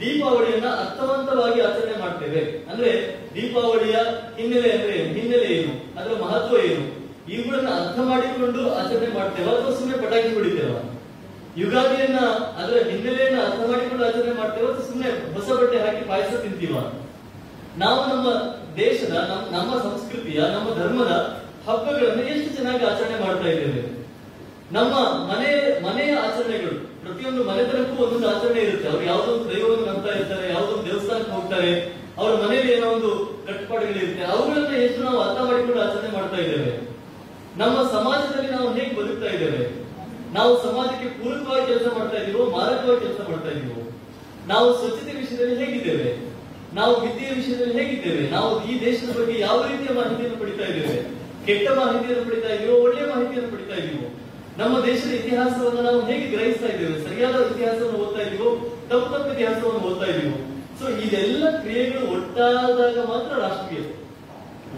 ದೀಪಾವಳಿಯನ್ನ 0.00 0.66
ಅರ್ಥವಂತವಾಗಿ 0.66 1.60
ಆಚರಣೆ 1.60 2.00
ಮಾಡ್ತೇವೆ? 2.00 2.70
ಅಂದ್ರೆ 2.70 2.90
ದೀಪಾವಳಿಯ 3.34 3.96
ಹಿನ್ನೆಲೆ 4.36 4.70
ಅಂದ್ರೆ? 4.72 4.92
ಹಿನ್ನೆಲೆ 4.92 5.44
ಏನು? 5.44 6.00
ಅದರ 6.00 6.22
ಮಹತ್ವ 6.22 6.56
ಏನು? 6.56 6.84
ಇವುಗಳನ್ನ 7.32 7.68
ಅರ್ಥ 7.68 7.98
ಮಾಡಿಕೊಂಡು 7.98 8.74
ಆಚರಣೆ 8.74 9.18
ಮಾಡ್ತೇವ 9.18 9.48
ಅಥವಾ 9.50 9.74
ಸುಮ್ಮನೆ 9.74 9.98
ಪಟಾಕಿ 9.98 10.34
ಹೊಡಿತೇವ? 10.34 10.74
ಯುಗಾದಿಯನ್ನ 11.56 12.18
ಅದರ 12.62 12.88
ಹಿನ್ನೆಲೆಯನ್ನ 12.90 13.42
ಅರ್ಥ 13.42 13.70
ಮಾಡಿಕೊಂಡು 13.70 14.06
ಆಚರಣೆ 14.06 14.40
ಮಾಡ್ತೇವ 14.40 14.66
ಅಥವಾ 14.66 14.86
ಸುಮ್ಮನೆ 14.86 15.10
ಹೊಸ 15.34 15.60
ಬಟ್ಟೆ 15.60 15.78
ಹಾಕಿ 15.78 16.08
ಪಾಯಸ 16.08 16.40
ತಿಂತೀವ? 16.40 16.76
ನಾವು 17.78 18.16
ನಮ್ಮ 18.16 18.28
ದೇಶದ 18.76 19.12
ನಮ್- 19.12 19.52
ನಮ್ಮ 19.52 19.82
ಸಂಸ್ಕೃತಿಯ, 19.82 20.40
ನಮ್ಮ 20.40 20.74
ಧರ್ಮದ 20.74 21.42
ಹಬ್ಬಗಳನ್ನು 21.68 22.22
ಎಷ್ಟು 22.22 22.54
ಚೆನ್ನಾಗಿ 22.54 22.84
ಆಚರಣೆ 22.84 23.26
ಮಾಡ್ತಾ 23.26 23.48
ಇದ್ದೇವೆ. 23.48 24.06
ನಮ್ಮ 24.72 24.94
ಮನೆ, 24.98 25.82
ಮನೆಯ 25.82 26.14
ಆಚರಣೆಗಳು, 26.14 27.00
ಪ್ರತಿಯೊಂದು 27.00 27.44
ಮನೆತನಕ್ಕೂ 27.44 28.04
ಒಂದೊಂದು 28.04 28.36
ಆಚರಣೆ 28.36 28.60
ಇರುತ್ತೆ. 28.60 28.88
ಅವ್ರು 28.88 29.04
ಯಾವ್ದೊಂದು 29.04 29.56
ದೈವವನ್ನು 29.56 29.86
ನಂಬ್ತಾ 29.86 30.14
ಇರ್ತಾರೆ 30.14 30.52
ಯಾವ್ದೊಂದು 30.52 30.86
ದೇವಸ್ಥಾನಕ್ಕೆ 30.86 31.32
ಹೋಗ್ತಾರೆ, 31.32 31.96
ಅವ್ರ 32.18 32.46
ಮನೆಯಲ್ಲಿ 32.46 32.72
ಏನೋ 32.72 32.90
ಒಂದು 32.90 33.40
ಕಟ್ಟುಪಾಡುಗಳಿರುತ್ತೆ 33.46 34.24
ಅವುಗಳನ್ನ 34.24 34.76
ಎಷ್ಟು 34.76 35.02
ನಾವು 35.02 35.20
ಅರ್ಥ 35.20 35.40
ಮಾಡಿಕೊಂಡು 35.40 35.82
ಆಚರಣೆ 35.82 36.12
ಮಾಡ್ತಾ 36.12 36.36
ಇದ್ದೇವೆ. 36.36 36.96
ನಮ್ಮ 37.58 37.90
ಸಮಾಜದಲ್ಲಿ 37.90 38.50
ನಾವು 38.50 38.74
ಹೇಗೆ 38.74 38.96
ಬದುಕ್ತಾ 38.96 39.26
ಇದ್ದೇವೆ? 39.26 39.86
ನಾವು 40.34 40.62
ಸಮಾಜಕ್ಕೆ 40.62 41.08
ಪೂರಕವಾಗಿ 41.08 41.66
ಕೆಲಸ 41.66 41.92
ಮಾಡ್ತಾ 41.98 42.16
ಇದೀವೋ, 42.16 42.44
ಮಾರಕವಾಗಿ 42.44 43.00
ಕೆಲಸ 43.00 43.28
ಮಾಡ್ತಾ 43.30 43.48
ಇದೀವೋ? 43.48 43.90
ನಾವು 44.48 44.78
ಸ್ವಚ್ಛತೆ 44.78 45.12
ವಿಷಯದಲ್ಲಿ 45.12 45.64
ಹೇಗಿದ್ದೇವೆ? 45.64 46.35
ನಾವು 46.74 47.00
ವಿದ್ಯೆಯ 47.00 47.32
ವಿಷಯದಲ್ಲಿ 47.32 47.84
ಹೇಗಿದ್ದೇವೆ? 47.84 48.30
ನಾವು 48.30 48.64
ಈ 48.64 48.80
ದೇಶದ 48.84 49.20
ಬಗ್ಗೆ 49.20 49.40
ಯಾವ 49.40 49.66
ರೀತಿಯ 49.66 49.94
ಮಾಹಿತಿಯನ್ನು 49.94 50.36
ಪಡಿತಾ 50.36 50.64
ಇದ್ದೇವೆ. 50.64 51.02
ಕೆಟ್ಟ 51.46 51.70
ಮಾಹಿತಿಯನ್ನು 51.70 52.30
ಪಡಿತಾ 52.30 52.48
ಇದೀವೋ, 52.48 52.76
ಒಳ್ಳೆಯ 52.76 53.06
ಮಾಹಿತಿಯನ್ನು 53.06 53.50
ಪಡಿತಾ 53.52 53.74
ಇದೀವೋ? 53.74 54.10
ನಮ್ಮ 54.58 54.86
ದೇಶದ 54.86 55.10
ಇತಿಹಾಸವನ್ನು 55.10 55.82
ನಾವು 55.82 56.00
ಹೇಗೆ 56.06 56.36
ಗ್ರಹಿಸ್ತಾ 56.36 56.66
ಇದ್ದೇವೆ? 56.66 57.08
ಸರಿಯಾದ 57.08 57.34
ಇತಿಹಾಸವನ್ನು 57.34 57.98
ಓದ್ತಾ 57.98 58.22
ಇದೀವೋ? 58.22 58.50
ತಪ್ಪು 58.88 59.14
ತಪ್ಪು 59.14 59.32
ಇತಿಹಾಸವನ್ನು 59.32 59.80
ಓದ್ತಾ 59.80 60.06
ಇದೀವೋ? 60.06 60.36
ಸೊ 60.80 60.88
ಇದೆಲ್ಲ 60.88 61.60
ಕ್ರಿಯೆಗಳು 61.60 62.16
ಒಟ್ಟಾದಾಗ 62.16 62.98
ಮಾತ್ರ 62.98 63.38
ರಾಷ್ಟ್ರೀಯ. 63.38 63.80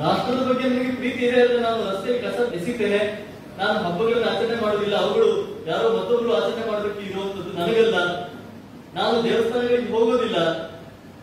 ರಾಷ್ಟ್ರದ 0.01 0.48
ಬಗ್ಗೆ 0.48 0.69
ನನಗೆ 0.69 0.97
ಪ್ರೀತಿ 0.97 1.24
ಇದೆ 1.24 1.40
ಅಂದ್ರೆ 1.40 1.59
ನಾನು 1.59 1.90
ರಸ್ತೆಯಲ್ಲಿ 1.90 2.23
ಕಸ 2.23 2.55
ಎಸಿತೇನೆ 2.55 3.28
ನಾನು 3.59 3.78
ಹಬ್ಬಗಳನ್ನ 3.78 4.24
ಆಚರಣೆ 4.24 4.62
ಮಾಡೋದಿಲ್ಲ 4.62 4.97
ಅವುಗಳು 4.97 5.31
ಯಾರೋ 5.66 5.97
ಮತ್ತೊಬ್ರು 5.97 6.36
ಆಚರಣೆ 6.36 6.70
ಮಾಡಬೇಕು 6.70 7.01
ಇರುವಂತದ್ದು 7.01 7.59
ನನಗಲ್ಲ. 7.59 7.97
ನಾನು 8.94 9.24
ದೇವಸ್ಥಾನಗಳಿಗೆ 9.24 9.93
ಹೋಗೋದಿಲ್ಲ. 9.93 10.69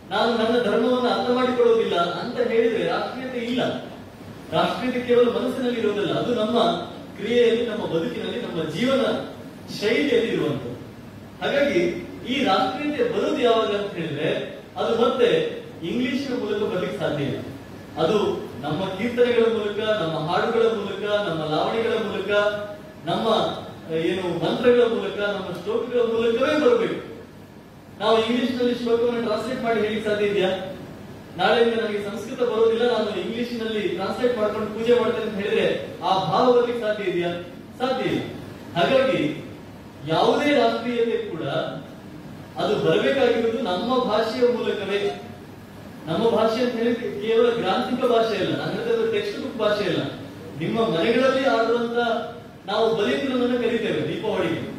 ನಾನು 0.09 0.31
ನನ್ನ 0.37 0.63
ಧರ್ಮವನ್ನು 0.63 1.09
ಅರ್ಥ 1.09 1.29
ಮಾಡಿಕೊಳ್ಳುವುದಿಲ್ಲ 1.31 1.95
ಅಂತ 1.97 2.39
ಹೇಳಿದ್ರೆ 2.39 2.83
ರಾಷ್ಟ್ರೀಯತೆ 2.87 3.37
ಇಲ್ಲ. 3.37 3.61
ರಾಷ್ಟ್ರೀಯತೆ 4.51 4.99
ಕೇವಲ 4.99 5.29
ಮನಸ್ಸಿನಲ್ಲಿ 5.29 5.79
ಇರೋದಿಲ್ಲ 5.79 6.19
ಅದು 6.19 6.35
ನಮ್ಮ 6.35 6.59
ಕ್ರಿಯೆಯಲ್ಲಿ, 7.17 7.65
ನಮ್ಮ 7.65 7.85
ಬದುಕಿನಲ್ಲಿ, 7.85 8.41
ನಮ್ಮ 8.41 8.69
ಜೀವನ 8.69 9.01
ಶೈಲಿಯಲ್ಲಿ 9.81 10.31
ಇರುವಂತದ್ದು 10.31 10.75
ಹಾಗಾಗಿ 11.41 11.79
ಈ 12.29 12.43
ರಾಷ್ಟ್ರೀಯತೆ 12.43 13.03
ಬರುವುದು 13.03 13.41
ಯಾವಾಗ 13.41 13.67
ಅಂತ 13.67 13.93
ಹೇಳಿದ್ರೆ 13.93 14.61
ಅದು 14.77 15.01
ಮತ್ತೆ 15.01 15.29
ಇಂಗ್ಲಿಷ್ 15.83 16.31
ಮೂಲಕ 16.31 16.73
ಬರ್ಲಿಕ್ಕೆ 16.73 16.97
ಸಾಧ್ಯ 16.97 17.23
ಇಲ್ಲ. 17.23 17.39
ಅದು 17.97 18.17
ನಮ್ಮ 18.61 18.85
ಕೀರ್ತನೆಗಳ 18.85 19.45
ಮೂಲಕ, 19.53 19.79
ನಮ್ಮ 19.79 20.31
ಹಾಡುಗಳ 20.31 20.67
ಮೂಲಕ, 20.67 21.03
ನಮ್ಮ 21.27 21.41
ಲಾವಣಿಗಳ 21.55 21.93
ಮೂಲಕ, 21.93 22.31
ನಮ್ಮ, 23.05 23.27
ಏನು 23.95 24.21
ಮಂತ್ರಗಳ 24.45 24.81
ಮೂಲಕ, 24.81 25.19
ನಮ್ಮ 25.19 25.63
ಶ್ಲೋಕಗಳ 25.63 25.99
ಮೂಲಕವೇ 25.99 26.59
ಬರಬೇಕು. 26.65 27.14
ನಾವು 27.99 28.25
ಇಂಗ್ಲಿಷ್ನಲ್ಲಿ 28.25 28.75
ಶ್ಲೋಕವನ್ನು 28.75 29.21
ಟ್ರಾನ್ಸ್ಲೇಟ್ 29.21 29.63
ಮಾಡಿ 29.63 29.79
ಹೇಳಿ 29.79 30.03
ಸಾಧ್ಯ 30.03 30.25
ಇದೆಯಾ? 30.25 30.49
ನಾಳೆಯಿಂದ 31.37 31.73
ನನಗೆ 31.73 32.05
ಸಂಸ್ಕೃತ 32.05 32.39
ಬರೋದಿಲ್ಲ 32.39 32.97
ನಾನು 32.97 33.21
ಇಂಗ್ಲಿಷಿನಲ್ಲಿ 33.21 33.87
ಟ್ರಾನ್ಸ್ಲೇಟ್ 33.87 34.37
ಮಾಡ್ಕೊಂಡು 34.37 34.67
ಪೂಜೆ 34.67 34.99
ಮಾಡ್ತೇನೆ 34.99 35.25
ಅಂತ 35.25 35.35
ಹೇಳಿದ್ರೆ 35.35 35.87
ಆ 36.03 36.31
ಭಾವ 36.31 36.53
ಬರ್ಲಿಕ್ಕೆ 36.53 36.83
ಸಾಧ್ಯ 36.83 37.03
ಇದೆಯಾ? 37.03 37.31
ಸಾಧ್ಯ 37.79 38.09
ಇಲ್ಲ. 38.09 38.21
ಹಾಗಾಗಿ 38.75 39.45
ಯಾವುದೇ 40.07 40.55
ರಾಷ್ಟ್ರೀಯತೆ 40.55 41.17
ಕೂಡ 41.29 41.43
ಅದು 42.63 42.75
ಬರಬೇಕಾಗಿರುವುದು 42.75 43.63
ನಮ್ಮ 43.63 44.03
ಭಾಷೆಯ 44.03 44.47
ಮೂಲಕವೇ. 44.51 45.21
ನಮ್ಮ 46.07 46.29
ಭಾಷೆ 46.29 46.63
ಅಂತ 46.63 46.73
ಹೇಳಿ 46.73 46.95
ಕೇವಲ 46.95 47.49
ಗ್ರಾಂಥಿಕ 47.49 48.05
ಭಾಷೆ 48.05 48.37
ಅಲ್ಲ 48.37 48.61
ಅಂದ್ರೆ 48.61 49.11
ಟೆಕ್ಸ್ಟ್ 49.11 49.43
ಬುಕ್ 49.43 49.57
ಭಾಷೆ 49.57 49.83
ಅಲ್ಲ. 49.83 50.03
ನಿಮ್ಮ 50.59 50.79
ಮನೆಗಳಲ್ಲಿ 50.81 51.45
ಆಡುವಂತ 51.45 51.97
ನಾವು 52.67 52.95
ಬಲೀಂದ್ರನನ್ನು 52.95 53.57
ಕರಿತೇವೆ 53.57 54.07
ದೀಪಾವಳಿಗೆ. 54.07 54.75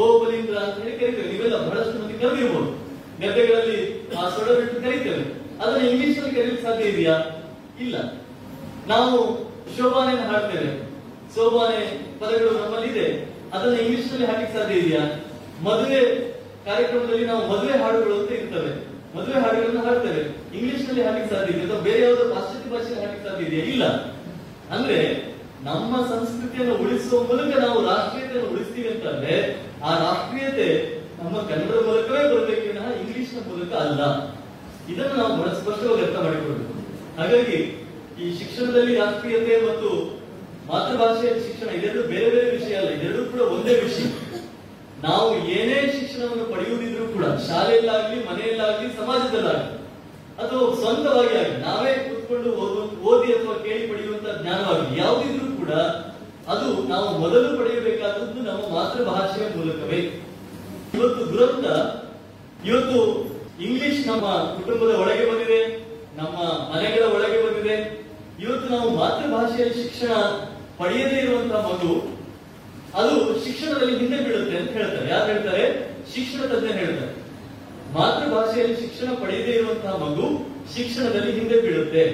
ಓ 0.00 0.24
ಬಲೀಂದ್ರ 0.24 0.56
ಅಂತ 0.58 0.84
ಹೇಳಿ 0.84 0.98
ಕರಿತೇವೆ. 0.98 1.32
ನೀವೆಲ್ಲ 1.32 1.56
ಬಹಳಷ್ಟು 1.56 2.11
ಕರೆದಿರ್ಬೋದು 2.22 2.82
ಗದ್ದೆಗಳಲ್ಲಿ 3.20 4.08
ಆ 4.14 4.28
ಕರೀತೇವೆ 4.28 5.42
ಅದನ್ನು 5.64 5.90
ಇಂಗ್ಲಿಷ್ 5.90 6.18
ಅಲ್ಲಿ 6.18 6.34
ಕರೀಲಿಕ್ಕೆ 6.34 6.62
ಸಾಧ್ಯ 6.62 6.84
ಇದೆಯಾ? 6.84 7.18
ಇಲ್ಲ. 7.80 8.12
ನಾವು 8.86 9.38
ಶೋಭಾನೆ 9.76 10.20
ಹಾಡ್ತೇವೆ. 10.20 10.92
ಶೋಭಾನೆ 11.34 12.08
ಪದಗಳು 12.18 12.50
ನಮ್ಮಲ್ಲಿ 12.50 12.88
ಇದೆ 12.88 13.28
ಅದನ್ನು 13.52 13.80
ಇಂಗ್ಲಿಷ್ನಲ್ಲಿ 13.80 14.26
ಹಾಕಲಿಕ್ಕೆ 14.26 14.58
ಸಾಧ್ಯ 14.58 14.74
ಇದೆಯಾ? 14.74 15.00
ಮದುವೆ 15.62 16.32
ಕಾರ್ಯಕ್ರಮದಲ್ಲಿ 16.64 17.26
ನಾವು 17.26 17.48
ಮದುವೆ 17.48 17.78
ಹಾಡುಗಳು 17.78 18.20
ಅಂತ 18.20 18.30
ಇರ್ತವೆ. 18.30 18.92
ಮದುವೆ 19.16 19.40
ಹಾಡುಗಳನ್ನು 19.40 19.82
ಹಾಡ್ತೇವೆ. 19.82 20.20
ಇಂಗ್ಲಿಷ್ನಲ್ಲಿ 20.58 21.02
ಹಾಕಲಿಕ್ಕೆ 21.02 21.34
ಸಾಧ್ಯ 21.34 21.52
ಇದೆ 21.52 21.66
ಅಥವಾ 21.66 21.80
ಬೇರೆ 21.80 22.02
ಯಾವುದೋ 22.02 22.34
ಪಾಶ್ಚಾತ್ಯ 22.34 22.70
ಭಾಷೆಯಲ್ಲಿ 22.70 23.06
ಹಾಕಿ 23.06 23.28
ಸಾಧ್ಯ 23.28 23.44
ಇದೆಯಾ? 23.44 23.64
ಇಲ್ಲ. 23.64 23.84
ಅಂದ್ರೆ 24.70 25.24
ನಮ್ಮ 25.64 25.96
ಸಂಸ್ಕೃತಿಯನ್ನು 26.06 26.74
ಉಳಿಸುವ 26.74 27.22
ಮೂಲಕ 27.22 27.58
ನಾವು 27.58 27.86
ರಾಷ್ಟ್ರೀಯತೆಯನ್ನು 27.86 28.50
ಉಳಿಸ್ತೀವಿ 28.50 28.88
ಅಂತಂದ್ರೆ 28.88 29.56
ಆ 29.84 29.98
ರಾಷ್ಟ್ರೀಯತೆ 29.98 31.01
ನಮ್ಮ 31.22 31.36
ಕನ್ನಡದ 31.50 31.80
ಮೂಲಕವೇ 31.88 32.22
ಬರಬೇಕು 32.32 32.64
ವಿನಃ 32.68 32.86
ಇಂಗ್ಲಿಷ್ನ 33.02 33.40
ಮೂಲಕ 33.48 33.72
ಅಲ್ಲ. 33.84 34.02
ಇದನ್ನು 34.92 35.14
ನಾವು 35.20 35.32
ಬಹಳ 35.40 35.50
ಸ್ಪಷ್ಟವಾಗಿ 35.60 36.02
ಅರ್ಥ 36.06 36.16
ಮಾಡಿಕೊಳ್ಬೇಕು 36.24 36.74
ಹಾಗಾಗಿ 37.18 37.58
ಈ 38.22 38.26
ಶಿಕ್ಷಣದಲ್ಲಿ 38.38 38.94
ರಾಷ್ಟ್ರೀಯತೆ 39.02 39.54
ಮತ್ತು 39.68 39.90
ಮಾತೃಭಾಷೆಯ 40.70 41.30
ಶಿಕ್ಷಣ 41.44 41.68
ಇದೆರಡು 41.78 42.02
ಬೇರೆ 42.12 42.28
ಬೇರೆ 42.34 42.48
ವಿಷಯ 42.56 42.74
ಅಲ್ಲ, 42.80 42.90
ಇದೆರಡೂ 42.96 43.22
ಕೂಡ 43.32 43.42
ಒಂದೇ 43.54 43.74
ವಿಷಯ. 43.84 44.08
ನಾವು 45.06 45.28
ಏನೇ 45.58 45.78
ಶಿಕ್ಷಣವನ್ನು 45.94 46.44
ಪಡೆಯುವುದಿದ್ರೂ 46.52 47.06
ಕೂಡ, 47.14 47.24
ಶಾಲೆಯಲ್ಲಾಗ್ಲಿ, 47.46 48.18
ಮನೆಯಲ್ಲಾಗ್ಲಿ, 48.28 48.88
ಸಮಾಜದಲ್ಲಾಗ್ಲಿ 48.98 49.70
ಅಥವಾ 50.42 50.60
ಸ್ವಂತವಾಗಿ 50.80 51.34
ಆಗಲಿ, 51.40 51.56
ನಾವೇ 51.66 51.92
ಕೂತ್ಕೊಂಡು 52.04 52.50
ಓದಿ 53.10 53.28
ಅಥವಾ 53.36 53.56
ಕೇಳಿ 53.64 53.84
ಪಡೆಯುವಂತ 53.90 54.26
ಜ್ಞಾನವಾಗಲಿ, 54.42 54.92
ಯಾವುದಿದ್ರೂ 55.02 55.48
ಕೂಡ 55.60 55.72
ಅದು 56.52 56.68
ನಾವು 56.92 57.08
ಮೊದಲು 57.22 57.50
ಪಡೆಯಬೇಕಾದದ್ದು 57.58 58.38
ನಮ್ಮ 58.50 58.62
ಮಾತೃಭಾಷೆಯ 58.76 59.48
ಮೂಲಕವೇ. 59.56 60.00
ಇವತ್ತು 60.94 61.22
ದುರಂತ 61.32 61.66
ಇವತ್ತು 62.66 62.98
ಇಂಗ್ಲಿಷ್ 63.60 64.06
ನಮ್ಮ 64.06 64.26
ಕುಟುಂಬದ 64.56 64.94
ಒಳಗೆ 64.94 65.24
ಬಂದಿದೆ, 65.30 65.60
ನಮ್ಮ 66.16 66.36
ಮನೆಗಳ 66.72 67.04
ಒಳಗೆ 67.16 67.38
ಬಂದಿದೆ. 67.46 67.76
ಇವತ್ತು 68.42 68.66
ನಾವು 68.68 68.88
ಮಾತೃಭಾಷೆಯಲ್ಲಿ 68.90 69.82
ಶಿಕ್ಷಣ 69.82 70.12
ಪಡೆಯದೇ 70.78 71.18
ಇರುವಂತಹ 71.20 71.62
ಮಗು, 71.70 71.94
ಅದು 72.94 73.14
ಶಿಕ್ಷಣದಲ್ಲಿ 73.44 73.98
ಹಿಂದೆ 73.98 74.18
ಬೀಳುತ್ತೆ 74.24 74.56
ಅಂತ 74.58 74.70
ಹೇಳ್ತಾರೆ. 74.70 75.08
ಯಾರು 75.10 75.26
ಹೇಳ್ತಾರೆ? 75.32 75.64
ಶಿಕ್ಷಣ 76.14 76.40
ತಜ್ಞ 76.46 76.70
ಹೇಳ್ತಾರೆ. 76.72 77.14
ಮಾತೃಭಾಷೆಯಲ್ಲಿ 77.92 78.76
ಶಿಕ್ಷಣ 78.76 79.08
ಪಡೆಯದೇ 79.22 79.52
ಇರುವಂತಹ 79.52 79.94
ಮಗು 80.04 80.26
ಶಿಕ್ಷಣದಲ್ಲಿ 80.74 81.32
ಹಿಂದೆ 81.32 81.60
ಬೀಳುತ್ತೆ. 81.60 82.04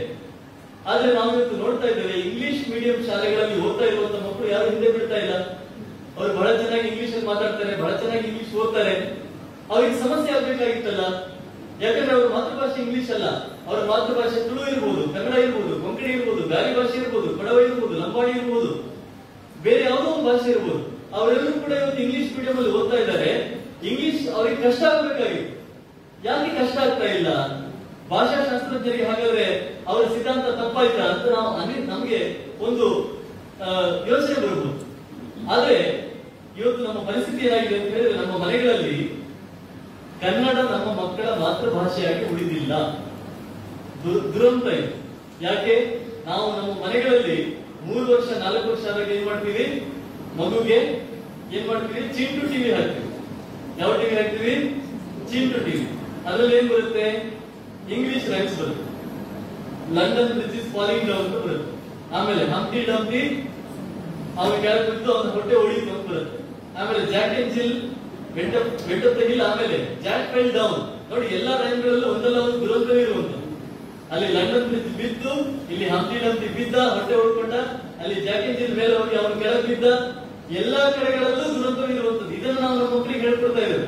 ಆದ್ರೆ 0.87 1.15
ನಾವು 1.15 1.31
ಇವತ್ತು 1.37 1.57
ನೋಡ್ತಾ 1.57 1.89
ಇದ್ದೇವೆ, 1.89 2.17
ಇಂಗ್ಲಿಷ್ 2.21 2.63
ಮೀಡಿಯಂ 2.71 2.99
ಶಾಲೆಗಳಲ್ಲಿ 3.07 3.57
ಓದ್ತಾ 3.67 3.85
ಇರುವಂತಹ 3.85 4.23
ಮಕ್ಕಳು 4.29 4.49
ಯಾರು 4.49 4.71
ಹಿಂದೆ 4.71 4.93
ಬೀಳ್ತಾ 4.93 5.17
ಇಲ್ಲ? 5.17 5.35
ಅವ್ರು 6.19 6.33
ಬಹಳ 6.39 6.49
ಚೆನ್ನಾಗಿ 6.61 6.87
ಇಂಗ್ಲಿಷ್ 6.91 7.13
ಅಲ್ಲಿ 7.15 7.27
ಮಾತಾಡ್ತಾರೆ, 7.33 7.73
ಬಹಳ 7.83 7.91
ಚೆನ್ನಾಗಿ 8.03 8.27
ಇಂಗ್ಲಿಷ್ 8.31 8.55
ಓದ್ತಾರೆ. 8.63 8.95
ಅವ್ರಿಗೆ 9.73 9.97
ಸಮಸ್ಯೆ 10.05 10.31
ಆಗ್ಬೇಕಾಗಿತ್ತಲ್ಲ? 10.37 11.03
ಯಾಕಂದ್ರೆ 11.83 12.13
ಅವ್ರ 12.15 12.29
ಮಾತೃಭಾಷೆ 12.37 12.79
ಇಂಗ್ಲಿಷ್ 12.85 13.11
ಅಲ್ಲ. 13.17 13.27
ಅವ್ರ 13.69 13.79
ಮಾತೃಭಾಷೆ 13.91 14.39
ತುಳು 14.49 14.63
ಇರ್ಬೋದು, 14.73 15.03
ಕನ್ನಡ 15.15 15.35
ಇರ್ಬೋದು, 15.45 15.75
ಕೊಂಕಣಿ 15.83 16.11
ಇರ್ಬೋದು 16.17 16.43
ಗಾಲಿ 16.53 16.71
ಭಾಷೆ 16.79 16.97
ಇರ್ಬೋದು, 17.03 17.29
ಕೊಡವ 17.39 17.59
ಇರ್ಬೋದು, 17.67 17.95
ಲಂಬಾಣಿ 18.03 18.33
ಇರ್ಬೋದು. 18.39 18.71
ಬೇರೆ 19.67 19.83
ಯಾವುದೋ 19.89 20.09
ಒಂದು 20.15 20.27
ಭಾಷೆ 20.31 20.49
ಇರ್ಬೋದು. 20.55 20.81
ಅವರೆಲ್ಲರೂ 21.17 21.53
ಕೂಡ 21.65 21.73
ಇವತ್ತು 21.81 22.03
ಇಂಗ್ಲಿಷ್ 22.07 22.33
ಮೀಡಿಯಂ 22.37 22.57
ಅಲ್ಲಿ 22.61 22.73
ಓದ್ತಾ 22.79 22.97
ಇದ್ದಾರೆ. 23.03 23.31
ಇಂಗ್ಲಿಷ್ 23.91 24.23
ಅವ್ರಿಗೆ 24.37 24.59
ಕಷ್ಟ 24.67 24.83
ಆಗ್ಬೇಕಾಗಿತ್ತು. 24.91 25.55
ಯಾಕೆ 26.29 26.51
ಕಷ್ಟ 26.61 26.77
ಆಗ್ತಾ 26.85 27.09
ಇಲ್ಲ? 27.19 27.29
ಭಾಷಾಶಾಸ್ತ್ರಜ್ಞರಿಗೆ 28.11 29.05
ಹಾಗಾದ್ರೆ 29.11 29.47
ಅವರ 29.89 30.03
ಸಿದ್ಧಾಂತ 30.15 30.45
ತಪ್ಪಾಯ್ತಾ 30.61 31.05
ಅಂತ 31.13 31.25
ನಾವು 31.37 31.51
ನಮ್ಗೆ 31.93 32.21
ಒಂದು 32.67 32.87
ಯೋಚನೆ 34.11 34.37
ಬರ್ಬೋದು 34.45 34.71
ಆದ್ರೆ 35.55 35.77
ಇವತ್ತು 36.59 36.85
ನಮ್ಮ 36.85 36.99
ಪರಿಸ್ಥಿತಿ 36.99 37.47
ಏನಾಗಿದೆ 37.47 37.77
ಅಂತ 37.79 37.91
ಹೇಳಿದ್ರೆ 37.95 38.15
ನಮ್ಮ 38.19 38.45
ಮನೆಗಳಲ್ಲಿ 38.45 38.97
ಕನ್ನಡ 40.21 40.55
ನಮ್ಮ 40.55 40.89
ಮಕ್ಕಳ 41.01 41.27
ಮಾತೃಭಾಷೆಯಾಗಿ 41.43 42.25
ಉಳಿದಿಲ್ಲ. 42.25 42.73
ದುರಂತ 44.35 44.67
ಇದು. 44.67 44.91
ಯಾಕೆ? 45.45 45.75
ನಾವು 46.27 46.47
ನಮ್ಮ 46.57 46.87
ಮನೆಗಳಲ್ಲಿ 46.87 47.37
ಮೂರು 47.85 48.13
ವರ್ಷ, 48.13 48.29
ನಾಲ್ಕು 48.39 48.71
ವರ್ಷ 48.71 48.85
ಆದಾಗ 48.93 49.11
ಏನ್ 49.11 49.27
ಮಾಡ್ತೀವಿ? 49.27 49.93
ಮಗುಗೆ 50.37 50.79
ಏನ್ 51.53 51.69
ಮಾಡ್ತೀವಿ? 51.69 52.01
ಚಿಂಟು 52.17 52.49
ಟಿವಿ 52.53 52.73
ಹಾಕ್ತೀವಿ. 52.73 53.11
ಯಾವ 53.81 53.93
ಟಿವಿ 54.01 54.17
ಹಾಕ್ತೀವಿ? 54.17 54.55
ಚಿಂಟು 55.33 55.59
ಟಿವಿ 55.65 55.85
ಅದ್ರಲ್ಲಿ 56.27 56.57
ಏನ್ 56.57 56.69
ಬರುತ್ತೆ? 56.69 57.07
ಇಂಗ್ಲಿಷ್ 57.95 58.29
ರೈಮ್ಸ್ 58.31 58.59
ಬರುತ್ತೆ. 58.61 58.85
London 59.95 60.33
bridge 60.39 60.57
is 60.61 60.75
falling 60.75 61.07
down 61.11 61.27
ಅಂತ 61.27 61.47
ಬರುತ್ತೆ. 61.47 61.71
ಆಮೇಲೆ 62.17 62.45
ಹಂಪಿ 62.45 62.81
ಡಂಪಿ 62.85 63.23
ಅವನ 64.39 64.61
ಕೆಳಗೆ 64.61 64.91
ಬಿದ್ದು 64.91 65.13
ಅವನ 65.15 65.31
ಹೊಟ್ಟೆ 65.31 65.55
ಬರುತ್ತೆ. 66.09 66.38
ಆಮೇಲೆ 66.79 67.03
ಜಾಕ್ 67.13 67.35
ಅಂಡ್ 67.41 67.53
ಜಿಲ್ 67.57 67.75
ಬೆಟ್ಟ 68.37 68.55
ಬೆಟ್ಟ 68.89 69.05
ತೆಗಿಲ್ಲ 69.19 69.43
ಆಮೇಲೆ 69.51 69.79
ಜಾಕ್ 70.07 70.27
ಫೆಲ್ 70.33 70.53
ಡೌನ್ 70.59 70.79
ನೋಡಿ 71.11 71.27
ಎಲ್ಲಾ 71.37 71.53
ರೈಮ್ಗಳಲ್ಲೂ 71.63 72.09
ಒಂದಲ್ಲ 72.15 72.39
ಒಂದು 72.47 72.59
ದುರಂತವೇ 72.65 73.03
ಇರುವಂತ 73.07 73.35
ಅಲ್ಲಿ 74.15 74.29
ಲಂಡನ್ 74.35 74.67
ಬ್ರಿಡ್ಜ್ 74.69 74.93
ಬಿದ್ದು, 74.99 75.33
ಇಲ್ಲಿ 75.73 75.87
ಹಂಪಿ 75.95 76.19
ಡಂಪಿ 76.25 76.47
ಬಿದ್ದ, 76.59 76.77
ಹೊಟ್ಟೆ 76.95 77.15
ಹೊಡ್ಕೊಂಡ, 77.21 77.55
ಅಲ್ಲಿ 78.03 78.17
ಜಾಕ್ 78.27 78.45
ಅಂಡ್ 78.49 78.59
ಜಿಲ್ 78.61 78.77
ಮೇಲೆ 78.79 78.95
ಹೋಗಿ 78.99 79.17
ಅವನ 79.21 79.35
ಕೆಳಗೆ 79.43 79.65
ಬಿದ್ದ, 79.71 79.87
ಎಲ್ಲಾ 80.61 80.83
ಕಡೆಗಳಲ್ಲೂ 80.97 81.47
ದುರಂತವೇ 81.57 81.95
ಇರುವಂತದ್ದು 81.99 82.35
ಇದನ್ನು 82.39 82.61
ನಾವು 82.65 82.77
ನಮ್ಮ 82.81 82.93
ಮಕ್ಕಳಿಗೆ 82.95 83.25
ಹೇಳ್ಕೊಡ್ತಾ 83.27 83.63
ಇದ್ದೇವೆ. 83.67 83.87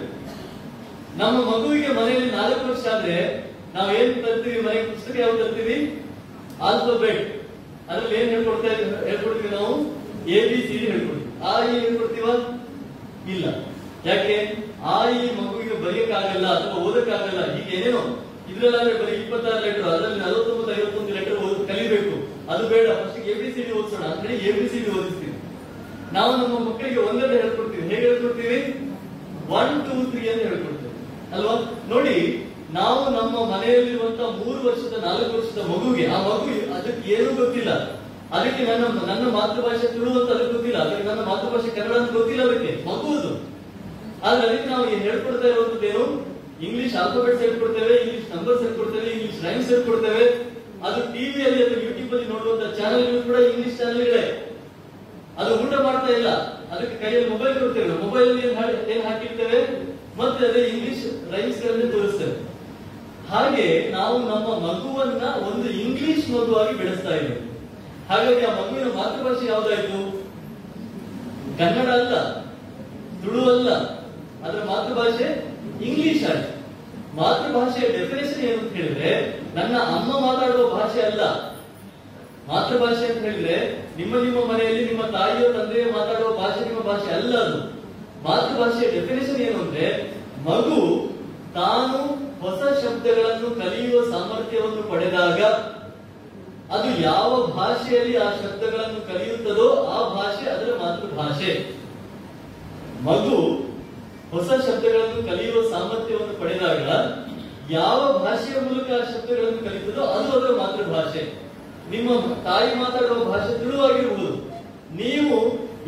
ನಮ್ಮ 1.20 1.36
ಮಗುವಿಗೆ 1.52 1.90
ಮನೆಯಲ್ಲಿ 1.98 2.30
ನಾಲ್ಕು 2.38 2.64
ವರ್ಷ 2.70 2.84
ಆದ್ರೆ 2.96 3.16
ನಾವು 3.76 3.88
ಏನ್ 4.00 4.12
ತರ್ತೀವಿ? 4.24 4.58
ಮನೆಗೆ 4.66 4.86
ಪುಸ್ತಕ 4.94 5.16
ಯಾವ್ದು 5.24 5.40
ತರ್ತೀವಿ? 5.44 5.78
ಆಲ್ಫಾಬೆಟ್ 6.68 7.24
ಅದ್ರಲ್ಲಿ 7.90 8.16
ಏನ್ 8.20 8.30
ಹೇಳ್ಕೊಡ್ತಾ 8.34 8.68
ಹೇಳ್ಕೊಡ್ತೀವಿ 9.08 9.52
ನಾವು? 9.58 9.72
ಎ 10.36 10.40
ಬಿ 10.50 10.60
ಸಿ 10.66 10.76
ಹೇಳ್ಕೊಡ್ತೀವಿ. 10.92 11.26
ಆ 11.48 11.52
ಹೇಳ್ಕೊಡ್ತೀವ 11.70 12.26
ಇಲ್ಲ. 13.34 13.44
ಯಾಕೆ? 14.08 14.36
ಆ 14.92 14.96
ಈ 15.10 15.22
ಮಗುವಿಗೆ 15.38 15.76
ಬರೆಯಕ್ಕಾಗಲ್ಲ, 15.84 16.46
ಅಥವಾ 16.56 16.76
ಓದಕ್ಕಾಗಲ್ಲ 16.88 17.40
ಈಗ 17.60 17.68
ಏನೇನೋ 17.78 18.02
ಇದ್ರಲ್ಲಾದ್ರೆ 18.50 18.94
ಬರೀ 19.00 19.12
ಇಪ್ಪತ್ತಾರು 19.22 19.60
ಲೆಟರ್ 19.64 19.88
ಅದರಲ್ಲಿ 19.90 20.20
ನಲವತ್ತೊಂಬತ್ತು, 20.24 20.72
ಐವತ್ತೊಂದು 20.78 21.12
ಲೆಟರ್ 21.18 21.38
ಕಲಿಬೇಕು. 21.70 22.14
ಅದು 22.52 22.62
ಬೇಡ 22.68 22.86
first 23.00 23.18
A 23.32 23.34
B 23.40 23.48
C 23.54 23.62
D 23.66 23.72
ಓದಿಸೋಣ 23.80 24.04
ಅಂದ್ರೆ 24.12 24.32
ಎ 24.34 24.52
ಬಿ 24.52 24.66
ಸಿ 24.72 24.78
ಓದಿಸ್ತೀವಿ 24.98 25.34
ನಾವು 26.12 26.30
ನಮ್ಮ 26.36 26.54
ಮಕ್ಕಳಿಗೆ 26.68 27.00
ಒಂದೆರಡು 27.08 27.36
ಹೇಳ್ಕೊಡ್ತೀವಿ. 27.42 27.82
ಹೇಗೆ 27.90 28.06
ಹೇಳ್ಕೊಡ್ತೀವಿ? 28.08 28.58
ಒನ್ 29.58 29.74
ಟೂ 29.86 29.96
ತ್ರೀ 30.10 30.22
ಅಂತ 30.28 30.42
ಹೇಳ್ಕೊಡ್ತೀವಿ. 30.50 30.94
ಅಲ್ವಾ? 31.34 31.54
ನೋಡಿ, 31.88 32.16
ನಾವು 32.72 33.00
ನಮ್ಮ 33.18 33.36
ಮನೆಯಲ್ಲಿರುವಂತ 33.52 34.20
ಮೂರು 34.40 34.58
ವರ್ಷದ, 34.68 34.94
ನಾಲ್ಕು 35.04 35.30
ವರ್ಷದ 35.36 35.60
ಮಗುಗೆ, 35.70 36.06
ಆ 36.06 36.18
ಮಗು 36.26 36.74
ಅದಕ್ಕೆ 36.76 37.12
ಏನೂ 37.14 37.30
ಗೊತ್ತಿಲ್ಲ. 37.34 37.99
ಅದಕ್ಕೆ 38.32 38.64
ನನ್ನ 38.64 38.84
ನನ್ನ 39.10 39.32
ಮಾತೃಭಾಷೆ 39.32 39.86
ತುಳು 39.86 40.10
ಅಂತ 40.20 40.30
ಅದಕ್ಕೆ 40.30 40.52
ಗೊತ್ತಿಲ್ಲ. 40.52 40.78
ಅದಕ್ಕೆ 40.78 41.08
ನನ್ನ 41.08 41.20
ಮಾತೃಭಾಷೆ 41.20 41.70
ಕನ್ನಡ 41.76 41.96
ಅಂತ 41.96 42.10
ಗೊತ್ತಿಲ್ಲ 42.10 42.42
ಅದಕ್ಕೆ. 42.50 42.84
ಮಗುವುದು. 42.88 43.50
ಆದ್ರೆ 44.26 44.48
ಅದಕ್ಕೆ 44.48 44.68
ನಾವು 44.70 44.84
ಹೇಳ್ಕೊಡ್ತಾ 44.88 45.48
ಏನು? 45.48 46.04
ಇಂಗ್ಲಿಷ್ 46.62 46.96
ಆಲ್ಫಾಬೆಟ್ಸ್ 46.96 47.40
ಸೇರ್ಕೊಡ್ತೇವೆ 47.42 47.94
ಇಂಗ್ಲಿಷ್ 47.94 48.36
ನಂಬರ್ 48.36 48.62
ಹೇಳ್ಕೊಡ್ತೇವೆ 48.62 49.06
ಇಂಗ್ಲಿಷ್ 49.06 49.44
ರೈಮ್ಸ್ 49.44 49.68
ಸೇರ್ಕೊಡ್ತೇವೆ. 49.68 50.24
ಅದು 50.86 51.00
ಟಿವಿಯಲ್ಲಿ 51.12 51.64
ಅಥವಾ 51.64 51.82
ಯೂಟ್ಯೂಬ್ 51.82 52.12
ಅಲ್ಲಿ 52.12 52.28
ನೋಡುವಂತ 52.28 52.78
ಚಾನೆಲ್ 52.78 53.24
ಕೂಡ 53.24 53.36
ಇಂಗ್ಲಿಷ್ 53.36 53.78
ಚಾನೆಲ್ಗಳೇ 53.78 54.56
ಅದು 55.38 55.54
ಊಟ 55.54 55.74
ಮಾಡ್ತಾ 55.74 56.12
ಇಲ್ಲ. 56.12 56.28
ಅದಕ್ಕೆ 56.72 57.04
ಕೈಯಲ್ಲಿ 57.04 57.30
ಮೊಬೈಲ್ 57.30 57.60
ಕೊಡ್ತೇವೆ 57.60 57.88
ಮೊಬೈಲ್ 57.88 58.44
ಏನ್ 58.44 59.04
ಹಾಕಿರ್ತೇವೆ? 59.04 59.60
ಮತ್ತೆ 60.18 60.46
ಅದೇ 60.46 60.60
ಇಂಗ್ಲಿಷ್ 60.60 61.04
ರೈಮ್ಸ್ 61.32 61.64
ಅಲ್ಲಿ 61.64 61.88
ತೋರಿಸ್ತೇವೆ. 61.88 62.34
ಹಾಗೆ 63.30 63.90
ನಾವು 63.90 64.18
ನಮ್ಮ 64.18 64.48
ಮಗುವನ್ನ 64.66 65.24
ಒಂದು 65.52 65.70
ಇಂಗ್ಲಿಷ್ 65.70 66.30
ಮಗುವಾಗಿ 66.30 66.78
ಬೆಳೆಸ್ತಾ 66.78 67.14
ಇದ್ದೇವೆ. 67.16 67.49
ಹಾಗಾಗಿ 68.10 68.44
ಆ 68.44 68.52
ಮಗುವಿನ 68.54 68.88
ಮಾತೃಭಾಷೆ 68.96 69.46
ಯಾವ್ದಾಯ್ತು? 69.46 69.98
ಕನ್ನಡ 71.58 71.88
ಅಲ್ಲ, 71.88 72.14
ತುಳು 73.22 73.42
ಅಲ್ಲ 73.50 73.70
ಅದರ 74.44 74.64
ಮಾತೃಭಾಷೆ 74.64 75.26
ಇಂಗ್ಲಿಷ್ 75.84 76.24
ಆಯ್ತು. 76.24 76.50
ಮಾತೃಭಾಷೆಯ 77.16 77.88
ಡೆಫಿನೇಷನ್ 77.88 78.44
ಏನು 78.44 78.58
ಅಂತ 78.58 78.72
ಹೇಳಿದ್ರೆ, 78.72 79.40
ನನ್ನ 79.54 79.78
ಅಮ್ಮ 79.78 80.26
ಮಾತಾಡುವ 80.26 80.74
ಭಾಷೆ 80.74 81.00
ಅಲ್ಲ. 81.02 81.22
ಮಾತೃಭಾಷೆ 82.48 83.06
ಅಂತ 83.06 83.22
ಹೇಳಿದ್ರೆ, 83.22 83.56
ನಿಮ್ಮ 83.96 84.22
ನಿಮ್ಮ 84.24 84.52
ಮನೆಯಲ್ಲಿ 84.52 84.84
ನಿಮ್ಮ 84.84 85.02
ತಾಯಿಯೋ 85.06 85.52
ತಂದೆಯೋ 85.52 85.92
ಮಾತಾಡುವ 85.98 86.30
ಭಾಷೆ, 86.38 86.68
ನಿಮ್ಮ 86.68 86.80
ಭಾಷೆ 86.80 87.10
ಅಲ್ಲ 87.12 87.34
ಅದು. 87.38 87.58
ಮಾತೃಭಾಷೆಯ 88.22 88.90
ಡೆಫಿನೇಷನ್ 88.90 89.40
ಏನು 89.40 89.60
ಅಂದ್ರೆ, 89.60 89.86
ಮಗು 90.44 90.78
ತಾನು 91.54 91.98
ಹೊಸ 92.40 92.62
ಶಬ್ದಗಳನ್ನು 92.84 93.50
ಕಲಿಯುವ 93.50 94.02
ಸಾಮರ್ಥ್ಯವನ್ನು 94.10 94.82
ಪಡೆದಾಗ 94.82 95.40
ಅದು 96.70 97.02
ಯಾವ 97.02 97.46
ಭಾಷೆಯಲ್ಲಿ 97.46 98.16
ಆ 98.16 98.30
ಶಬ್ದಗಳನ್ನು 98.30 99.00
ಕಲಿಯುತ್ತದೋ 99.06 99.68
ಆ 99.84 100.08
ಭಾಷೆ 100.08 100.50
ಅದರ 100.50 100.74
ಮಾತೃಭಾಷೆ. 100.82 101.52
ಮಗು 103.02 103.36
ಹೊಸ 104.30 104.50
ಶಬ್ದಗಳನ್ನು 104.66 105.22
ಕಲಿಯುವ 105.28 105.62
ಸಾಮರ್ಥ್ಯವನ್ನು 105.70 106.40
ಪಡೆದಾಗ 106.40 106.82
ಯಾವ 107.70 108.18
ಭಾಷೆಯ 108.24 108.60
ಮೂಲಕ 108.60 108.90
ಆ 109.00 109.04
ಶಬ್ದಗಳನ್ನು 109.12 109.58
ಕಲಿಯುತ್ತದೋ 109.58 110.02
ಅದು 110.02 110.32
ಅದರ 110.32 110.52
ಮಾತೃಭಾಷೆ. 110.56 111.22
ನಿಮ್ಮ 111.90 112.10
ತಾಯಿ 112.44 112.74
ಮಾತಾಡುವ 112.74 113.24
ಭಾಷೆ 113.24 113.58
ತಿಳುವಾಗಿರಬಹುದು 113.58 114.34
ನೀವು 114.92 115.36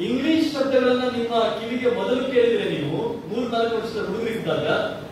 ಇಂಗ್ಲಿಷ್ 0.03 0.53
ಶಬ್ದಗಳನ್ನ 0.55 1.03
ನಿಮ್ಮ 1.17 1.35
ಕಿವಿಗೆ 1.61 1.91
ಮೊದಲು 1.95 2.25
ಕೇಳಿದ್ರೆ 2.25 2.71
ನೀವು 2.71 2.99
ಮೂರ್ 3.29 3.53
ನಾಲ್ಕು 3.53 3.77
ವರ್ಷದ 3.77 4.07
ಹುಡುಗರಿದ್ದಾಗ 4.07 4.67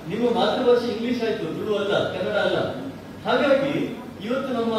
ನಿಮ್ಮ 0.08 0.24
ಮಾತೃಭಾಷೆ 0.30 0.86
ಇಂಗ್ಲಿಷ್ 0.92 1.22
ಆಯ್ತು 1.22 1.46
ತುಳು 1.46 1.76
ಅಲ್ಲ 1.76 1.94
ಕನ್ನಡ 2.12 2.36
ಅಲ್ಲ. 2.36 2.58
ಹಾಗಾಗಿ 3.26 3.72
ಇವತ್ತು 4.26 4.52
ನಮ್ಮ 4.54 4.74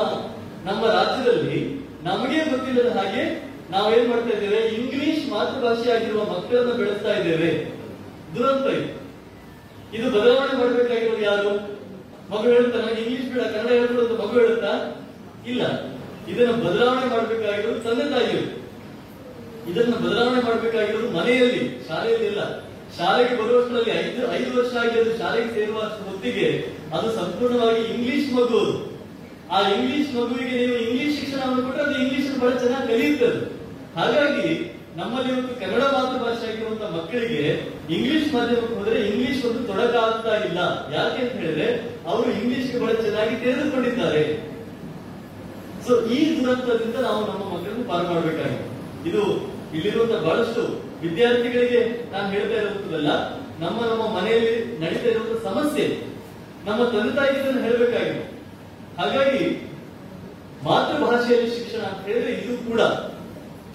ನಮ್ಮ 0.66 0.86
ರಾಜ್ಯದಲ್ಲಿ 0.86 1.82
ನಮಗೆ 2.04 2.50
ಗೊತ್ತಿಲ್ಲದ 2.50 2.96
ಹಾಗೆ 2.98 3.52
ನಾವೇನ್ 3.72 4.10
ಮಾಡ್ತಾ 4.10 4.30
ಇದ್ದೇವೆ? 4.30 4.58
ಇಂಗ್ಲಿಷ್ 4.58 5.30
ಮಾತೃಭಾಷೆಯಾಗಿರುವ 5.30 6.24
ಮಕ್ಕಳನ್ನು 6.24 6.74
ಬೆಳೆಸ್ತಾ 6.74 7.18
ಇದ್ದೇವೆ. 7.18 7.82
ದುರಂತ 8.36 8.68
ಇದು. 8.68 9.02
ಇದು 9.98 10.12
ಬದಲಾವಣೆ 10.12 10.58
ಮಾಡಬೇಕಾಗಿರೋದು 10.58 11.22
ಯಾರು? 11.22 11.82
ಮಗು 12.32 12.44
ಹೇಳುತ್ತಾ, 12.44 12.80
ನನಗೆ 12.80 13.02
ಇಂಗ್ಲಿಷ್ 13.02 13.34
ಬೇಡ, 13.34 13.44
ಕನ್ನಡ 13.44 13.72
ಹೇಳ್ಬಿಡು 13.72 14.08
ಅಂತ 14.08 14.22
ಮಗು 14.22 14.40
ಹೇಳುತ್ತಾ? 14.40 15.04
ಇಲ್ಲ. 15.48 15.62
ಇದನ್ನು 16.28 16.54
ಬದಲಾವಣೆ 16.54 17.06
ಮಾಡಬೇಕಾಗಿರೋದು 17.06 17.80
ತಂದೆ 17.80 18.10
ತಾಯಿಯರು 18.10 18.62
ಇದನ್ನು 19.72 19.96
ಬದಲಾವಣೆ 19.96 20.42
ಮಾಡಬೇಕಾಗಿರೋದು 20.42 21.10
ಮನೆಯಲ್ಲಿ, 21.10 21.86
ಶಾಲೆಯಲ್ಲಿ 21.88 22.28
ಇಲ್ಲ 22.28 22.60
ಶಾಲೆಗೆ 22.98 23.44
ಬರುವಷ್ಟರಲ್ಲಿ 23.44 23.90
ಐದು 23.90 24.34
ಐದು 24.34 24.58
ವರ್ಷ 24.58 24.76
ಆಗಿ 24.76 25.00
ಅದು 25.00 25.18
ಶಾಲೆಗೆ 25.18 25.54
ಸೇರುವ 25.54 25.80
ಹೊತ್ತಿಗೆ 25.80 26.68
ಅದು 26.94 27.12
ಸಂಪೂರ್ಣವಾಗಿ 27.12 27.82
ಇಂಗ್ಲಿಷ್ 27.82 28.34
ಮಗು. 28.34 28.91
ಆ 29.56 29.70
ಇಂಗ್ಲಿಷ್ 29.70 30.16
ಮಗುವಿಗೆ 30.16 30.54
ನೀವು 30.60 30.78
ಇಂಗ್ಲಿಷ್ 30.84 31.18
ಶಿಕ್ಷಣವನ್ನು 31.20 31.64
ಕೊಟ್ಟರೆ 31.64 31.84
ಅದು 31.86 31.96
ಇಂಗ್ಲಿಷ್ 32.04 32.40
ಬಹಳ 32.42 32.52
ಚೆನ್ನಾಗಿ 32.64 32.88
ಕಲಿಯುತ್ತದೆ. 32.92 33.40
ಹಾಗಾಗಿ 33.98 34.48
ನಮ್ಮಲ್ಲಿ 34.96 35.32
ಒಂದು 35.40 35.54
ಕನ್ನಡ 35.62 35.82
ಮಾತೃಭಾಷೆ 35.96 36.46
ಆಗಿರುವಂತಹ 36.52 36.90
ಮಕ್ಕಳಿಗೆ 36.98 37.42
ಇಂಗ್ಲಿಷ್ 37.96 38.34
ಮಾಧ್ಯಮಕ್ಕೆ 38.34 38.76
ಹೋದ್ರೆ 38.76 39.00
ಇಂಗ್ಲಿಷ್ 39.08 39.46
ಒಂದು 39.46 39.62
ತೊಡಕಾಗ್ತಾ 39.68 40.34
ಇಲ್ಲ. 40.48 40.60
ಯಾಕೆ 40.96 41.20
ಅಂತ 41.24 41.34
ಹೇಳಿದ್ರೆ 41.34 41.68
ಅವರು 42.08 42.32
ಇಂಗ್ಲಿಷ್ 42.32 42.72
ಬಹಳ 42.82 42.94
ಚೆನ್ನಾಗಿ 42.94 43.36
ತೆರೆದುಕೊಂಡಿದ್ದಾರೆ. 43.36 44.24
ಸೊ 45.88 45.94
ಈ 46.06 46.18
ದುರಂತದಿಂದ 46.40 46.96
ನಾವು 46.96 47.22
ನಮ್ಮ 47.30 47.44
ಮಕ್ಕಳನ್ನು 47.54 47.84
ಪಾರು 47.92 48.08
ಮಾಡಬೇಕಾಗಿದೆ. 48.14 48.66
ಇದು 49.10 49.22
ಇಲ್ಲಿರುವಂತಹ 49.76 50.22
ಬಹಳಷ್ಟು 50.28 50.62
ವಿದ್ಯಾರ್ಥಿಗಳಿಗೆ 51.04 52.12
ನಾನು 52.12 52.28
ಹೇಳ್ತಾ 52.30 52.58
ಇರುವಂತದಲ್ಲ 52.62 53.12
ನಮ್ಮ 53.64 53.78
ನಮ್ಮ 53.92 54.04
ಮನೆಯಲ್ಲಿ 54.18 54.54
ನಡೀತಾ 54.82 55.08
ಇರುವಂತಹ 55.08 55.42
ಸಮಸ್ಯೆ. 55.50 55.86
ನಮ್ಮ 56.66 56.84
ತಂದೆ 56.94 57.16
ತಾಯಿಗೆ 57.16 57.40
ಇದನ್ನು 57.42 57.62
ಹೇಳಬೇಕಾಗಿದೆ. 57.62 58.31
ಹಾಗಾಗಿ 59.02 59.72
ಮಾತೃಭಾಷೆಯಲ್ಲಿ 60.64 61.50
ಶಿಕ್ಷಣ 61.50 61.80
ಅಂತ 61.80 62.08
ಹೇಳಿದ್ರೆ 62.08 62.32
ಇದು 62.32 62.72
ಕೂಡ. 62.72 62.82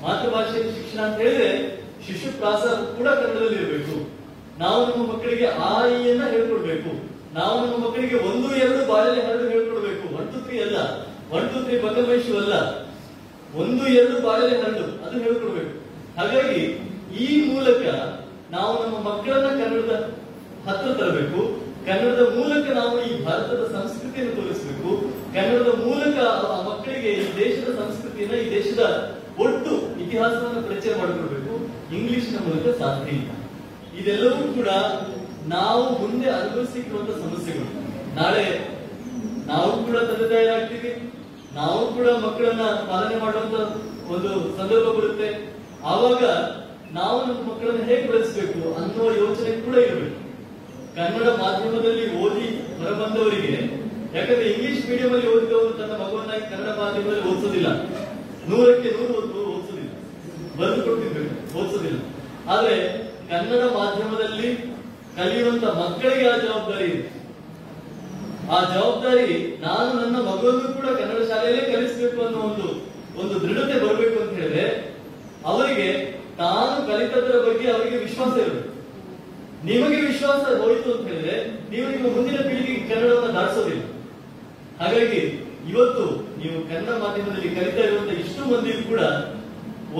ಮಾತೃಭಾಷೆಯಲ್ಲಿ 0.03 0.73
ಶಿಕ್ಷಣ 0.73 1.01
ಅಂತ 1.01 1.17
ಹೇಳಿದ್ರೆ 1.21 1.77
ಶಿಶು 2.07 2.39
ಪ್ರಾಸಾದ 2.39 2.77
ಕೂಡ 2.79 3.09
ಕನ್ನಡದಲ್ಲಿ 3.09 3.63
ಇರಬೇಕು. 3.63 4.11
ನಾವು 4.59 4.97
ನಮ್ಮ 4.97 5.13
ಮಕ್ಕಳಿಗೆ 5.13 5.47
ಆ 5.47 5.87
ಹೇಳ್ಕೊಡ್ಬೇಕು. 6.31 7.17
ನಾವು 7.35 7.67
ನಮ್ಮ 7.67 7.87
ಮಕ್ಕಳಿಗೆ 7.87 8.15
ಒಂದು, 8.17 8.57
ಎರಡು 8.57 8.93
ಬಾಯಲ್ಲಿ 8.93 9.27
ಹರಡು 9.27 9.49
ಹೇಳ್ಕೊಡ್ಬೇಕು. 9.49 10.17
ಒನ್ 10.17 10.33
ಟು 10.33 10.41
ತ್ರೀ 10.41 10.61
ಅಲ್ಲ. 10.61 10.77
ಒನ್ 11.33 11.51
ಟು 11.51 11.65
ತ್ರೀ 11.65 11.79
ಬಗಮೇಶು 11.79 12.37
ಅಲ್ಲ. 12.37 12.55
ಒಂದು, 13.55 13.87
ಎರಡು 13.87 14.27
ಬಾಯಲ್ಲಿ 14.27 14.61
ಹರಡು 14.63 15.09
ಅದು 15.09 15.21
ಹೇಳ್ಕೊಡ್ಬೇಕು. 15.21 15.87
ಹಾಗಾಗಿ 16.21 16.63
ಈ 17.19 17.55
ಮೂಲಕ 17.55 17.81
ನಾವು 18.51 18.85
ನಮ್ಮ 18.85 18.99
ಮಕ್ಕಳನ್ನ 18.99 19.47
ಕನ್ನಡದ 19.47 20.15
ಹತ್ರ 20.69 20.93
ತರಬೇಕು. 20.93 21.66
ಕನ್ನಡದ 21.87 22.23
ಮೂಲಕ 22.37 22.67
ನಾವು 22.77 22.95
ಈ 23.03 23.25
ಭಾರತದ 23.25 23.65
ಸಂಸ್ಕೃತಿಯನ್ನು 23.73 24.35
ತೋರಿಸಬೇಕು. 24.35 24.91
ಕನ್ನಡದ 25.35 25.73
ಮೂಲಕ 25.85 26.17
ಆ 26.55 26.57
ಮಕ್ಕಳಿಗೆ 26.69 27.11
ಈ 27.13 27.27
ದೇಶದ 27.37 27.69
ಸಂಸ್ಕೃತಿಯನ್ನ, 27.83 28.35
ಈ 28.35 28.51
ದೇಶದ 28.51 28.83
ಒಟ್ಟು 29.39 29.73
ಇತಿಹಾಸವನ್ನು 30.03 30.63
ಪರಿಚಯ 30.69 30.95
ಮಾಡಿಕೊಡ್ಬೇಕು 30.99 31.55
ಇಂಗ್ಲಿಷ್ನ 31.95 32.37
ಮೂಲಕ 32.47 32.79
ಸಾಧ್ಯ 32.79 33.17
ಇಲ್ಲ. 33.17 33.31
ಇದೆಲ್ಲವೂ 34.01 34.43
ಕೂಡ 34.55 34.69
ನಾವು 35.55 35.83
ಮುಂದೆ 36.03 36.31
ಅನುಭವಿಸಿರುವಂತ 36.31 37.11
ಸಮಸ್ಯೆಗಳು. 37.25 37.69
ನಾಳೆ 38.15 38.47
ನಾವು 39.47 39.71
ಕೂಡ 39.87 39.97
ತಂದೆ 39.97 40.29
ತಾಯಿ 40.29 40.49
ಆಗ್ತೀವಿ. 40.49 40.93
ನಾವು 41.55 41.81
ಕೂಡ 41.95 42.09
ಮಕ್ಕಳನ್ನ 42.09 42.63
ಪಾಲನೆ 42.63 43.17
ಮಾಡುವಂತ 43.25 43.57
ಒಂದು 44.15 44.59
ಸಂದರ್ಭ 44.59 44.89
ಬರುತ್ತೆ. 44.99 45.29
ಆವಾಗ 45.85 46.25
ನಾವು 46.99 47.17
ನಮ್ಮ 47.27 47.43
ಮಕ್ಕಳನ್ನ 47.51 47.83
ಹೇಗೆ 47.83 48.07
ಬೆಳೆಸಬೇಕು 48.13 48.61
ಅನ್ನುವ 48.81 49.07
ಯೋಚನೆ 49.25 49.51
ಕೂಡ 49.67 49.77
ಇರಬೇಕು. 49.77 50.26
ಕನ್ನಡ 50.97 51.29
ಮಾಧ್ಯಮದಲ್ಲಿ 51.29 52.17
ಓದಿ 52.17 52.47
ಹೊರಬಂದವರಿಗೆ 52.79 53.53
ಯಾಕಂದ್ರೆ 54.17 54.51
ಇಂಗ್ಲಿಷ್ 54.51 54.91
ಮೀಡಿಯಂ 54.91 55.13
ಅಲ್ಲಿ 55.13 55.37
ಓದಿದವರು 55.37 55.73
ತನ್ನ 55.73 55.93
ಮಗುವನ್ನಾಗಿ 55.93 56.41
ಕನ್ನಡ 56.41 56.69
ಮಾಧ್ಯಮದಲ್ಲಿ 56.79 57.29
ಓದಿಸೋದಿಲ್ಲ. 57.33 57.69
ನೂರಕ್ಕೆ 58.49 58.91
ನೂರು 58.91 59.15
ಓದು 59.15 59.57
ಓದಿಸೋದಿಲ್ಲ. 59.57 59.91
ಬರೆದು 60.59 60.83
ಕೊಡ್ತಿರ್ಬೇಕು 60.83 61.59
ಓದಿಸೋದಿಲ್ಲ. 61.59 61.99
ಆದ್ರೆ 62.49 62.75
ಕನ್ನಡ 63.31 63.63
ಮಾಧ್ಯಮದಲ್ಲಿ 63.77 64.57
ಕಲಿಯುವಂತ 65.17 65.65
ಮಕ್ಕಳಿಗೆ 65.65 66.29
ಆ 66.29 66.37
ಜವಾಬ್ದಾರಿ 66.37 66.85
ಇದೆ. 66.85 67.09
ಆ 68.51 68.75
ಜವಾಬ್ದಾರಿ 68.75 69.59
ನಾನು 69.61 70.01
ನನ್ನ 70.01 70.17
ಮಗುವನ್ನು 70.17 70.75
ಕೂಡ 70.75 70.97
ಕನ್ನಡ 70.97 71.29
ಶಾಲೆಯಲ್ಲೇ 71.29 71.73
ಕಲಿಸಬೇಕು 71.73 72.23
ಅನ್ನೋ 72.23 72.39
ಒಂದು 72.39 72.67
ಒಂದು 73.21 73.41
ದೃಢತೆ 73.41 73.87
ಬರಬೇಕು 73.87 74.23
ಅಂತ 74.23 74.33
ಹೇಳಿದ್ರೆ 74.41 74.65
ಅವರಿಗೆ 75.45 75.89
ತಾನು 76.39 76.87
ಕಲಿತದರ 76.87 77.39
ಬಗ್ಗೆ 77.49 77.71
ಅವರಿಗೆ 77.71 77.97
ವಿಶ್ವಾಸ 77.97 78.37
ಇರಬೇಕು. 78.39 78.76
ನಿಮಗೆ 79.65 79.99
ವಿಶ್ವಾಸ 80.09 80.43
ಹೋಯಿತು 80.63 80.89
ಅಂತ 80.95 81.07
ಹೇಳಿದ್ರೆ 81.11 81.37
ನೀವು 81.71 81.87
ನಿಮ್ಮ 81.95 82.07
ಮುಂದಿನ 82.17 82.39
ಪೀಳಿಗೆಗೆ 82.49 82.85
ಕನ್ನಡವನ್ನು 82.91 83.31
ದಾಟಿಸೋದಿಲ್ಲ. 83.39 83.85
ಹಾಗಾಗಿ 84.81 85.21
ಇವತ್ತು 85.71 86.05
ನೀವು 86.41 86.59
ಕನ್ನಡ 86.71 86.91
ಮಾಧ್ಯಮದಲ್ಲಿ 87.05 87.49
ಕಲಿತಾ 87.57 87.83
ಇರುವಂತಹ 87.87 88.19
ಇಷ್ಟು 88.25 88.43
ಮಂದಿಗೂ 88.51 88.83
ಕೂಡ 88.91 89.03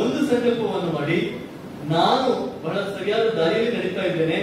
ಒಂದು 0.01 0.19
ಸಂಕಲ್ಪವನ್ನು 0.31 0.91
ಮಾಡಿ, 0.99 1.19
ನಾನು 1.95 2.29
ಬಹಳ 2.65 2.77
ಸರಿಯಾದ 2.95 3.27
ದಾರಿಯಲ್ಲಿ 3.39 3.77
ನಡೀತಾ 3.77 4.05
ಇದ್ದೇನೆ, 4.11 4.39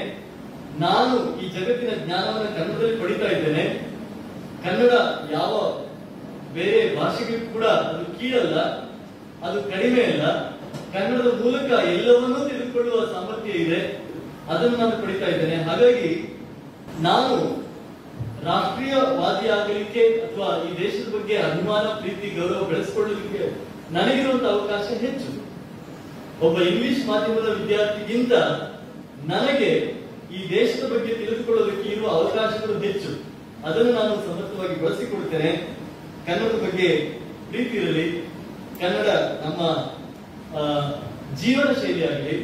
ನಾನು 0.83 1.15
ಈ 1.41 1.45
ಜಗತ್ತಿನ 1.55 1.91
ಜ್ಞಾನವನ್ನು 2.05 2.49
ಕನ್ನಡದಲ್ಲಿ 2.57 2.99
ಪಡಿತಾ 3.01 3.27
ಇದ್ದೇನೆ, 3.35 3.65
ಕನ್ನಡ 4.63 4.93
ಯಾವ 5.35 5.53
ಬೇರೆ 6.57 6.81
ಭಾಷೆಗಳಿಗೂ 6.97 7.47
ಕೂಡ 7.53 7.65
ಅದು 7.89 8.03
ಕೀಳಲ್ಲ, 8.17 8.57
ಅದು 9.45 9.57
ಕಡಿಮೆ 9.73 10.03
ಅಲ್ಲ, 10.11 10.25
ಕನ್ನಡದ 10.93 11.31
ಮೂಲಕ 11.43 11.69
ಎಲ್ಲವನ್ನೂ 11.95 12.39
ತಿಳಿದುಕೊಳ್ಳುವ 12.49 12.99
ಸಾಮರ್ಥ್ಯ 13.13 13.63
ಇದೆ. 13.65 13.79
ಅದನ್ನು 14.49 14.77
ನಾನು 14.77 14.95
ಪಡಿತಾ 15.01 15.25
ಇದ್ದೇನೆ. 15.25 15.55
ಹಾಗಾಗಿ 15.63 16.09
ನಾನು 16.99 17.35
ರಾಷ್ಟ್ರೀಯವಾದಿ 18.45 19.47
ಆಗಲಿಕ್ಕೆ 19.49 20.03
ಅಥವಾ 20.25 20.47
ಈ 20.67 20.69
ದೇಶದ 20.83 21.07
ಬಗ್ಗೆ 21.15 21.37
ಅಭಿಮಾನ, 21.37 21.85
ಪ್ರೀತಿ, 21.99 22.27
ಗೌರವ 22.39 22.63
ಬೆಳೆಸ್ಕೊಳ್ಳಲಿಕ್ಕೆ 22.71 23.43
ನನಗಿರುವಂತ 23.91 24.43
ಅವಕಾಶ 24.43 24.85
ಹೆಚ್ಚು. 25.05 25.29
ಒಬ್ಬ 26.45 26.61
ಇಂಗ್ಲಿಷ್ 26.61 27.05
ಮಾಧ್ಯಮದ 27.07 27.49
ವಿದ್ಯಾರ್ಥಿಗಿಂತ 27.61 28.33
ನನಗೆ 29.25 29.71
ಈ 30.35 30.39
ದೇಶದ 30.49 30.83
ಬಗ್ಗೆ 30.93 31.13
ತಿಳಿದುಕೊಳ್ಳೋದಕ್ಕೆ 31.13 31.89
ಇರುವ 31.89 32.07
ಅವಕಾಶಗಳು 32.09 32.79
ಹೆಚ್ಚು. 32.79 33.11
ಅದನ್ನು 33.67 33.91
ನಾನು 33.93 34.13
ಸಮರ್ಥವಾಗಿ 34.27 34.75
ಬಳಸಿಕೊಡ್ತೇನೆ 34.83 35.51
ಕನ್ನಡದ 36.25 36.57
ಬಗ್ಗೆ 36.65 36.87
ಪ್ರೀತಿ 37.51 37.77
ಇರಲಿ. 37.77 38.05
ಕನ್ನಡ 38.81 39.07
ನಮ್ಮ 39.43 39.61
ಜೀವನ 41.35 41.69
ಶೈಲಿಯಾಗಲಿ 41.81 42.35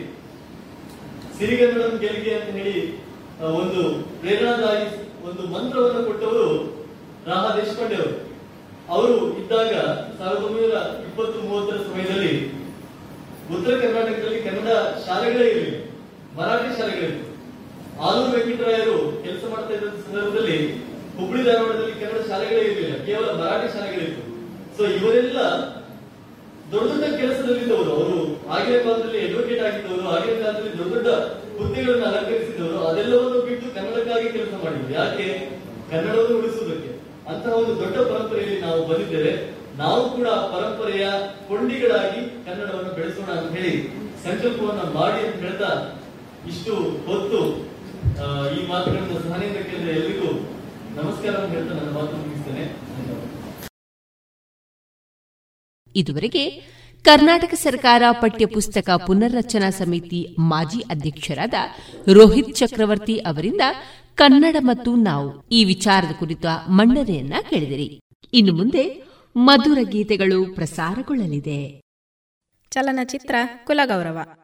ಸಿರಿಗನ್ನಡಂ 1.39 1.93
ಗೆಲ್ಗೆ 2.01 2.31
ಅಂತ 2.37 2.49
ಹೇಳಿ 2.57 2.75
ಒಂದು 3.59 3.81
ಪ್ರೇರಣಾದಾಯಿ 4.21 4.85
ಒಂದು 5.27 5.43
ಮಂತ್ರವನ್ನು 5.53 6.01
ಕೊಟ್ಟವರು 6.05 6.47
ರಾಹ 7.27 7.45
ದೇಶಪಾಂಡೆ 7.57 7.95
ಅವರು. 7.95 8.15
ಅವರು 8.89 9.15
ಇದ್ದಾಗ 9.39 9.71
ಸಾವಿರದ 10.19 10.43
ಒಂಬೈನೂರ 10.43 10.75
ಇಪ್ಪತ್ತು 11.07 11.39
ಮೂವತ್ತರ 11.47 11.77
ಸಮಯದಲ್ಲಿ 11.87 12.33
ಉತ್ತರ 13.55 13.73
ಕರ್ನಾಟಕದಲ್ಲಿ 13.81 14.39
ಕನ್ನಡ 14.41 14.69
ಶಾಲೆಗಳೇ 15.05 15.47
ಇರಲಿ 15.51 15.73
ಮರಾಠಿ 16.37 16.69
ಶಾಲೆಗಳಿರಲಿ 16.79 17.25
ಆಲೂರು 18.05 18.31
ವೆಂಕಟರಾಯರು 18.35 18.95
ಕೆಲಸ 19.23 19.43
ಮಾಡ್ತಾ 19.53 19.73
ಇದ್ದ 19.75 19.87
ಸಂದರ್ಭದಲ್ಲಿ 20.03 20.57
ಹುಬ್ಬಳ್ಳಿ 21.17 21.43
ಧಾರವಾಡದಲ್ಲಿ 21.47 21.95
ಕನ್ನಡ 22.01 22.19
ಶಾಲೆಗಳೇ 22.29 22.61
ಇರಲಿಲ್ಲ, 22.67 22.93
ಕೇವಲ 23.07 23.31
ಮರಾಠಿ 23.39 23.69
ಶಾಲೆಗಳಿತ್ತು 23.73 24.21
ಸೊ 24.77 24.83
ಇವರೆಲ್ಲ 24.97 25.39
ದೊಡ್ಡ 26.71 26.87
ದೊಡ್ಡ 26.91 27.05
ಕೆಲಸದಲ್ಲಿದ್ದವರು, 27.19 27.91
ಅವರು 27.97 28.17
ಆಗಿನ 28.55 28.75
ಕಾಲದಲ್ಲಿ 28.85 29.19
ಅಡ್ವೊಕೇಟ್ 29.27 29.61
ಆಗಿದ್ದವರು, 29.67 30.03
ಆಗಿನ 30.15 30.35
ಕಾಲದಲ್ಲಿ 30.43 30.73
ದೊಡ್ಡ 30.79 30.91
ದೊಡ್ಡ 30.95 31.09
ಹುದ್ದೆಗಳನ್ನು 31.57 32.05
ಅಲಂಕರಿಸಿದವರು 32.09 32.79
ಅದೆಲ್ಲವನ್ನು 32.89 33.39
ಬಿಟ್ಟು 33.47 33.67
ಕನ್ನಡಕ್ಕಾಗಿ 33.77 34.27
ಕೆಲಸ 34.35 34.53
ಮಾಡಿದ್ರು. 34.63 34.91
ಯಾಕೆ? 34.99 35.27
ಕನ್ನಡವನ್ನು 35.91 36.35
ಉಳಿಸುವುದಕ್ಕೆ. 36.39 36.91
ಅಂತಹ 37.31 37.53
ಒಂದು 37.61 37.73
ದೊಡ್ಡ 37.81 37.95
ಪರಂಪರೆಯಲ್ಲಿ 38.11 38.57
ನಾವು 38.65 38.79
ಬಂದಿದ್ದೇವೆ. 38.89 39.33
ನಾವು 39.81 39.99
ಕೂಡ 40.15 40.27
ಪರಂಪರೆಯ 40.53 41.05
ಕೊಂಡಿಗಳಾಗಿ 41.49 42.21
ಕನ್ನಡವನ್ನು 42.45 42.91
ಬೆಳೆಸೋಣ 42.99 43.29
ಅಂತ 43.39 43.49
ಹೇಳಿ 43.57 43.73
ಸಂಕಲ್ಪವನ್ನು 44.23 44.85
ಮಾಡಿ 44.99 45.19
ಅಂತ 45.27 45.37
ಹೇಳ್ತಾ 45.45 45.71
ಇಷ್ಟು 46.51 46.73
ಹೊತ್ತು 47.07 47.41
ಈ 48.55 48.59
ಮಾತುಗಳನ್ನು 48.71 49.17
ಸಹನೆಯಿಂದ 49.25 49.59
ಕೇಳಿದ 49.69 49.89
ಎಲ್ರಿಗೂ 49.99 50.29
ನಮಸ್ಕಾರ 50.99 51.33
ಅಂತ 51.41 51.51
ಹೇಳ್ತಾ 51.57 51.73
ನನ್ನ 51.79 51.91
ಮಾತು 51.99 52.21
ಮುಗಿಸ್ತೇನೆ. 52.23 52.63
ಧನ್ಯವಾದ 52.95 53.28
ಇದುವರೆಗೆ 55.99 56.49
ಕರ್ನಾಟಕ 57.03 57.53
ಸರ್ಕಾರ 57.53 58.03
ಪಠ್ಯಪುಸ್ತಕ 58.11 58.89
ಪುನರ್ರಚನಾ 59.07 59.69
ಸಮಿತಿ 59.69 60.35
ಮಾಜಿ 60.39 60.81
ಅಧ್ಯಕ್ಷರಾದ 60.81 61.53
ರೋಹಿತ್ 62.13 62.55
ಚಕ್ರವರ್ತಿ 62.55 63.17
ಅವರಿಂದ 63.17 63.61
ಕನ್ನಡ 64.15 64.55
ಮತ್ತು 64.59 64.95
ನಾವು 64.95 65.47
ಈ 65.47 65.63
ವಿಚಾರದ 65.63 66.11
ಕುರಿತ 66.11 66.45
ಮಂಡನೆಯನ್ನ 66.69 67.33
ಕೇಳಿದಿರಿ. 67.49 67.99
ಇನ್ನು 68.33 68.53
ಮುಂದೆ 68.53 69.03
ಮಧುರ 69.35 69.77
ಗೀತೆಗಳು 69.89 70.55
ಪ್ರಸಾರಗೊಳ್ಳಲಿದೆ. 70.55 71.81
ಚಲನಚಿತ್ರ 72.71 73.35
ಕುಲಗೌರವ. 73.65 74.38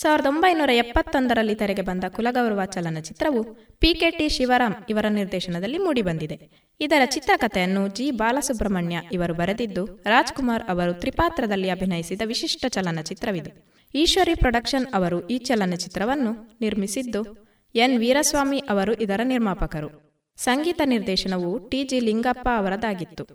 ಸಾವಿರದ 0.00 0.26
ಒಂಬೈನೂರ 0.26 0.70
ಎಪ್ಪತ್ತೊಂದರಲ್ಲಿ 0.70 1.54
ತೆರೆಗೆ 1.54 1.82
ಬಂದ 1.82 2.04
ಕುಲಗೌರವ 2.08 2.64
ಚಲನಚಿತ್ರವು 2.64 3.42
ಪಿಕೆಟಿ 3.78 4.28
ಶಿವರಾಮ್ 4.28 4.74
ಇವರ 4.90 5.06
ನಿರ್ದೇಶನದಲ್ಲಿ 5.08 5.78
ಮೂಡಿಬಂದಿದೆ. 5.78 6.50
ಇದರ 6.80 7.02
ಚಿತ್ರಕಥೆಯನ್ನು 7.04 7.88
ಜಿ. 7.88 8.10
ಬಾಲಸುಬ್ರಹ್ಮಣ್ಯ 8.10 9.02
ಇವರು 9.12 9.34
ಬರೆದಿದ್ದು, 9.34 9.86
ರಾಜ್ಕುಮಾರ್ 9.86 10.62
ಅವರು 10.68 10.92
ತ್ರಿಪಾತ್ರದಲ್ಲಿ 10.92 11.70
ಅಭಿನಯಿಸಿದ 11.70 12.22
ವಿಶಿಷ್ಟ 12.24 12.66
ಚಲನಚಿತ್ರವಿದು. 12.68 13.50
ಈಶ್ವರಿ 13.94 14.34
ಪ್ರೊಡಕ್ಷನ್ 14.34 14.86
ಅವರು 14.94 15.28
ಈ 15.28 15.38
ಚಲನಚಿತ್ರವನ್ನು 15.38 16.58
ನಿರ್ಮಿಸಿದ್ದು, 16.60 17.48
ಎನ್. 17.74 17.98
ವೀರಸ್ವಾಮಿ 17.98 18.58
ಅವರು 18.58 18.92
ಇದರ 18.92 19.20
ನಿರ್ಮಾಪಕರು. 19.24 19.90
ಸಂಗೀತ 20.36 20.80
ನಿರ್ದೇಶನವು 20.84 21.58
ಟಿ. 21.58 21.84
ಜಿ. 21.84 22.00
ಲಿಂಗಪ್ಪ 22.00 22.48
ಅವರದಾಗಿತ್ತು. 22.56 23.26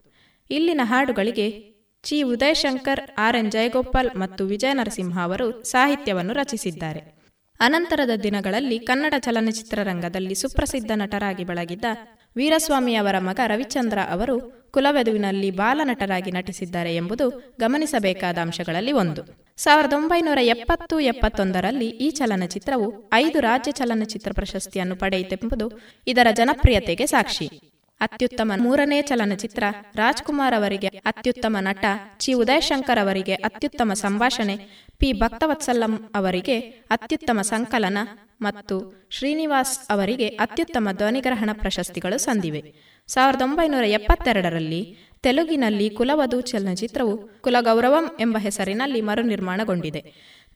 ಇಲ್ಲಿನ 0.52 0.82
ಹಾಡುಗಳಿಗೆ 0.84 1.73
ಚಿ 2.04 2.24
ಉದಯಶಂಕರ್, 2.24 3.02
ಆರ್ 3.18 3.36
ಎನ್ 3.36 3.52
ಜಯಗೋಪಾಲ್ 3.52 4.10
ಮತ್ತು 4.16 4.46
ವಿಜಯ 4.46 4.74
ನರಸಿಂಹ 4.74 5.20
ಅವರು 5.24 5.64
ಸಾಹಿತ್ಯವನ್ನು 5.64 6.34
ರಚಿಸಿದ್ದಾರೆ. 6.34 7.02
ಅನಂತರದ 7.60 8.14
ದಿನಗಳಲ್ಲಿ 8.24 8.80
ಕನ್ನಡ 8.80 9.14
ಚಲನಚಿತ್ರರಂಗದಲ್ಲಿ 9.18 10.36
ಸುಪ್ರಸಿದ್ಧ 10.36 10.92
ನಟರಾಗಿ 10.96 11.44
ಬೆಳಗಿದ್ದ 11.44 11.86
ವೀರಸ್ವಾಮಿ 12.36 12.96
ಅವರ 12.96 13.16
ಮಗ 13.20 13.40
ರವಿಚಂದ್ರ 13.46 14.00
ಅವರು 14.10 14.36
ಕುಲವೆದುವಿನಲ್ಲಿ 14.72 15.52
ಬಾಲನಟರಾಗಿ 15.52 16.32
ನಟಿಸಿದ್ದಾರೆ 16.32 16.96
ಎಂಬುದು 16.96 17.56
ಗಮನಿಸಬೇಕಾದ 17.60 18.38
ಅಂಶಗಳಲ್ಲಿ 18.38 18.92
ಒಂದು. 18.92 19.22
ಸಾವಿರದ 19.58 19.94
ಒಂಬೈನೂರ 19.94 20.40
ಎಪ್ಪತ್ತು 20.42 21.00
ಎಪ್ಪತ್ತೊಂದರಲ್ಲಿ 21.00 21.90
ಈ 21.90 22.10
ಚಲನಚಿತ್ರವು 22.10 23.10
ಐದು 23.14 23.40
ರಾಜ್ಯ 23.40 23.72
ಚಲನಚಿತ್ರ 23.72 24.32
ಪ್ರಶಸ್ತಿಯನ್ನು 24.34 24.96
ಪಡೆಯಿತೆಂಬುದು 24.96 25.68
ಇದರ 26.08 26.28
ಜನಪ್ರಿಯತೆಗೆ 26.34 27.06
ಸಾಕ್ಷಿ. 27.06 27.73
ಅತ್ಯುತ್ತಮ 28.06 28.52
ಮೂರನೇ 28.58 29.02
ಚಲನಚಿತ್ರ 29.02 29.64
ರಾಜ್ಕುಮಾರ್ 29.96 30.54
ಅವರಿಗೆ 30.54 30.88
ಅತ್ಯುತ್ತಮ 30.88 31.58
ನಟ 31.60 31.86
ಚಿ. 32.18 32.34
ಉದಯಶಂಕರ್ 32.34 33.00
ಅವರಿಗೆ 33.00 33.34
ಅತ್ಯುತ್ತಮ 33.34 33.94
ಸಂಭಾಷಣೆ, 33.94 34.56
ಪಿ. 34.98 35.14
ಭಕ್ತವತ್ಸಲಂ 35.14 36.12
ಅವರಿಗೆ 36.16 36.60
ಅತ್ಯುತ್ತಮ 36.92 37.42
ಸಂಕಲನ 37.42 37.98
ಮತ್ತು 38.42 39.08
ಶ್ರೀನಿವಾಸ್ 39.10 39.80
ಅವರಿಗೆ 39.90 40.28
ಅತ್ಯುತ್ತಮ 40.28 40.90
ಧ್ವನಿಗ್ರಹಣ 40.92 41.50
ಪ್ರಶಸ್ತಿಗಳು 41.54 42.18
ಸಂದಿವೆ. 42.18 42.62
ಸಾವಿರದ 43.08 43.42
ಒಂಬೈನೂರ 43.42 43.84
ಎಪ್ಪತ್ತೆರಡರಲ್ಲಿ 43.84 44.82
ತೆಲುಗಿನಲ್ಲಿ 45.22 45.90
ಕುಲವಧು 45.90 46.42
ಚಲನಚಿತ್ರವು 46.42 47.16
ಕುಲಗೌರವಂ 47.42 48.06
ಎಂಬ 48.20 48.38
ಹೆಸರಿನಲ್ಲಿ 48.38 49.02
ಮರುನಿರ್ಮಾಣಗೊಂಡಿದೆ. 49.02 50.02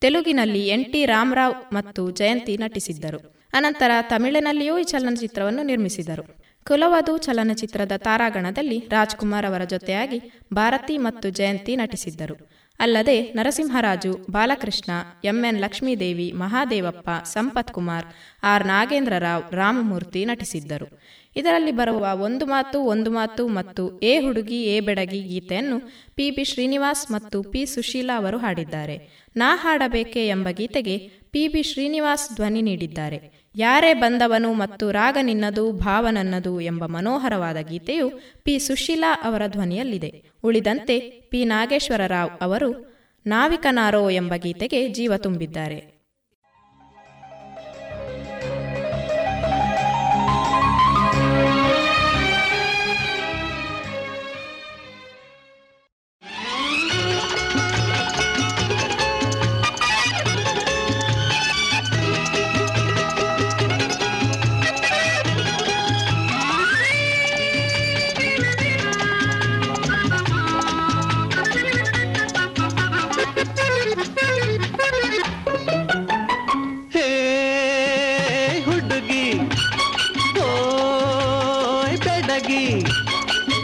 ತೆಲುಗಿನಲ್ಲಿ 0.01 0.67
ಎನ್. 0.67 0.85
ಟಿ. 0.85 1.05
ರಾಮರಾವ್ 1.05 1.55
ಮತ್ತು 1.73 2.11
ಜಯಂತಿ 2.11 2.57
ನಟಿಸಿದ್ದರು. 2.57 3.19
ಅನಂತರ 3.53 3.91
ತಮಿಳಿನಲ್ಲಿಯೂ 4.01 4.77
ಈ 4.77 4.83
ಚಲನಚಿತ್ರವನ್ನು 4.83 5.63
ನಿರ್ಮಿಸಿದರು. 5.63 6.46
ಕುಲವಧು 6.67 7.17
ಚಲನಚಿತ್ರದ 7.17 7.91
ತಾರಾಗಣದಲ್ಲಿ 7.97 8.79
ರಾಜ್ಕುಮಾರ್ 8.79 9.45
ಅವರ 9.45 9.63
ಜೊತೆಯಾಗಿ 9.63 10.31
ಭಾರತಿ 10.53 10.97
ಮತ್ತು 10.97 11.29
ಜಯಂತಿ 11.29 11.75
ನಟಿಸಿದ್ದರು. 11.75 12.49
ಅಲ್ಲದೆ 12.79 13.33
Narasimharaju, 13.33 14.17
Balakrishna, 14.31 14.91
M N 15.23 15.59
Lakshmidevi, 15.59 16.31
Mahadevappa, 16.31 17.09
Sampath 17.23 17.73
Kumar, 17.73 18.05
R 18.43 18.67
Nagendra 18.67 19.13
Rao 19.19 19.53
Ramamurthy 19.53 20.25
ನಟಿಸಿದ್ದರು. 20.25 20.99
ಇದರಲ್ಲಿ 21.35 21.71
ಬರುವ 21.71 22.11
ಒಂದು 22.13 22.45
ಮಾತು 22.45 22.81
ಒಂದು 22.81 23.11
ಮಾತು 23.11 23.47
ಮತ್ತು 23.47 23.99
ಎ 23.99 24.19
ಹುಡುಗಿ, 24.19 24.63
ಎ 24.63 24.79
ಬೆಡಗಿ 24.79 25.19
ಗೀತೆಯನ್ನು 25.19 25.79
ಪಿ 26.15 26.31
ಬಿ 26.31 26.43
ಶ್ರೀನಿವಾಸ್ 26.43 27.11
ಮತ್ತು 27.11 27.43
ಪಿ 27.43 27.65
ಸುಶೀಲಾ 27.65 28.17
ಅವರು 28.17 28.37
ಹಾಡಿದ್ದಾರೆ. 28.37 29.27
ನಾ 29.35 29.55
ಹಾಡಬೇಕೆ 29.55 30.27
ಎಂಬ 30.27 30.47
ಗೀತೆಗೆ 30.51 30.97
ಪಿ 31.31 31.47
ಬಿ 31.47 31.63
ಶ್ರೀನಿವಾಸ್ 31.63 32.35
ಧ್ವನಿ 32.35 32.61
ನೀಡಿದ್ದಾರೆ. 32.61 33.36
ಯಾರೇ 33.59 33.93
ಬಂದವನು 33.93 34.53
ಮತ್ತು 34.53 34.91
ರಾಗ 34.91 35.17
ನಿನ್ನದು 35.21 35.71
ಭಾವ 35.71 36.07
ನನ್ನದು 36.09 36.61
ಎಂಬ 36.61 36.85
ಮನೋಹರವಾದ 36.85 37.57
ಗೀತೆಯು 37.57 38.09
ಪಿ 38.43 38.59
ಸುಶೀಲಾ 38.59 39.21
ಅವರ 39.23 39.41
ಧ್ವನಿಯಲ್ಲಿದೆ. 39.47 40.23
ಉಳಿದಂತೆ 40.43 40.99
ಪಿ 40.99 41.45
ನಾಗೇಶ್ವರ 41.45 42.01
ರಾವ್ 42.07 42.29
ಅವರು 42.41 42.69
ನಾವಿಕನಾರೋ 43.27 44.09
ಎಂಬ 44.09 44.35
ಗೀತೆಗೆ 44.35 44.89
ಜೀವ 44.89 45.17
ತುಂಬಿದ್ದಾರೆ. 45.17 45.96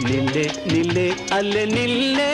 ನಿಲ್ಲೆ 0.04 0.52
ನಿಲ್ಲೆ 0.72 1.16
ಅಲ್ಲೆ 1.32 1.64
ನಿಲ್ಲೆ. 1.64 2.32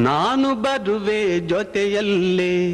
ನಾನು 0.00 0.54
ಬರುವೆ 0.54 1.38
ಜೊತೆಯಲ್ಲೇ. 1.38 2.72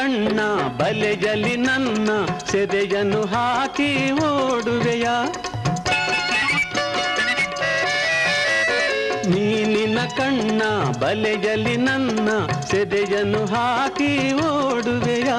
ಕಣ್ಣ 0.00 0.40
ಬಲೆಯಲ್ಲಿ 0.78 1.56
ನನ್ನ 1.56 2.10
ಸೆದೆಯನ್ನು 2.50 3.24
ಹಾಕಿ 3.24 4.10
ಓಡುವೆಯ. 4.12 5.08
ನೀಲಿನ 9.30 9.98
ಕಣ್ಣ 10.16 10.62
ಬಲೆಯಲ್ಲಿ 11.00 11.76
ನನ್ನ 11.76 12.28
ಸೆದೆಯನ್ನು 12.70 13.46
ಹಾಕಿ 13.46 14.32
ಓಡುವೆಯ. 14.32 15.30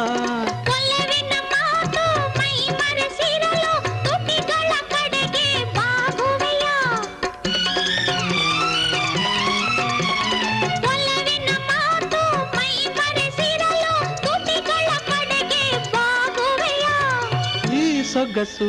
ಸೊಗಸು 18.44 18.68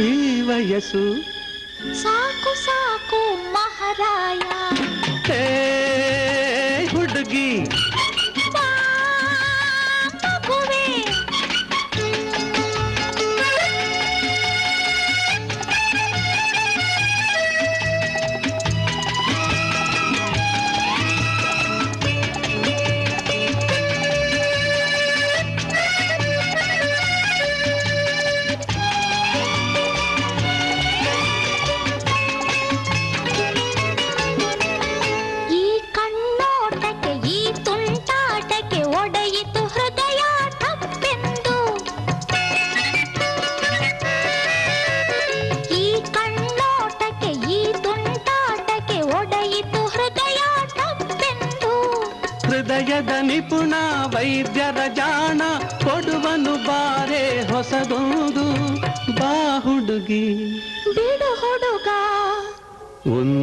ಈ 0.00 0.12
ವಯಸ್ಸು 0.40 1.02
ಸಾಕು 1.94 2.52
ಸಾಕು 2.56 3.20
ಮಹಾರಾಯ 3.52 4.44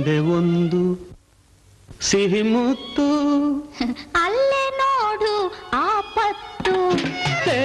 ಒಂದೇ 0.01 0.15
ಒಂದು 0.35 0.79
ಸಿಹಿ 2.01 2.41
ಮುತ್ತು. 2.43 3.05
ಅಲ್ಲೇ 4.23 4.63
ನೋಡು 4.79 5.33
ಆಪತ್ತು 5.81 6.73
ಹೇ 7.45 7.57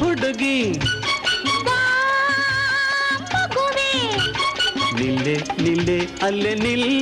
ಹುಡುಗಿ. 0.00 0.56
ನಿಲ್ಲೆ 4.98 5.36
ನಿಲ್ಲೆ 5.62 5.98
ಅಲ್ಲೇ 6.22 6.52
ನಿಲ್ಲೆ 6.64 6.97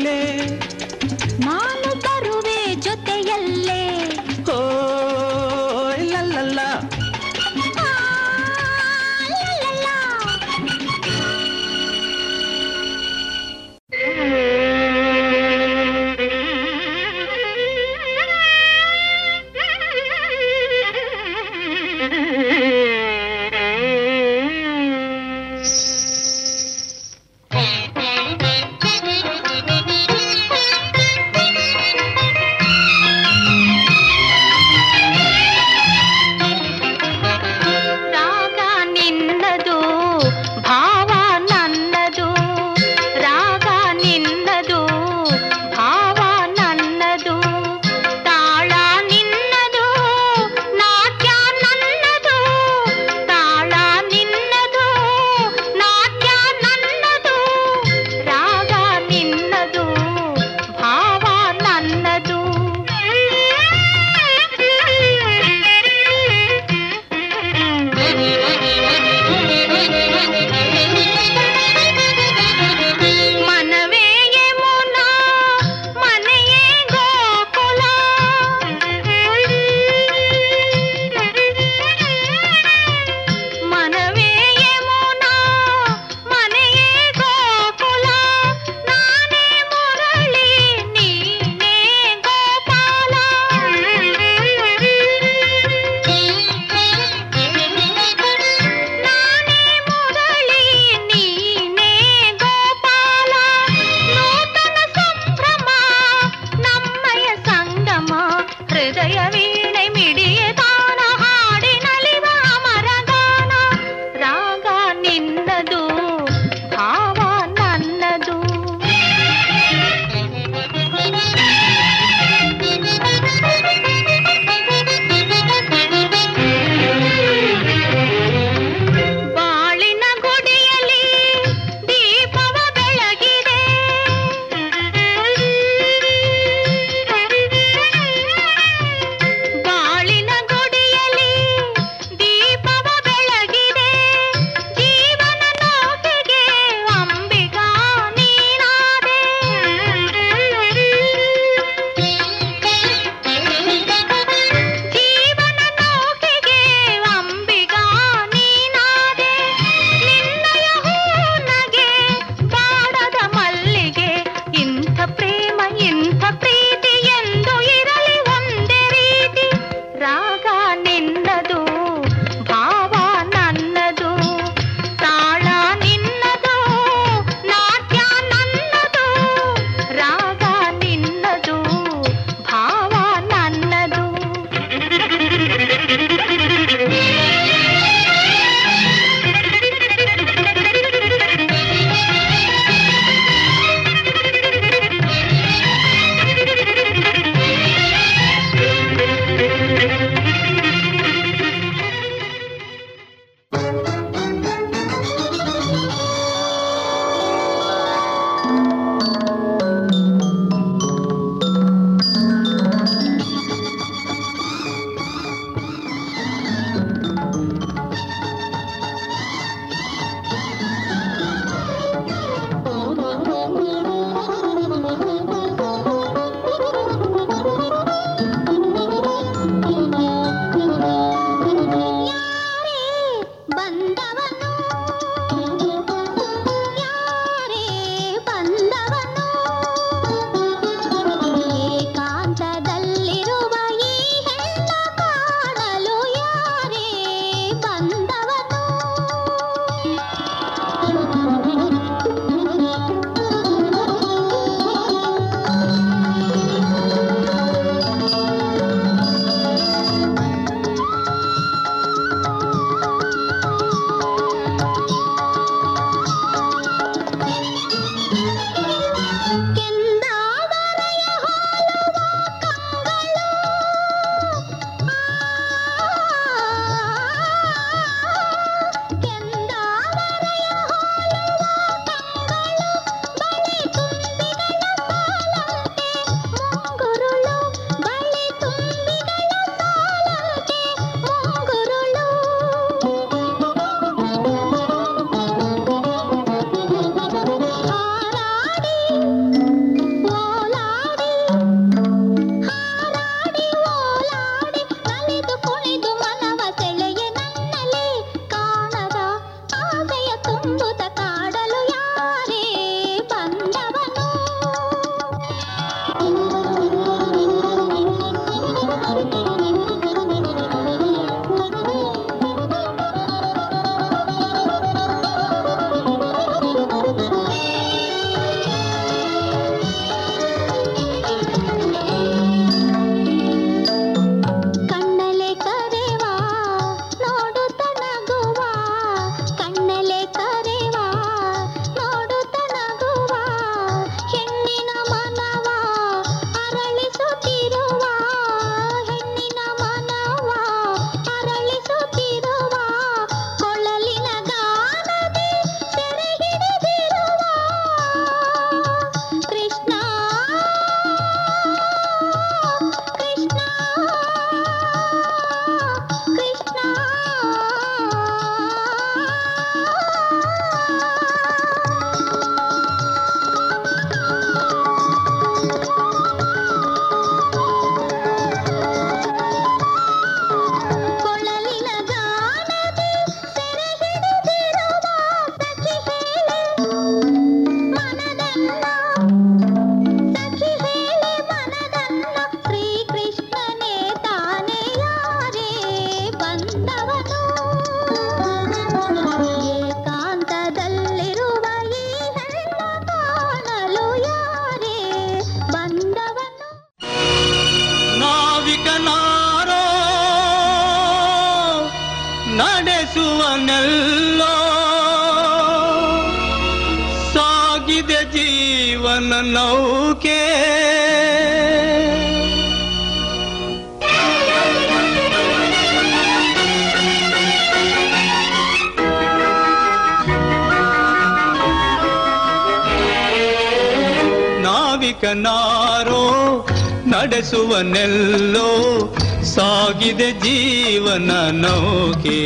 ನಡೆಸುವನೆಲ್ಲೋ 437.63 439.25
ಸಾಗಿದೆ 439.25 440.13
ಜೀವನ 440.13 441.31
ನೌಕೆ. 441.31 442.21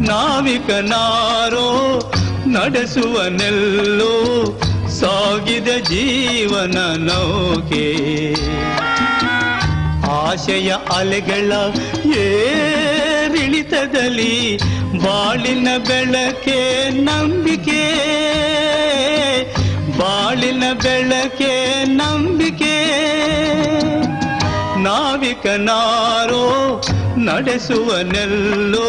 ನಾವಿಕನಾರೋ 0.00 2.00
ನಡೆಸುವನೆಲ್ಲೋ 2.46 4.14
ಸಾಗಿದೆ 4.88 5.80
ಜೀವನ 5.80 6.96
ನೌಕೆ. 6.96 7.94
ಆಶಯ 10.10 10.76
ಅಲೆಗಳ 10.96 11.52
ಏರಿಳಿತದಲ್ಲಿ 12.18 14.58
ಬಾಳಿನ 15.04 15.78
ಬೆಳಕೆ 15.78 16.90
ನಂಬಿಕೆ 16.90 17.91
ನಾವಿಕನಾರೋ 25.44 26.44
ನಡೆಸುವನೆಲ್ಲೋ 27.18 28.88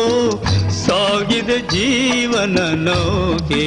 ಸಾಗಿದ 0.85 1.51
ಜೀವನ 1.73 2.57
ನೌಕೆ. 2.85 3.65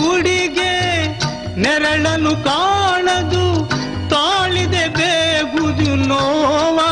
ಕುಡಿಗೆ 0.00 0.72
ನೆರಳನು 1.56 2.32
ಕಾಣದು, 2.44 3.44
ತಾಳಿದೆ 4.08 4.84
ಬೇಗುದು 4.98 5.90
ನೋವಾ. 6.10 6.90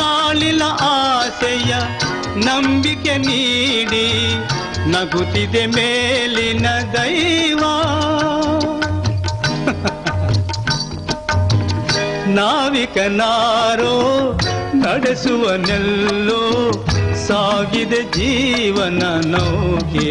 ನಾಳಿನ 0.00 0.62
ಆಸೆಯ 0.90 1.72
ನಂಬಿಕೆ 2.46 3.16
ನೀಡಿ 3.18 4.06
ನಗುತ್ತಿದೆ 4.90 5.66
ಮೇಲಿನ 5.66 6.66
ದೈವ. 6.94 7.62
ನಾವಿಕನಾರೋ, 12.36 13.94
ನಡೆಸುವನೆಲ್ಲೋ 14.74 16.42
ಸಾಗಿದೆ 17.30 18.02
ಜೀವನ 18.02 19.02
ನೌಕೆ. 19.24 20.10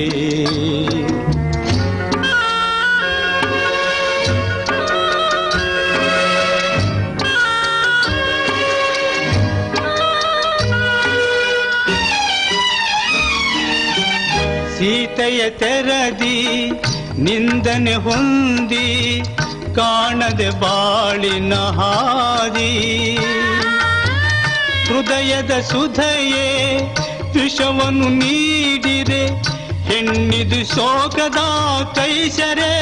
ಸೀತೆಯ 14.78 15.50
ತೆರದಿ 15.50 16.38
ನಿಂದನೆ 17.18 17.96
ಹೊಂದಿ 17.96 19.22
ಕಾಣದೆ 19.76 20.50
ಬಾಳಿನ 20.50 21.54
ಹಾದಿ. 21.54 22.72
ಹೃದಯದ 24.88 25.60
ಸುಧಯೇ 25.60 26.48
ವಿಷವನ್ನು 27.34 28.10
ನೀಡಿರೆ 28.10 29.26
ಹೆಣ್ಣಿದು 29.84 30.76
ಶೋಕದ 30.76 31.39
ಕೈಸರೆ. 31.95 32.73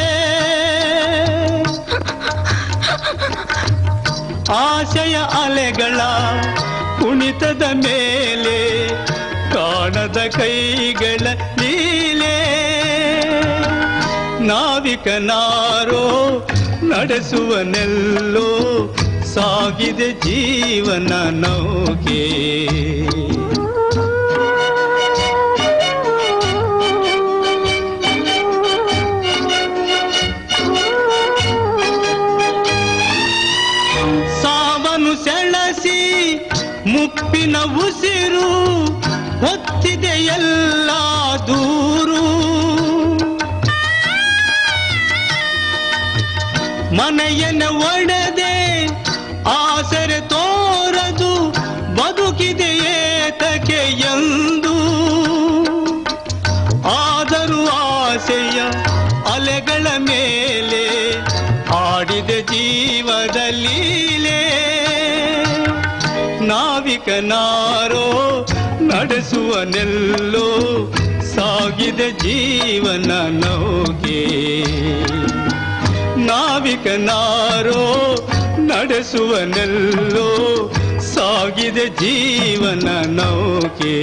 ಆಶಯ 4.50 5.16
ಅಲೆಗಳ 5.16 6.00
ಕುಣಿತದ 7.00 7.64
ಮೇಲೆ 7.74 8.88
ಕಾಣದ 9.54 10.18
ಕೈಗಳ 10.18 11.28
ಲೀಲೆ. 11.60 12.38
ನಾವಿಕನಾರೋ 14.40 16.06
ನಡೆಸುವನೆಲ್ಲೋ 16.84 18.50
ಸಾಗಿದೆ 19.34 20.12
ಜೀವನ 20.12 21.14
ನೌಕೆ. 21.30 22.24
ಮುಪ್ಪಿನ 37.18 37.58
ಉಸಿರು 37.58 38.48
ಹೊತ್ತಿದೆ 39.46 40.14
ಎಲ್ಲ 40.36 40.90
ದೂರು. 41.48 42.22
ಮನೆಯನ್ನು 46.96 47.70
ಒಡೆದೆ 47.80 48.27
ನಾವಿಕನಾರೋ 67.08 68.06
ನಡೆಸುವನೆಲ್ಲೋ 68.82 70.48
ಸಾಗಿದ 71.36 72.00
ಜೀವನ 72.18 73.12
ನೌಕೆ. 73.30 74.20
ನಾವಿಕನಾರೋ 76.18 77.82
ನಡೆಸುವನೆಲ್ಲೋ 78.58 80.28
ಸಾಗಿದೆ 81.00 81.88
ಜೀವನ 81.88 82.88
ನೌಕೆ. 83.20 83.96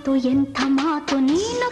ಎಂಥ 0.00 0.12
ಮಾತು 0.14 0.16
ಎಂಥ 0.16 0.60
ಮಾತು 0.68 1.16
ನೀನು 1.18 1.66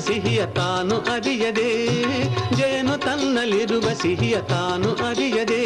ಸಿಹಿಯ 0.00 0.46
ತಾನು 0.46 0.96
ಅರಿಯದೆ 0.98 1.70
ಜೇನು 2.56 2.98
ತನ್ನಲ್ಲಿರುವ 2.98 3.86
ಸಿಹಿಯ 4.02 4.40
ತಾನು 4.40 4.90
ಅರಿಯದೆ. 4.92 5.62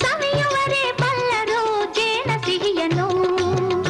ಸವಿಯುವರೇ 0.00 0.92
ಬಲ್ಲರು 1.00 1.84
ಜೇನ 1.94 2.30
ಸಿಹಿಯನು 2.44 3.06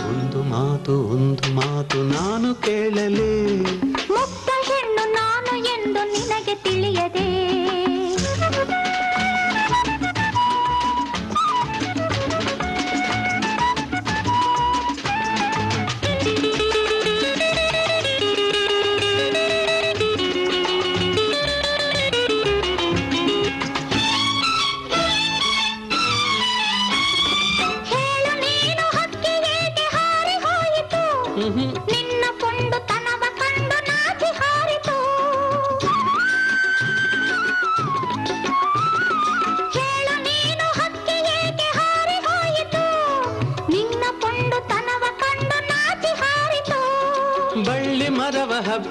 ಒಂದು 0.08 0.42
ಮಾತು 0.42 0.94
ಒಂದು 1.16 1.48
ಮಾತು 1.54 1.98
ನಾನು 2.02 2.54
ಕೇಳಲೇ. 2.54 3.30
ಮುಕ್ತ 4.10 4.50
ಹೆಣ್ಣು 4.70 5.12
ನಾನು 5.12 5.56
ಎಂದು 5.56 6.04
ನಿನಗೆ 6.12 6.54
ತಿಳಿಯದೆ. 6.54 7.28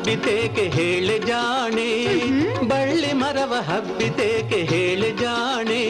ಹಬ್ಬಿತೇಕೆ 0.07 0.65
ಹೇಳ 0.69 1.09
ಜಾಣೆ. 1.25 1.89
ಬಳ್ಳಿ 2.67 3.13
ಮರವ 3.13 3.53
ಹಬ್ಬಿತೇಕೆ 3.67 4.59
ಹೇಳ 4.71 5.03
ಜಾಣೆ. 5.17 5.81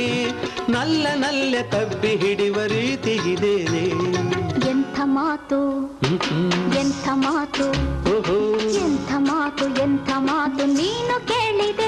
ನಲ್ಲ 0.70 1.08
ನಲ್ಲ 1.16 1.56
ತಬ್ಬಿ 1.70 2.16
ಹಿಡಿವ 2.16 2.58
ರೀತಿ 2.68 3.14
ಇದೇನೆ. 3.34 3.86
ಎಂಥ 4.70 5.00
ಮಾತು 5.04 5.60
ಎಂಥ 6.80 7.08
ಮಾತು 7.14 7.68
ಎಂಥ 8.86 9.12
ಮಾತು 9.18 9.66
ಎಂಥ 9.84 10.10
ಮಾತು 10.18 10.66
ನೀನು 10.66 11.16
ಕೇಳಿದೆ. 11.28 11.87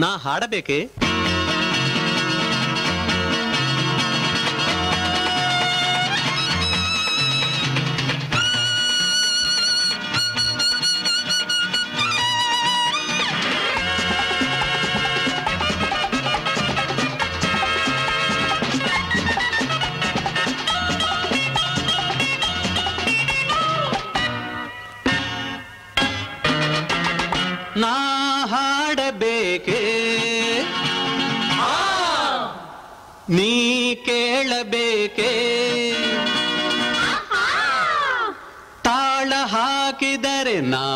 ನಾ 0.00 0.16
ಹಾಡಬೇಕೆ? 0.16 0.78
ನಾ 0.96 0.99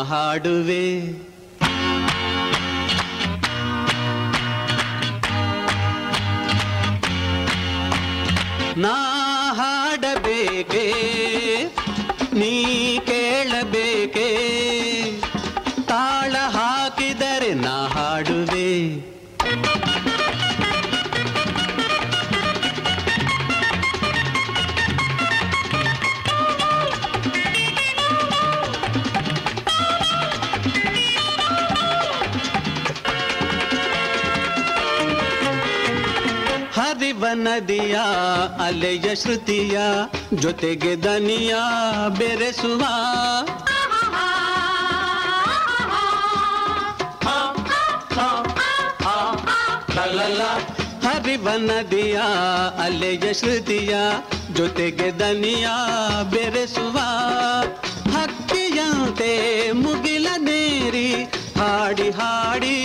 ಹಾಡುವೆ. 0.01 1.13
ನದಿಯ 37.35 37.97
ಅಲೆಯ 38.65 39.15
ಶ್ರುತಿಯ 39.15 39.79
ಜೊತೆಗೆ 40.33 41.03
ದನಿಯ 41.03 41.55
ಬೆರೆಸುವ. 42.17 42.83
ಹರಿವ 51.03 51.49
ನದಿಯ 51.57 52.19
ಅಲೆಯ 52.83 53.33
ಶ್ರುತಿಯ 53.33 53.95
ಜೊತೆಗೆ 54.53 55.19
ದನಿಯ 55.19 55.67
ಬೆರೆಸುವ. 56.31 56.97
ಹಕ್ಕಿಯಂತೆ 58.17 59.71
ಮುಗಿಲ 59.71 60.27
ನೇರಿ 60.37 61.13
ಹಾಡಿ 61.59 62.09
ಹಾಡಿ 62.09 62.84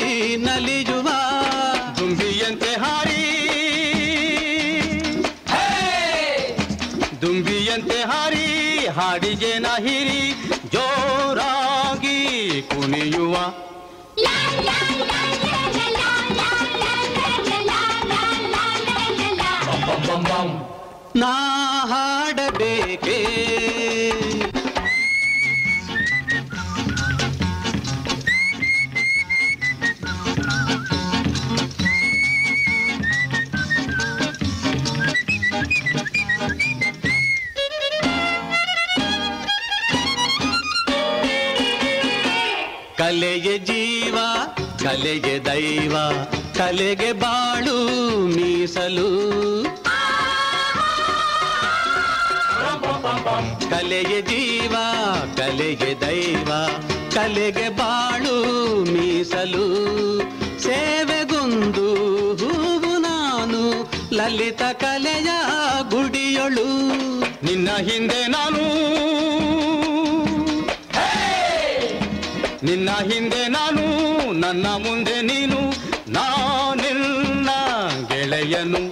ಕುಣಿಯುವ 13.41 13.51
ನಾ 21.17 21.33
ಹಾಡಬೇಕೆ 21.85 23.19
ಕಲೆಗೆ 43.41 43.59
ಜೀವ, 43.59 44.17
ಕಲೆಗೆ 44.79 45.45
ದೈವ, 45.45 45.97
ಕಲೆಗೆ 46.57 47.13
ಬಾಳು 47.13 47.77
ಮೀಸಲು. 48.27 49.09
ಕಲೆಗೆ 53.71 54.23
ಜೀವ, 54.23 54.75
ಕಲೆಗೆ 55.37 56.01
ದೈವ, 56.01 56.51
ಕಲೆಗೆ 57.15 57.69
ಬಾಳು 57.69 58.37
ಮೀಸಲು. 58.85 59.67
ಸೇವೆಗೊಂದು 60.61 61.89
ಹೂವು 62.35 62.99
ನಾನು, 62.99 63.91
ಲಲಿತ 64.13 64.63
ಕಲೆಯ 64.63 65.31
ಗುಡಿಯೊಳು. 65.91 66.69
ನಿನ್ನ 67.47 67.71
ಹಿಂದೆ 67.77 68.27
ನಾನು 68.27 68.81
ನಿನ್ನ 72.91 73.03
ಹಿಂದೆ 73.11 73.43
ನಾನು 73.49 73.83
ನನ್ನ 74.35 74.67
ಮುಂದೆ 74.85 75.17
ನೀನು 75.23 75.59
ನಾನಿನ್ನ 76.09 77.51
ಗೆಳೆಯನು. 78.09 78.83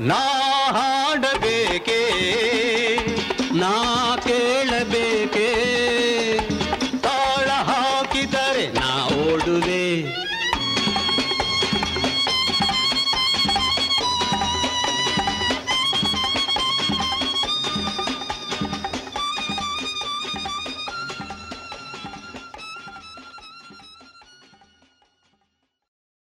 ನಾ 0.00 0.33